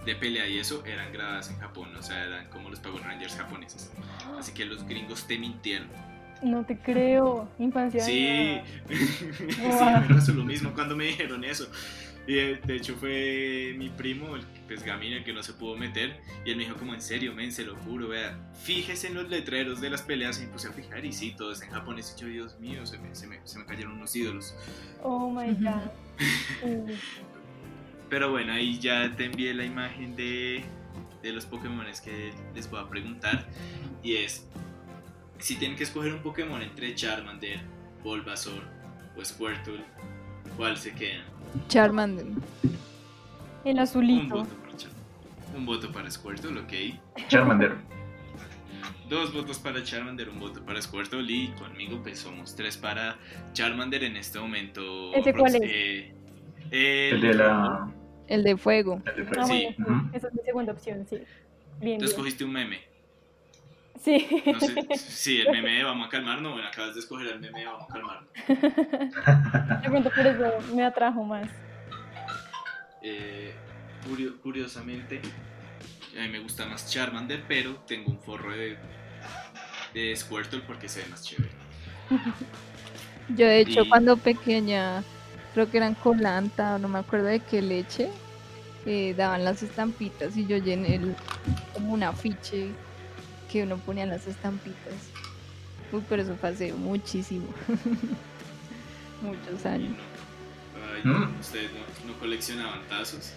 de 0.05 0.15
pelea 0.15 0.47
y 0.47 0.57
eso 0.57 0.83
eran 0.85 1.11
grabadas 1.13 1.49
en 1.49 1.57
Japón, 1.57 1.95
o 1.95 2.03
sea, 2.03 2.23
eran 2.25 2.47
como 2.49 2.69
los 2.69 2.79
Power 2.79 3.01
Rangers 3.01 3.35
japoneses. 3.35 3.91
Así 4.37 4.53
que 4.53 4.65
los 4.65 4.85
gringos 4.85 5.25
te 5.27 5.37
mintieron. 5.37 5.87
No 6.41 6.65
te 6.65 6.77
creo, 6.77 7.47
infancia. 7.59 8.01
Sí, 8.01 8.59
sí, 8.89 9.55
me 9.59 10.15
pasó 10.15 10.33
lo 10.33 10.43
mismo 10.43 10.73
cuando 10.73 10.95
me 10.95 11.05
dijeron 11.05 11.43
eso. 11.43 11.67
Y 12.27 12.33
de, 12.35 12.55
de 12.57 12.75
hecho 12.75 12.95
fue 12.95 13.73
mi 13.77 13.89
primo, 13.89 14.35
el 14.35 14.43
pues 14.67 14.83
Gamín, 14.83 15.13
el 15.13 15.23
que 15.23 15.33
no 15.33 15.43
se 15.43 15.53
pudo 15.53 15.75
meter. 15.75 16.19
Y 16.45 16.51
él 16.51 16.57
me 16.57 16.63
dijo 16.63 16.77
como, 16.77 16.93
en 16.93 17.01
serio, 17.01 17.33
men, 17.33 17.51
se 17.51 17.65
lo 17.65 17.75
juro, 17.75 18.09
vea, 18.09 18.37
fíjese 18.63 19.07
en 19.07 19.15
los 19.15 19.29
letreros 19.29 19.81
de 19.81 19.89
las 19.89 20.01
peleas. 20.03 20.39
Y 20.39 20.45
me 20.45 20.53
puse 20.53 20.67
a 20.67 20.71
fijar 20.71 21.03
y 21.03 21.11
sí, 21.11 21.33
todo 21.35 21.51
está 21.51 21.65
en 21.65 21.71
japonés. 21.71 22.15
Y 22.17 22.21
yo, 22.21 22.27
Dios 22.27 22.59
mío, 22.59 22.85
se 22.85 22.99
me, 22.99 23.13
se 23.15 23.27
me, 23.27 23.39
se 23.43 23.59
me 23.59 23.65
cayeron 23.65 23.93
unos 23.93 24.15
ídolos. 24.15 24.55
Oh 25.03 25.29
my 25.29 25.51
god. 25.53 25.91
Pero 28.09 28.29
bueno, 28.29 28.53
ahí 28.53 28.77
ya 28.77 29.15
te 29.15 29.25
envié 29.25 29.53
la 29.53 29.63
imagen 29.63 30.15
de, 30.15 30.63
de 31.23 31.31
los 31.31 31.45
Pokémon 31.45 31.85
que 32.03 32.31
les 32.53 32.69
voy 32.69 32.81
a 32.81 32.87
preguntar. 32.87 33.47
Y 34.03 34.15
es, 34.17 34.47
si 35.41 35.55
tienen 35.55 35.77
que 35.77 35.83
escoger 35.83 36.13
un 36.13 36.21
Pokémon 36.21 36.61
entre 36.61 36.93
Charmander, 36.95 37.59
Bulbasaur 38.03 38.63
o 39.17 39.23
Squirtle, 39.25 39.83
¿cuál 40.57 40.77
se 40.77 40.93
queda? 40.93 41.23
Charmander. 41.67 42.25
El 43.65 43.73
Un 43.73 43.79
azulito. 43.79 44.35
voto 44.37 44.55
para 44.55 44.77
Charmander. 44.77 45.55
Un 45.57 45.65
voto 45.65 45.91
para 45.91 46.09
Squirtle, 46.11 46.59
ok. 46.61 47.27
Charmander. 47.27 47.75
Dos 49.09 49.33
votos 49.33 49.59
para 49.59 49.83
Charmander, 49.83 50.29
un 50.29 50.39
voto 50.39 50.63
para 50.65 50.81
Squirtle 50.81 51.21
y 51.31 51.47
conmigo 51.59 52.01
pues 52.01 52.19
somos 52.19 52.55
tres 52.55 52.77
para 52.77 53.17
Charmander 53.53 54.03
en 54.05 54.15
este 54.15 54.39
momento. 54.39 55.13
¿Ese 55.13 55.33
cuál 55.33 55.55
es? 55.55 55.61
eh, 55.63 56.13
el, 56.71 57.15
El 57.15 57.21
de 57.21 57.33
la. 57.33 57.91
El 58.27 58.43
de 58.43 58.55
fuego. 58.55 59.01
el 59.13 59.25
de 59.25 59.39
Ah, 59.39 59.45
Sí. 59.45 59.67
Bueno, 59.77 60.09
sí. 60.11 60.17
Esa 60.17 60.27
es 60.29 60.33
mi 60.33 60.41
segunda 60.43 60.71
opción, 60.71 61.05
sí. 61.09 61.17
Bien, 61.81 61.97
Tú 61.99 62.03
bien. 62.03 62.03
escogiste 62.03 62.45
un 62.45 62.53
meme. 62.53 62.79
Sí. 64.03 64.27
No 64.45 64.59
sé, 64.59 64.75
sí, 64.97 65.41
el 65.41 65.51
meme 65.51 65.73
de 65.77 65.83
vamos 65.83 66.07
a 66.07 66.09
calmar, 66.09 66.41
no, 66.41 66.53
bueno, 66.53 66.67
acabas 66.67 66.95
de 66.95 67.01
escoger 67.01 67.27
el 67.27 67.39
meme 67.39 67.59
de 67.59 67.65
vamos 67.67 67.87
a 67.89 67.93
calmar. 67.93 68.23
De 69.81 69.89
pronto 69.89 70.09
por 70.09 70.25
eso 70.27 70.73
me 70.75 70.83
atrajo 70.83 71.23
más. 71.23 71.47
Eh, 73.03 73.53
curio- 74.07 74.39
curiosamente, 74.41 75.21
a 76.17 76.21
mí 76.23 76.29
me 76.29 76.39
gusta 76.39 76.65
más 76.65 76.89
Charmander, 76.91 77.43
pero 77.47 77.75
tengo 77.87 78.09
un 78.11 78.19
forro 78.19 78.51
de, 78.51 78.77
de 79.93 80.15
Squirtle 80.15 80.61
porque 80.61 80.89
se 80.89 81.01
ve 81.01 81.09
más 81.09 81.23
chévere. 81.23 81.49
Yo 83.29 83.45
de 83.45 83.59
hecho 83.61 83.83
Y- 83.83 83.89
cuando 83.89 84.17
pequeña, 84.17 85.03
creo 85.53 85.69
que 85.69 85.77
eran 85.77 85.93
colanta, 85.95 86.75
o 86.75 86.79
no 86.79 86.87
me 86.87 86.99
acuerdo 86.99 87.27
de 87.27 87.39
qué 87.39 87.61
leche, 87.61 88.09
eh, 88.85 89.13
daban 89.15 89.45
las 89.45 89.61
estampitas 89.61 90.35
y 90.35 90.47
yo 90.47 90.57
llené 90.57 90.95
el- 90.95 91.15
como 91.73 91.93
un 91.93 92.01
afiche 92.03 92.71
que 93.51 93.63
uno 93.63 93.77
ponía 93.77 94.05
las 94.05 94.27
estampitas. 94.27 94.93
Uy, 95.91 96.03
pero 96.07 96.21
eso 96.21 96.35
fue 96.35 96.49
hace 96.49 96.73
muchísimo. 96.73 97.47
Muchos 99.21 99.65
años. 99.65 99.97
Ay, 100.75 101.01
Mm. 101.03 101.39
¿Ustedes 101.39 101.71
no, 101.73 102.13
no 102.13 102.19
coleccionaban 102.19 102.81
tazos? 102.87 103.33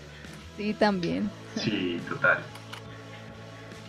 Sí, 0.57 0.75
también. 0.75 1.31
Sí, 1.57 2.01
total. 2.09 2.39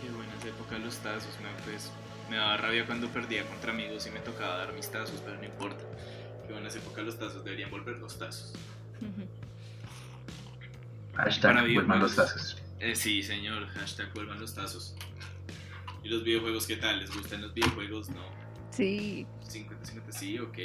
Qué 0.00 0.10
buenas 0.10 0.44
épocas 0.44 0.80
los 0.80 0.96
tazos, 0.98 1.30
me, 1.42 1.48
pues, 1.64 1.90
me 2.30 2.36
daba 2.36 2.56
rabia 2.56 2.86
cuando 2.86 3.08
perdía 3.08 3.44
contra 3.46 3.72
amigos 3.72 4.06
y 4.06 4.10
me 4.10 4.20
tocaba 4.20 4.56
dar 4.56 4.72
mis 4.72 4.90
tazos, 4.90 5.20
pero 5.24 5.36
no 5.36 5.44
importa. 5.44 5.84
Qué 6.46 6.52
buenas 6.52 6.74
épocas 6.74 7.04
los 7.04 7.18
tazos, 7.18 7.44
deberían 7.44 7.70
volver 7.70 7.98
los 7.98 8.18
tazos. 8.18 8.52
Hashtag 11.14 11.72
vuelvan 11.74 12.00
los 12.00 12.16
tazos. 12.16 12.62
Eh, 12.80 12.94
sí, 12.94 13.22
señor, 13.22 13.66
hashtag 13.68 14.12
vuelvan 14.14 14.40
los 14.40 14.54
tazos. 14.54 14.94
¿Y 16.06 16.08
los 16.08 16.22
videojuegos 16.22 16.68
qué 16.68 16.76
tal? 16.76 17.00
¿Les 17.00 17.12
gustan 17.12 17.42
los 17.42 17.52
videojuegos? 17.52 18.10
No. 18.10 18.20
Sí, 18.70 19.26
50-50, 19.44 20.12
sí, 20.12 20.38
ok. 20.38 20.58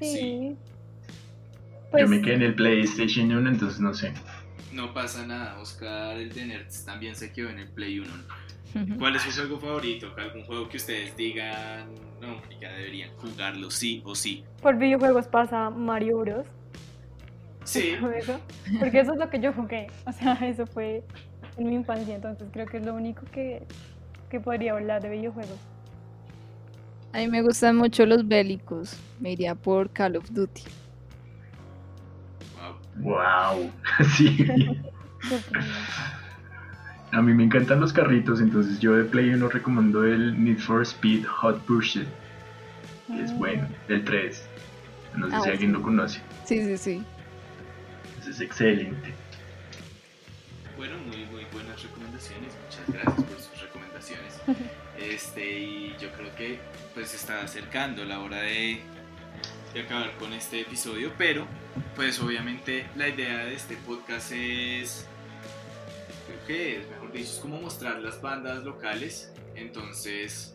Sí. 0.00 0.54
Yo 0.54 1.90
Pues 1.90 2.08
me 2.08 2.22
quedé 2.22 2.34
en 2.34 2.42
el 2.42 2.54
PlayStation 2.54 3.32
1, 3.32 3.50
entonces 3.50 3.80
no 3.80 3.92
sé. 3.92 4.12
No 4.72 4.94
pasa 4.94 5.26
nada, 5.26 5.58
Oscar 5.58 6.16
el 6.16 6.32
de 6.32 6.46
Nerds 6.46 6.84
también 6.84 7.16
se 7.16 7.32
quedó 7.32 7.48
en 7.48 7.58
el 7.58 7.68
Play 7.68 7.98
1. 7.98 8.96
¿Cuál 8.96 9.16
es 9.16 9.22
su 9.22 9.32
juego 9.32 9.58
favorito? 9.58 10.14
¿Algún 10.16 10.44
juego 10.44 10.68
que 10.68 10.76
ustedes 10.76 11.16
digan, 11.16 11.92
no, 12.20 12.40
ya 12.60 12.70
deberían 12.70 13.10
jugarlo 13.16 13.72
sí 13.72 14.02
o 14.04 14.14
sí? 14.14 14.44
por 14.62 14.78
videojuegos 14.78 15.26
pasa 15.26 15.70
Mario 15.70 16.18
Bros. 16.18 16.46
Sí, 17.64 17.96
Eso, 18.16 18.40
porque 18.78 19.00
eso 19.00 19.14
es 19.14 19.18
lo 19.18 19.28
que 19.30 19.40
yo 19.40 19.52
jugué. 19.52 19.88
O 20.06 20.12
sea, 20.12 20.34
eso 20.34 20.64
fue 20.64 21.02
en 21.56 21.68
mi 21.68 21.74
infancia, 21.74 22.14
entonces 22.14 22.46
creo 22.52 22.66
que 22.66 22.76
es 22.76 22.86
lo 22.86 22.94
único 22.94 23.24
que, 23.32 23.66
que 24.30 24.40
podría 24.40 24.72
hablar 24.72 25.02
de 25.02 25.10
videojuegos. 25.10 25.58
a 27.12 27.18
mí 27.18 27.26
me 27.28 27.42
gustan 27.42 27.76
mucho 27.76 28.06
los 28.06 28.26
bélicos. 28.26 28.96
Me 29.20 29.32
iría 29.32 29.54
por 29.54 29.90
Call 29.90 30.16
of 30.16 30.30
Duty. 30.30 30.62
wow, 33.00 33.70
sí. 34.16 34.46
A 37.12 37.20
mí 37.22 37.34
me 37.34 37.42
encantan 37.42 37.80
los 37.80 37.92
carritos, 37.92 38.40
entonces 38.40 38.78
yo 38.78 38.94
de 38.94 39.02
Play 39.02 39.30
1 39.34 39.48
recomiendo 39.48 40.04
el 40.04 40.42
Need 40.44 40.58
for 40.58 40.82
Speed 40.82 41.24
Hot 41.26 41.58
Pursuit. 41.66 42.06
que 43.08 43.20
es 43.24 43.32
Ah. 43.32 43.36
bueno, 43.36 43.66
el 43.88 44.04
3. 44.04 44.48
No 45.16 45.28
sé 45.28 45.34
Ah, 45.34 45.40
si 45.40 45.50
alguien 45.50 45.70
sí. 45.72 45.76
lo 45.76 45.82
conoce. 45.82 46.20
Sí, 46.44 46.62
sí, 46.64 46.76
sí. 46.78 47.02
Ese 48.20 48.30
es 48.30 48.40
excelente. 48.40 49.12
Bueno, 50.80 50.96
muy, 50.96 51.26
muy 51.26 51.44
buenas 51.52 51.82
recomendaciones. 51.82 52.54
Muchas 52.64 52.88
gracias 52.88 53.26
por 53.26 53.38
sus 53.38 53.60
recomendaciones. 53.60 54.40
Este, 54.98 55.58
y 55.58 55.94
yo 56.00 56.10
creo 56.12 56.34
que 56.36 56.58
pues 56.94 57.10
se 57.10 57.16
está 57.16 57.42
acercando 57.42 58.02
la 58.06 58.20
hora 58.20 58.40
de, 58.40 58.80
de 59.74 59.80
acabar 59.80 60.16
con 60.16 60.32
este 60.32 60.62
episodio, 60.62 61.12
pero 61.18 61.46
pues 61.96 62.18
obviamente 62.20 62.86
la 62.96 63.08
idea 63.08 63.44
de 63.44 63.54
este 63.54 63.76
podcast 63.76 64.32
es, 64.32 65.06
creo 66.26 66.46
que 66.46 66.78
es, 66.78 66.88
mejor 66.88 67.12
dicho, 67.12 67.30
es 67.30 67.38
como 67.40 67.60
mostrar 67.60 67.98
las 68.00 68.22
bandas 68.22 68.64
locales. 68.64 69.30
Entonces, 69.56 70.54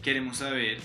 queremos 0.00 0.38
saber 0.38 0.78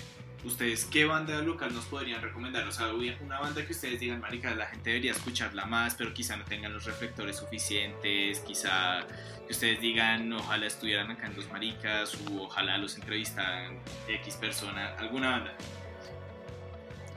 ustedes 0.46 0.84
qué 0.84 1.04
banda 1.04 1.40
local 1.42 1.74
nos 1.74 1.84
podrían 1.86 2.22
recomendar. 2.22 2.66
O 2.66 2.72
sea, 2.72 2.88
una 3.20 3.40
banda 3.40 3.64
que 3.66 3.72
ustedes 3.72 4.00
digan, 4.00 4.20
marica, 4.20 4.54
la 4.54 4.66
gente 4.66 4.90
debería 4.90 5.12
escucharla 5.12 5.66
más, 5.66 5.94
pero 5.94 6.14
quizá 6.14 6.36
no 6.36 6.44
tengan 6.44 6.72
los 6.72 6.84
reflectores 6.84 7.36
suficientes, 7.36 8.40
quizá 8.40 9.06
que 9.46 9.52
ustedes 9.52 9.80
digan, 9.80 10.32
ojalá 10.32 10.66
estuvieran 10.66 11.10
acá 11.10 11.26
en 11.26 11.36
Dos 11.36 11.50
Maricas, 11.50 12.14
o 12.14 12.42
ojalá 12.42 12.78
los 12.78 12.96
entrevistaran 12.96 13.78
X 14.08 14.36
persona, 14.36 14.94
alguna 14.98 15.30
banda. 15.30 15.54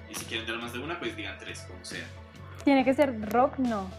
Y 0.09 0.15
si 0.15 0.25
quieren 0.25 0.47
dar 0.47 0.57
más 0.57 0.73
de 0.73 0.79
una, 0.79 0.99
pues 0.99 1.15
digan 1.15 1.37
tres, 1.37 1.61
como 1.67 1.83
sea. 1.85 2.07
¿Tiene 2.63 2.83
que 2.83 2.93
ser 2.93 3.29
rock? 3.31 3.57
No. 3.59 3.91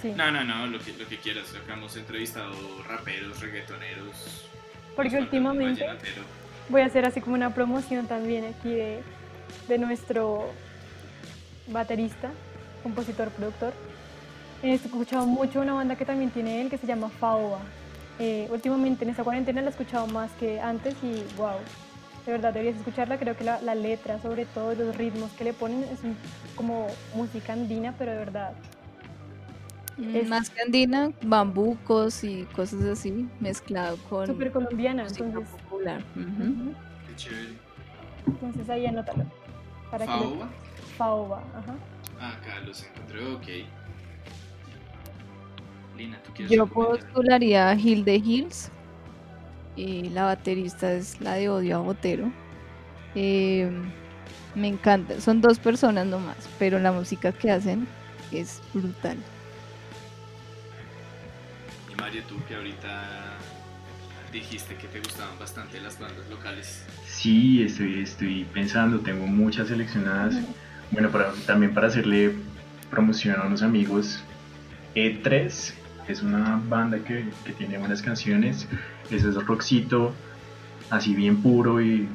Sí. 0.00 0.12
No, 0.16 0.30
no, 0.30 0.44
no, 0.44 0.66
lo 0.66 0.78
que, 0.78 0.92
lo 0.94 1.06
que 1.06 1.18
quieras. 1.18 1.54
Acá 1.54 1.74
hemos 1.74 1.96
entrevistado 1.96 2.54
raperos, 2.88 3.40
reggaetoneros. 3.40 4.48
Porque 4.96 5.18
últimamente 5.18 5.84
vallenatero. 5.84 6.39
Voy 6.70 6.82
a 6.82 6.86
hacer 6.86 7.04
así 7.04 7.20
como 7.20 7.34
una 7.34 7.52
promoción 7.52 8.06
también 8.06 8.44
aquí 8.44 8.72
de, 8.72 9.78
nuestro 9.78 10.46
baterista, 11.68 12.30
compositor, 12.82 13.28
productor. 13.30 13.72
He 14.62 14.74
escuchado 14.74 15.26
mucho 15.26 15.60
una 15.60 15.74
banda 15.74 15.96
que 15.96 16.04
también 16.04 16.30
tiene 16.30 16.60
él 16.60 16.70
que 16.70 16.78
se 16.78 16.86
llama 16.86 17.08
Faoba. 17.08 17.60
Eh, 18.18 18.48
últimamente 18.50 19.04
en 19.04 19.10
esta 19.10 19.24
cuarentena 19.24 19.62
la 19.62 19.68
he 19.68 19.70
escuchado 19.70 20.06
más 20.06 20.30
que 20.32 20.60
antes 20.60 20.94
y 21.02 21.24
wow, 21.36 21.56
de 22.26 22.32
verdad 22.32 22.52
deberías 22.52 22.76
escucharla. 22.76 23.18
Creo 23.18 23.36
que 23.36 23.44
la, 23.44 23.60
la 23.62 23.74
letra, 23.74 24.20
sobre 24.20 24.44
todo 24.44 24.74
los 24.74 24.96
ritmos 24.96 25.30
que 25.32 25.44
le 25.44 25.52
ponen, 25.52 25.84
es 25.84 26.00
como 26.56 26.86
música 27.14 27.52
andina, 27.52 27.94
pero 27.98 28.12
de 28.12 28.18
verdad. 28.18 28.52
Es- 30.14 30.28
Más 30.28 30.48
que 30.50 30.62
andina, 30.62 31.12
bambucos 31.22 32.24
y 32.24 32.44
cosas 32.56 32.82
así, 32.84 33.28
mezclado 33.40 33.96
con 34.08 34.26
Súper 34.26 34.50
colombiana, 34.50 35.04
música 35.04 35.24
entonces, 35.24 35.54
popular. 35.62 36.02
Qué 36.14 37.16
chévere. 37.16 37.52
entonces 38.26 38.70
ahí 38.70 38.86
anótalo. 38.86 39.24
Para 39.90 40.06
que 40.06 40.12
le- 40.12 40.18
Faoba. 40.18 40.48
Faoba, 40.96 41.42
ajá. 41.56 41.74
Ah, 42.20 42.30
acá 42.38 42.60
los 42.66 42.82
encontré, 42.84 43.24
ok. 43.26 43.66
Lina, 45.96 46.18
¿tú 46.22 46.32
quieres 46.34 46.56
Yo 46.56 46.66
postularía 46.66 47.68
a 47.68 47.74
Hill 47.74 48.04
de 48.04 48.16
Hills. 48.16 48.70
Y 49.76 50.08
la 50.10 50.24
baterista 50.24 50.92
es 50.92 51.20
la 51.20 51.34
de 51.34 51.48
Odio 51.48 51.76
a 51.76 51.80
Botero. 51.80 52.30
Eh, 53.14 53.70
me 54.54 54.68
encanta. 54.68 55.20
Son 55.20 55.40
dos 55.40 55.58
personas 55.58 56.06
nomás, 56.06 56.48
pero 56.58 56.78
la 56.78 56.92
música 56.92 57.32
que 57.32 57.50
hacen 57.50 57.86
es 58.32 58.60
brutal. 58.74 59.16
Mario, 62.00 62.22
tú 62.26 62.36
que 62.48 62.54
ahorita 62.54 63.36
dijiste 64.32 64.74
que 64.76 64.86
te 64.86 65.00
gustaban 65.00 65.38
bastante 65.38 65.80
las 65.80 65.98
bandas 65.98 66.28
locales. 66.30 66.82
Sí, 67.06 67.62
estoy, 67.62 68.00
estoy 68.00 68.44
pensando, 68.44 69.00
tengo 69.00 69.26
muchas 69.26 69.68
seleccionadas. 69.68 70.34
Bueno, 70.90 71.10
para, 71.10 71.32
también 71.46 71.74
para 71.74 71.88
hacerle 71.88 72.34
promoción 72.90 73.38
a 73.38 73.44
unos 73.44 73.62
amigos, 73.62 74.22
E3 74.94 75.74
es 76.08 76.22
una 76.22 76.60
banda 76.68 76.98
que, 77.00 77.26
que 77.44 77.52
tiene 77.52 77.76
buenas 77.76 78.00
canciones. 78.00 78.66
Eso 79.10 79.28
es 79.28 79.34
rockcito, 79.46 80.14
así 80.88 81.14
bien 81.14 81.42
puro 81.42 81.82
y 81.82 82.08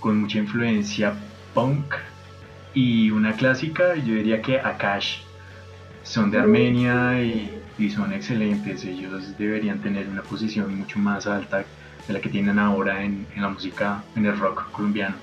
con 0.00 0.18
mucha 0.18 0.38
influencia 0.38 1.14
punk. 1.52 1.94
Y 2.72 3.10
una 3.10 3.34
clásica, 3.34 3.94
yo 3.94 4.14
diría 4.14 4.40
que 4.40 4.58
Akash. 4.58 5.18
Son 6.02 6.30
de 6.30 6.38
Armenia 6.38 7.20
y, 7.22 7.57
y 7.78 7.90
son 7.90 8.12
excelentes. 8.12 8.84
Ellos 8.84 9.36
deberían 9.38 9.80
tener 9.80 10.08
una 10.08 10.22
posición 10.22 10.76
mucho 10.76 10.98
más 10.98 11.26
alta 11.26 11.64
de 12.06 12.12
la 12.12 12.20
que 12.20 12.28
tienen 12.28 12.58
ahora 12.58 13.02
en, 13.04 13.26
en 13.34 13.42
la 13.42 13.48
música, 13.48 14.02
en 14.16 14.26
el 14.26 14.38
rock 14.38 14.70
colombiano. 14.72 15.16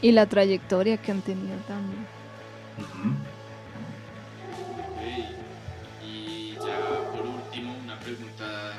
Y 0.00 0.12
la 0.12 0.26
trayectoria 0.26 0.96
que 0.96 1.12
han 1.12 1.20
tenido 1.22 1.56
también. 1.68 2.04
Ok. 2.78 2.86
Y 6.04 6.54
ya 6.54 6.78
por 7.12 7.26
último, 7.26 7.76
una 7.84 7.98
pregunta 8.00 8.72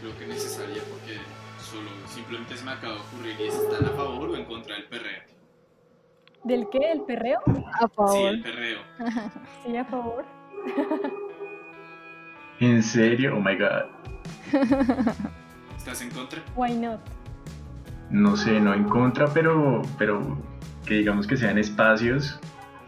creo 0.00 0.18
que 0.18 0.26
necesaria 0.26 0.82
porque 0.90 1.18
solo 1.62 1.90
simplemente 2.08 2.56
se 2.56 2.64
me 2.64 2.72
acaba 2.72 2.94
de 2.94 3.00
ocurrir 3.00 3.36
y 3.38 3.44
es 3.44 3.54
¿están 3.54 3.84
a 3.86 3.90
favor 3.90 4.30
o 4.30 4.36
en 4.36 4.44
contra 4.46 4.74
del 4.74 4.84
perreo? 4.84 5.22
¿Del 6.44 6.68
qué? 6.70 6.92
¿El 6.92 7.02
perreo? 7.02 7.40
A 7.46 7.86
Sí, 7.88 7.94
favor. 7.94 8.28
el 8.30 8.42
perreo. 8.42 8.78
Sí, 9.66 9.76
a 9.76 9.84
favor. 9.84 10.24
¿En 12.60 12.82
serio? 12.82 13.36
Oh 13.36 13.40
my 13.40 13.56
god. 13.56 13.84
¿Estás 15.76 16.02
en 16.02 16.10
contra? 16.10 16.40
Why 16.56 16.74
not? 16.74 17.00
No 18.10 18.36
sé, 18.36 18.58
no 18.60 18.74
en 18.74 18.84
contra, 18.84 19.26
pero, 19.28 19.82
pero 19.98 20.38
que 20.86 20.94
digamos 20.94 21.26
que 21.26 21.36
sean 21.36 21.58
espacios 21.58 22.38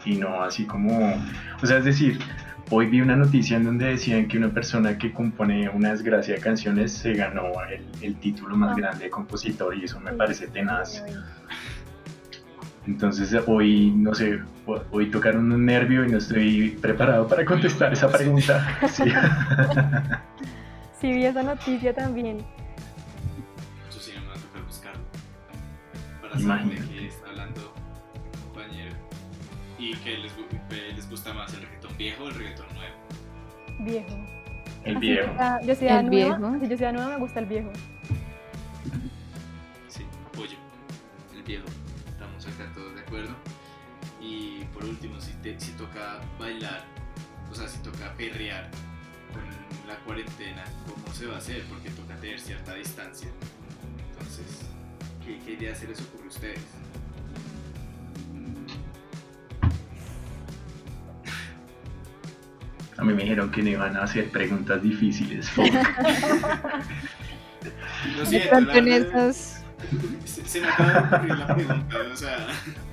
y 0.05 0.15
no 0.15 0.41
así 0.43 0.65
como... 0.65 1.13
O 1.61 1.65
sea, 1.65 1.77
es 1.77 1.85
decir, 1.85 2.19
hoy 2.71 2.87
vi 2.87 3.01
una 3.01 3.15
noticia 3.15 3.57
en 3.57 3.63
donde 3.65 3.85
decían 3.85 4.27
que 4.27 4.37
una 4.37 4.49
persona 4.49 4.97
que 4.97 5.13
compone 5.13 5.69
una 5.69 5.91
desgracia 5.91 6.33
de 6.35 6.41
canciones 6.41 6.91
se 6.91 7.13
ganó 7.13 7.43
el, 7.69 7.85
el 8.01 8.15
título 8.15 8.55
más 8.57 8.71
Ah. 8.71 8.75
grande 8.77 9.05
de 9.05 9.09
compositor 9.11 9.75
y 9.77 9.85
eso 9.85 9.99
me 9.99 10.11
Sí, 10.11 10.17
parece 10.17 10.47
tenaz. 10.47 11.03
Entonces 12.87 13.35
hoy, 13.47 13.91
no 13.91 14.13
sé, 14.15 14.39
ho- 14.65 14.81
hoy 14.91 15.11
tocaron 15.11 15.51
un 15.51 15.65
nervio 15.65 16.03
y 16.05 16.11
no 16.11 16.17
estoy 16.17 16.71
preparado 16.81 17.27
para 17.27 17.45
contestar 17.45 17.93
esa 17.93 18.11
pregunta. 18.11 18.77
Sí. 18.87 19.03
Sí, 20.99 21.11
vi 21.11 21.25
esa 21.25 21.41
noticia 21.41 21.95
también. 21.95 22.45
Eso 23.89 23.99
sí, 23.99 24.11
no 24.13 24.21
me 24.21 24.27
va 24.27 24.33
a 24.35 24.37
tocar 24.37 24.61
buscarlo. 24.67 25.01
Para 26.21 26.33
saber 26.33 26.43
Imagínate. 26.43 26.81
de 26.93 26.99
qué 26.99 27.07
está 27.07 27.27
hablando 27.29 27.73
el 28.13 28.39
compañero. 28.43 28.95
¿Y 29.79 29.95
que 29.95 30.17
les, 30.19 30.31
gu- 30.37 30.47
que 30.69 30.93
les 30.93 31.09
gusta 31.09 31.33
más, 31.33 31.51
el 31.55 31.61
reggaetón 31.63 31.97
viejo 31.97 32.23
o 32.23 32.27
el 32.27 32.35
reggaetón 32.35 32.67
nuevo? 32.75 32.95
Viejo. 33.79 34.15
El 34.83 34.97
Así, 34.97 35.07
viejo. 35.07 35.31
yo 35.65 35.75
soy 35.75 35.87
nueva. 35.87 35.99
El 36.01 36.09
viejo. 36.11 36.59
Si 36.61 36.67
yo 36.69 36.77
soy 36.77 36.93
nueva, 36.93 37.07
me 37.09 37.17
gusta 37.17 37.39
el 37.39 37.45
viejo. 37.47 37.71
Sí, 39.87 40.05
apoyo. 40.27 40.57
El 41.35 41.41
viejo. 41.41 41.65
Acuerdo. 43.11 43.35
Y 44.21 44.63
por 44.73 44.85
último, 44.85 45.19
si, 45.19 45.31
te- 45.43 45.59
si 45.59 45.71
toca 45.73 46.21
bailar, 46.39 46.83
o 47.51 47.55
sea, 47.55 47.67
si 47.67 47.79
toca 47.79 48.13
perrear 48.13 48.69
con 49.33 49.43
la 49.87 49.95
cuarentena, 50.05 50.63
¿cómo 50.87 51.13
se 51.13 51.25
va 51.25 51.35
a 51.35 51.37
hacer? 51.39 51.63
Porque 51.65 51.89
toca 51.89 52.15
tener 52.15 52.39
cierta 52.39 52.73
distancia. 52.75 53.27
Entonces, 54.13 54.45
¿qué, 55.25 55.39
qué 55.45 55.53
idea 55.53 55.75
se 55.75 55.87
les 55.87 55.99
ocurre 56.01 56.25
a 56.25 56.29
ustedes? 56.29 56.61
A 62.97 63.03
mí 63.03 63.13
me 63.13 63.23
dijeron 63.23 63.51
que 63.51 63.63
no 63.63 63.69
iban 63.69 63.97
a 63.97 64.03
hacer 64.03 64.29
preguntas 64.29 64.81
difíciles. 64.83 65.49
Lo 68.17 68.25
siento, 68.25 68.59
la 68.61 69.33
se, 69.33 70.45
se 70.45 70.61
me 70.61 70.67
acaba 70.67 70.91
de 70.93 70.99
ocurrir 70.99 71.37
la 71.37 71.55
pregunta, 71.55 71.97
o 72.11 72.15
sea, 72.15 72.47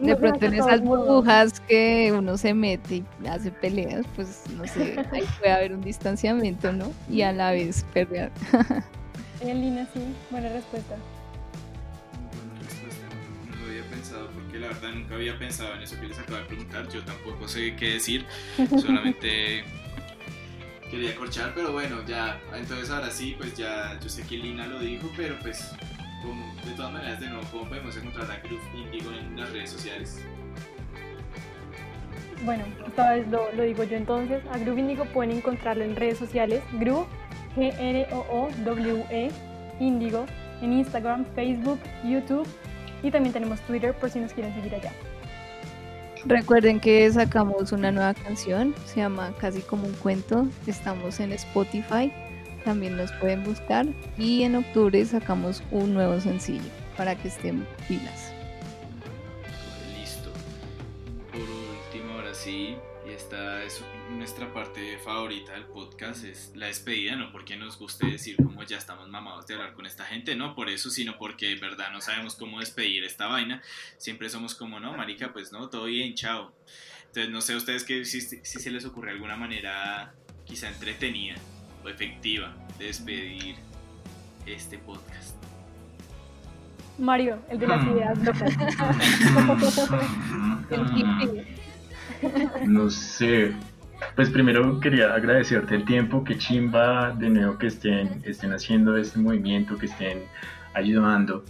de 0.00 0.16
pronto 0.16 0.46
en 0.46 0.54
esas 0.54 0.80
burbujas 0.80 1.60
que 1.60 2.12
uno 2.16 2.36
se 2.36 2.54
mete 2.54 3.04
y 3.22 3.26
hace 3.26 3.50
peleas, 3.50 4.06
pues 4.16 4.44
no 4.56 4.66
sé, 4.66 5.04
ahí 5.12 5.24
puede 5.38 5.52
haber 5.52 5.74
un 5.74 5.82
distanciamiento, 5.82 6.72
¿no? 6.72 6.92
Y 7.08 7.22
a 7.22 7.32
la 7.32 7.52
vez 7.52 7.84
perrear. 7.92 8.30
En 9.40 9.60
línea, 9.60 9.86
sí. 9.92 10.00
Buena 10.30 10.48
respuesta. 10.50 10.96
Buena 12.34 12.60
respuesta, 12.62 13.06
no 13.50 13.56
lo 13.56 13.66
había 13.70 13.84
pensado 13.84 14.30
porque 14.30 14.58
la 14.58 14.68
verdad 14.68 14.90
nunca 14.92 15.14
había 15.14 15.38
pensado 15.38 15.74
en 15.74 15.82
eso 15.82 16.00
que 16.00 16.08
les 16.08 16.18
acabo 16.18 16.38
de 16.38 16.44
preguntar. 16.44 16.88
Yo 16.88 17.02
tampoco 17.04 17.48
sé 17.48 17.74
qué 17.76 17.94
decir, 17.94 18.26
solamente 18.68 19.64
quería 20.90 21.14
corchar, 21.14 21.52
pero 21.54 21.72
bueno, 21.72 22.04
ya. 22.06 22.40
Entonces 22.54 22.90
ahora 22.90 23.10
sí, 23.10 23.34
pues 23.38 23.54
ya 23.56 23.98
yo 24.02 24.08
sé 24.08 24.22
que 24.22 24.36
Lina 24.36 24.66
lo 24.66 24.78
dijo, 24.80 25.10
pero 25.16 25.38
pues 25.40 25.72
como, 26.22 26.54
de 26.64 26.72
todas 26.72 26.92
maneras, 26.92 27.20
de 27.20 27.28
nuevo, 27.28 27.44
¿cómo 27.50 27.68
podemos 27.68 27.96
encontrar 27.96 28.30
a 28.30 28.38
Groove 28.38 28.62
Indigo 28.74 29.10
en 29.12 29.36
las 29.38 29.50
redes 29.52 29.70
sociales? 29.70 30.24
bueno, 32.44 32.64
esta 32.86 33.12
vez 33.12 33.28
lo, 33.28 33.52
lo 33.52 33.62
digo 33.62 33.84
yo 33.84 33.96
entonces. 33.96 34.42
A 34.52 34.58
Groove 34.58 34.80
Indigo 34.80 35.04
pueden 35.06 35.36
encontrarlo 35.36 35.84
en 35.84 35.96
redes 35.96 36.18
sociales. 36.18 36.62
Groove, 36.72 37.06
G-R-O-O-W-E, 37.56 39.30
Indigo, 39.78 40.26
en 40.62 40.72
Instagram, 40.72 41.24
Facebook, 41.34 41.78
YouTube 42.04 42.46
y 43.02 43.10
también 43.10 43.32
tenemos 43.32 43.60
Twitter 43.62 43.94
por 43.94 44.10
si 44.10 44.20
nos 44.20 44.32
quieren 44.32 44.54
seguir 44.54 44.74
allá. 44.74 44.92
Recuerden 46.26 46.80
que 46.80 47.10
sacamos 47.10 47.72
una 47.72 47.90
nueva 47.90 48.12
canción, 48.12 48.74
se 48.84 48.96
llama 48.96 49.32
Casi 49.40 49.62
como 49.62 49.86
un 49.86 49.94
cuento. 49.94 50.46
Estamos 50.66 51.18
en 51.18 51.32
Spotify, 51.32 52.12
también 52.64 52.96
nos 52.96 53.12
pueden 53.12 53.44
buscar. 53.44 53.86
Y 54.18 54.42
en 54.42 54.56
octubre 54.56 55.04
sacamos 55.04 55.62
un 55.70 55.94
nuevo 55.94 56.20
sencillo 56.20 56.70
para 56.96 57.16
que 57.16 57.28
estén 57.28 57.66
pilas. 57.88 58.32
Listo. 59.98 60.30
Por 61.30 61.40
último, 61.40 62.14
ahora 62.14 62.34
sí, 62.34 62.76
y 63.06 63.10
esta 63.10 63.62
es 63.64 63.82
nuestra 64.10 64.52
parte 64.52 64.98
favorita 64.98 65.52
del 65.52 65.64
podcast, 65.64 66.24
es 66.24 66.52
la 66.54 66.66
despedida, 66.66 67.16
no 67.16 67.32
porque 67.32 67.56
nos 67.56 67.78
guste 67.78 68.06
decir 68.06 68.36
como 68.36 68.62
ya 68.64 68.76
estamos 68.76 69.08
mamados 69.08 69.46
de 69.46 69.54
hablar 69.54 69.72
con 69.72 69.86
esta 69.86 70.04
gente, 70.04 70.36
no 70.36 70.54
por 70.54 70.68
eso, 70.68 70.90
sino 70.90 71.16
porque 71.16 71.48
de 71.48 71.56
verdad 71.56 71.90
no 71.92 72.00
sabemos 72.00 72.34
cómo 72.34 72.60
despedir 72.60 73.04
esta 73.04 73.26
vaina. 73.26 73.62
Siempre 73.96 74.28
somos 74.28 74.54
como, 74.54 74.80
no, 74.80 74.92
marica, 74.96 75.32
pues 75.32 75.52
no, 75.52 75.68
todo 75.70 75.84
bien, 75.84 76.14
chao. 76.14 76.52
Entonces, 77.06 77.30
no 77.30 77.40
sé 77.40 77.56
ustedes 77.56 77.84
que 77.84 78.04
si, 78.04 78.20
si 78.20 78.42
se 78.44 78.70
les 78.70 78.84
ocurre 78.84 79.10
alguna 79.10 79.36
manera 79.36 80.14
quizá 80.44 80.68
entretenida 80.68 81.36
o 81.84 81.88
efectiva 81.88 82.52
de 82.78 82.86
despedir 82.86 83.56
este 84.46 84.78
podcast. 84.78 85.36
Mario, 86.98 87.38
el 87.48 87.58
de 87.58 87.66
las 87.66 87.86
ideas 87.86 88.18
locas. 88.18 88.52
El 90.70 90.86
hippie. 90.96 91.60
No 92.66 92.90
sé. 92.90 93.52
Pues 94.14 94.30
primero 94.30 94.80
quería 94.80 95.14
agradecerte 95.14 95.74
el 95.74 95.84
tiempo, 95.84 96.24
que 96.24 96.38
chimba 96.38 97.12
de 97.12 97.28
nuevo 97.28 97.58
que 97.58 97.66
estén, 97.66 98.22
estén 98.24 98.52
haciendo 98.52 98.96
este 98.96 99.18
movimiento, 99.18 99.76
que 99.76 99.86
estén 99.86 100.22
ayudando 100.74 101.44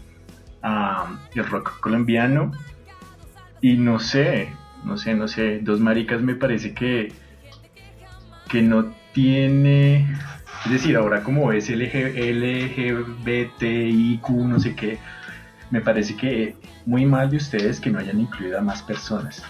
a 0.62 1.20
el 1.34 1.46
rock 1.46 1.80
colombiano. 1.80 2.52
Y 3.60 3.74
no 3.74 3.98
sé, 3.98 4.52
no 4.84 4.96
sé, 4.96 5.14
no 5.14 5.28
sé, 5.28 5.60
dos 5.60 5.80
maricas 5.80 6.22
me 6.22 6.34
parece 6.34 6.74
que, 6.74 7.12
que 8.48 8.62
no 8.62 8.94
tiene, 9.12 10.06
es 10.64 10.70
decir, 10.70 10.96
ahora 10.96 11.22
como 11.22 11.52
es 11.52 11.68
LG, 11.68 13.16
LGBTIQ, 13.16 14.28
no 14.30 14.60
sé 14.60 14.74
qué, 14.74 14.98
me 15.70 15.80
parece 15.80 16.16
que 16.16 16.56
muy 16.86 17.06
mal 17.06 17.30
de 17.30 17.36
ustedes 17.36 17.80
que 17.80 17.90
no 17.90 17.98
hayan 17.98 18.20
incluido 18.20 18.58
a 18.58 18.62
más 18.62 18.82
personas. 18.82 19.42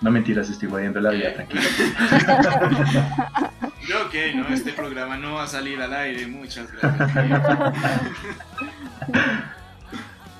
No 0.00 0.10
mentiras, 0.10 0.50
estoy 0.50 0.68
guayando 0.68 1.00
la 1.00 1.10
vida, 1.10 1.32
tranquilo. 1.32 1.62
Creo 3.86 4.10
que 4.10 4.34
no, 4.34 4.48
este 4.48 4.72
programa 4.72 5.16
no 5.16 5.34
va 5.34 5.44
a 5.44 5.46
salir 5.46 5.80
al 5.80 5.94
aire, 5.94 6.26
muchas 6.26 6.68
gracias. 6.72 7.12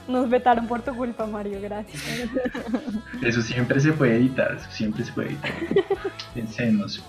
Nos 0.08 0.28
vetaron 0.28 0.66
por 0.68 0.82
tu 0.82 0.94
culpa, 0.94 1.26
Mario, 1.26 1.60
gracias. 1.60 2.28
Eso 3.22 3.42
siempre 3.42 3.80
se 3.80 3.92
puede 3.92 4.16
editar, 4.16 4.56
eso 4.56 4.70
siempre 4.70 5.04
se 5.04 5.12
puede 5.12 5.30
editar. 5.30 5.52
Pensemos. 6.34 7.02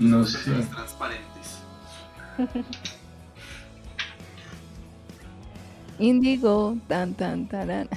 No, 0.00 0.18
nosotros 0.18 0.22
No 0.22 0.24
somos 0.24 0.30
sé. 0.32 0.50
personas 0.50 0.70
transparentes. 0.70 1.58
Indigo, 5.98 6.76
tan, 6.88 7.14
tan, 7.14 7.46
tarán. 7.46 7.88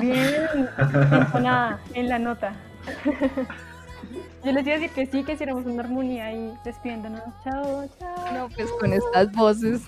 Bien, 0.00 0.68
entonada, 1.12 1.80
en 1.94 2.08
la 2.08 2.18
nota. 2.18 2.52
Yo 4.44 4.52
les 4.52 4.64
iba 4.66 4.76
a 4.76 4.78
decir 4.78 4.90
que 4.94 5.06
sí, 5.06 5.22
que 5.24 5.32
hiciéramos 5.32 5.64
una 5.66 5.82
armonía 5.82 6.26
ahí 6.26 6.52
despidiéndonos. 6.64 7.22
Chao, 7.44 7.88
chao. 7.98 8.32
No, 8.32 8.48
pues 8.48 8.68
con 8.80 8.92
estas 8.92 9.30
voces, 9.32 9.82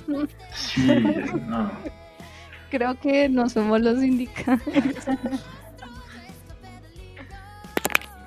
Sí, 0.54 0.86
no. 1.46 1.70
creo 2.70 2.98
que 2.98 3.28
no 3.28 3.48
somos 3.48 3.80
los 3.80 4.02
indicados. 4.02 4.62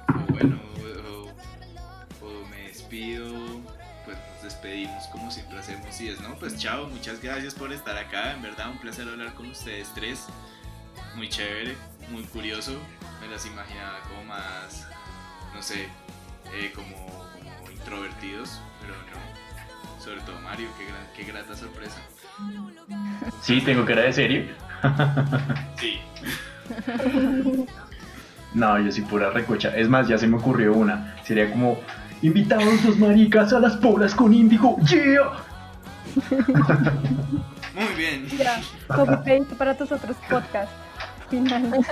O 0.08 0.32
bueno, 0.32 0.60
es, 6.10 6.20
¿no? 6.22 6.36
Pues 6.36 6.58
chao, 6.58 6.88
muchas 6.88 7.22
gracias 7.22 7.54
por 7.54 7.72
estar 7.72 7.98
acá, 7.98 8.34
en 8.34 8.42
verdad 8.42 8.70
un 8.72 8.78
placer 8.78 9.08
hablar 9.08 9.34
con 9.34 9.48
ustedes 9.50 9.92
tres, 9.96 10.28
muy 11.16 11.30
chévere, 11.30 11.76
muy 12.12 12.24
curioso, 12.24 12.74
me 13.22 13.28
las 13.28 13.46
imaginaba 13.46 14.00
como 14.10 14.24
más, 14.26 14.88
no 15.54 15.62
sé, 15.62 15.88
eh, 16.54 16.72
como, 16.76 16.96
como 17.34 17.72
introvertidos, 17.72 18.60
pero 18.82 18.94
no, 18.96 20.02
sobre 20.04 20.22
todo 20.22 20.40
Mario, 20.42 20.68
qué, 20.78 20.86
gran- 20.86 21.08
qué 21.16 21.24
grata 21.24 21.56
sorpresa. 21.56 21.98
Sí, 23.42 23.62
tengo 23.62 23.86
cara 23.86 24.02
de 24.04 24.14
serio. 24.14 24.46
Sí, 25.80 26.00
No, 28.54 28.80
yo 28.80 28.92
sí 28.92 29.02
pura 29.02 29.30
recocha. 29.30 29.76
Es 29.78 29.88
más, 29.88 30.08
ya 30.08 30.18
se 30.18 30.28
me 30.28 30.38
ocurrió 30.38 30.74
una. 30.74 31.16
Sería 31.24 31.50
como, 31.52 31.80
invitamos 32.22 32.84
los 32.84 32.98
maricas 32.98 33.54
a 33.54 33.60
las 33.60 33.78
polas 33.78 34.14
con 34.16 34.34
índigo. 34.34 34.78
¡Yeah! 34.86 35.32
Muy 37.76 37.94
bien. 37.96 38.28
Ya, 38.38 38.62
copy 38.88 39.16
paste 39.16 39.56
para 39.58 39.78
tus 39.78 39.92
otros 39.92 40.16
podcasts. 40.30 40.74
Final. 41.30 41.86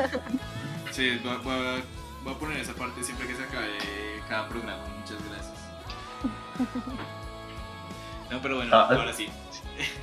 Sí, 0.91 1.19
voy, 1.23 1.37
voy 1.43 1.53
a- 1.53 1.81
voy 2.23 2.33
a 2.33 2.37
poner 2.37 2.57
esa 2.57 2.73
parte 2.73 3.03
siempre 3.03 3.27
que 3.27 3.35
se 3.35 3.43
acabe 3.43 3.69
cada 4.27 4.47
programa. 4.49 4.83
Muchas 4.99 5.17
gracias. 5.29 5.53
No, 8.29 8.41
pero 8.41 8.57
bueno, 8.57 8.75
Ah, 8.75 8.87
ahora 8.91 9.13
sí. 9.13 9.27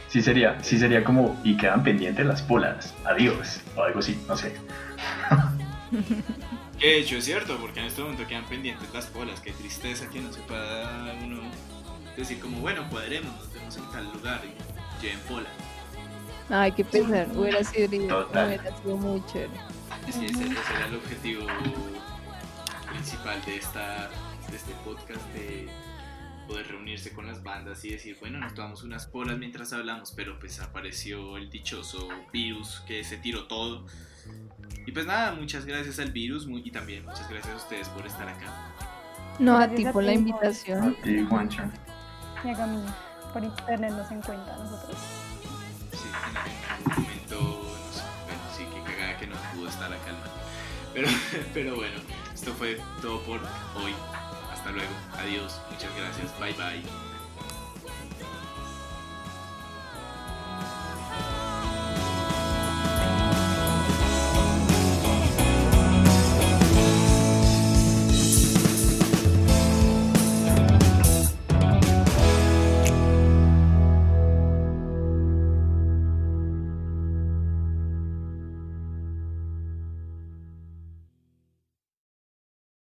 Sí 0.08 0.22
sería, 0.22 0.56
sí 0.62 0.78
sería 0.78 1.04
como, 1.04 1.38
y 1.44 1.56
quedan 1.58 1.82
pendientes 1.82 2.24
las 2.24 2.40
polas. 2.40 2.94
Adiós. 3.04 3.60
O 3.76 3.82
algo 3.82 3.98
así, 3.98 4.18
no 4.26 4.36
sé. 4.36 4.56
Que 6.78 6.86
de 6.88 6.98
hecho 7.00 7.16
es 7.16 7.24
cierto, 7.26 7.58
porque 7.58 7.80
en 7.80 7.86
este 7.86 8.00
momento 8.02 8.26
quedan 8.26 8.44
pendientes 8.46 8.88
las 8.94 9.06
polas. 9.06 9.40
Qué 9.40 9.52
tristeza 9.52 10.08
que 10.08 10.20
no 10.20 10.32
se 10.32 10.40
pueda 10.40 11.14
uno 11.22 11.42
decir 12.22 12.40
como, 12.40 12.60
bueno, 12.60 12.88
cuadremos, 12.90 13.32
nos 13.34 13.52
vemos 13.52 13.76
en 13.76 13.90
tal 13.90 14.12
lugar 14.12 14.42
y 14.44 15.02
lleven 15.02 15.18
pola. 15.28 15.48
Ay, 16.48 16.72
qué 16.72 16.84
pesar, 16.84 17.28
hubiera 17.34 17.62
sido, 17.64 17.86
hubiera 17.88 18.78
sido 18.82 18.96
muy 18.96 19.24
chévere. 19.26 19.50
Que 20.04 20.10
ese, 20.10 20.26
ese 20.26 20.44
era 20.44 20.86
el 20.86 20.94
objetivo 20.96 21.46
principal 22.90 23.44
de, 23.44 23.56
esta, 23.56 24.08
de 24.50 24.56
este 24.56 24.72
podcast, 24.84 25.20
de 25.32 25.68
poder 26.46 26.68
reunirse 26.68 27.12
con 27.12 27.26
las 27.26 27.42
bandas 27.42 27.84
y 27.84 27.90
decir, 27.90 28.16
bueno, 28.20 28.38
nos 28.38 28.54
tomamos 28.54 28.84
unas 28.84 29.06
polas 29.06 29.36
mientras 29.38 29.72
hablamos, 29.72 30.12
pero 30.12 30.38
pues 30.38 30.60
apareció 30.60 31.36
el 31.36 31.50
dichoso 31.50 32.08
virus 32.32 32.82
que 32.86 33.02
se 33.02 33.16
tiró 33.16 33.46
todo. 33.48 33.84
Y 34.86 34.92
pues 34.92 35.06
nada, 35.06 35.32
muchas 35.34 35.66
gracias 35.66 35.98
al 35.98 36.12
virus 36.12 36.46
muy- 36.46 36.62
y 36.64 36.70
también 36.70 37.04
muchas 37.04 37.28
gracias 37.28 37.52
a 37.54 37.56
ustedes 37.56 37.88
por 37.88 38.06
estar 38.06 38.28
acá. 38.28 38.72
No, 39.40 39.58
a 39.58 39.68
ti 39.68 39.84
a 39.84 39.92
por 39.92 40.04
la 40.04 40.12
ti, 40.12 40.18
invitación. 40.18 40.96
Sí, 41.02 41.26
Juancho. 41.28 41.62
Y 42.44 42.50
a 42.50 42.54
Camila, 42.54 42.94
por 43.32 43.42
tenernos 43.66 44.10
en 44.10 44.22
cuenta 44.22 44.54
a 44.54 44.58
nosotros. 44.58 44.96
Sí, 45.92 46.08
en 46.30 46.36
algún 46.70 47.04
momento, 47.04 47.40
bueno, 48.24 48.42
sí, 48.56 48.64
que 48.64 48.82
cagada 48.82 49.18
que 49.18 49.26
no 49.26 49.36
pudo 49.54 49.68
estar 49.68 49.92
acá 49.92 50.08
el 50.08 50.18
man. 50.18 50.30
Pero, 50.94 51.08
pero 51.54 51.76
bueno, 51.76 51.96
esto 52.34 52.52
fue 52.54 52.80
todo 53.02 53.20
por 53.22 53.40
hoy. 53.40 53.94
Hasta 54.52 54.70
luego. 54.70 54.92
Adiós. 55.18 55.60
Muchas 55.70 55.90
gracias. 55.96 56.38
Bye 56.40 56.54
bye. 56.54 57.05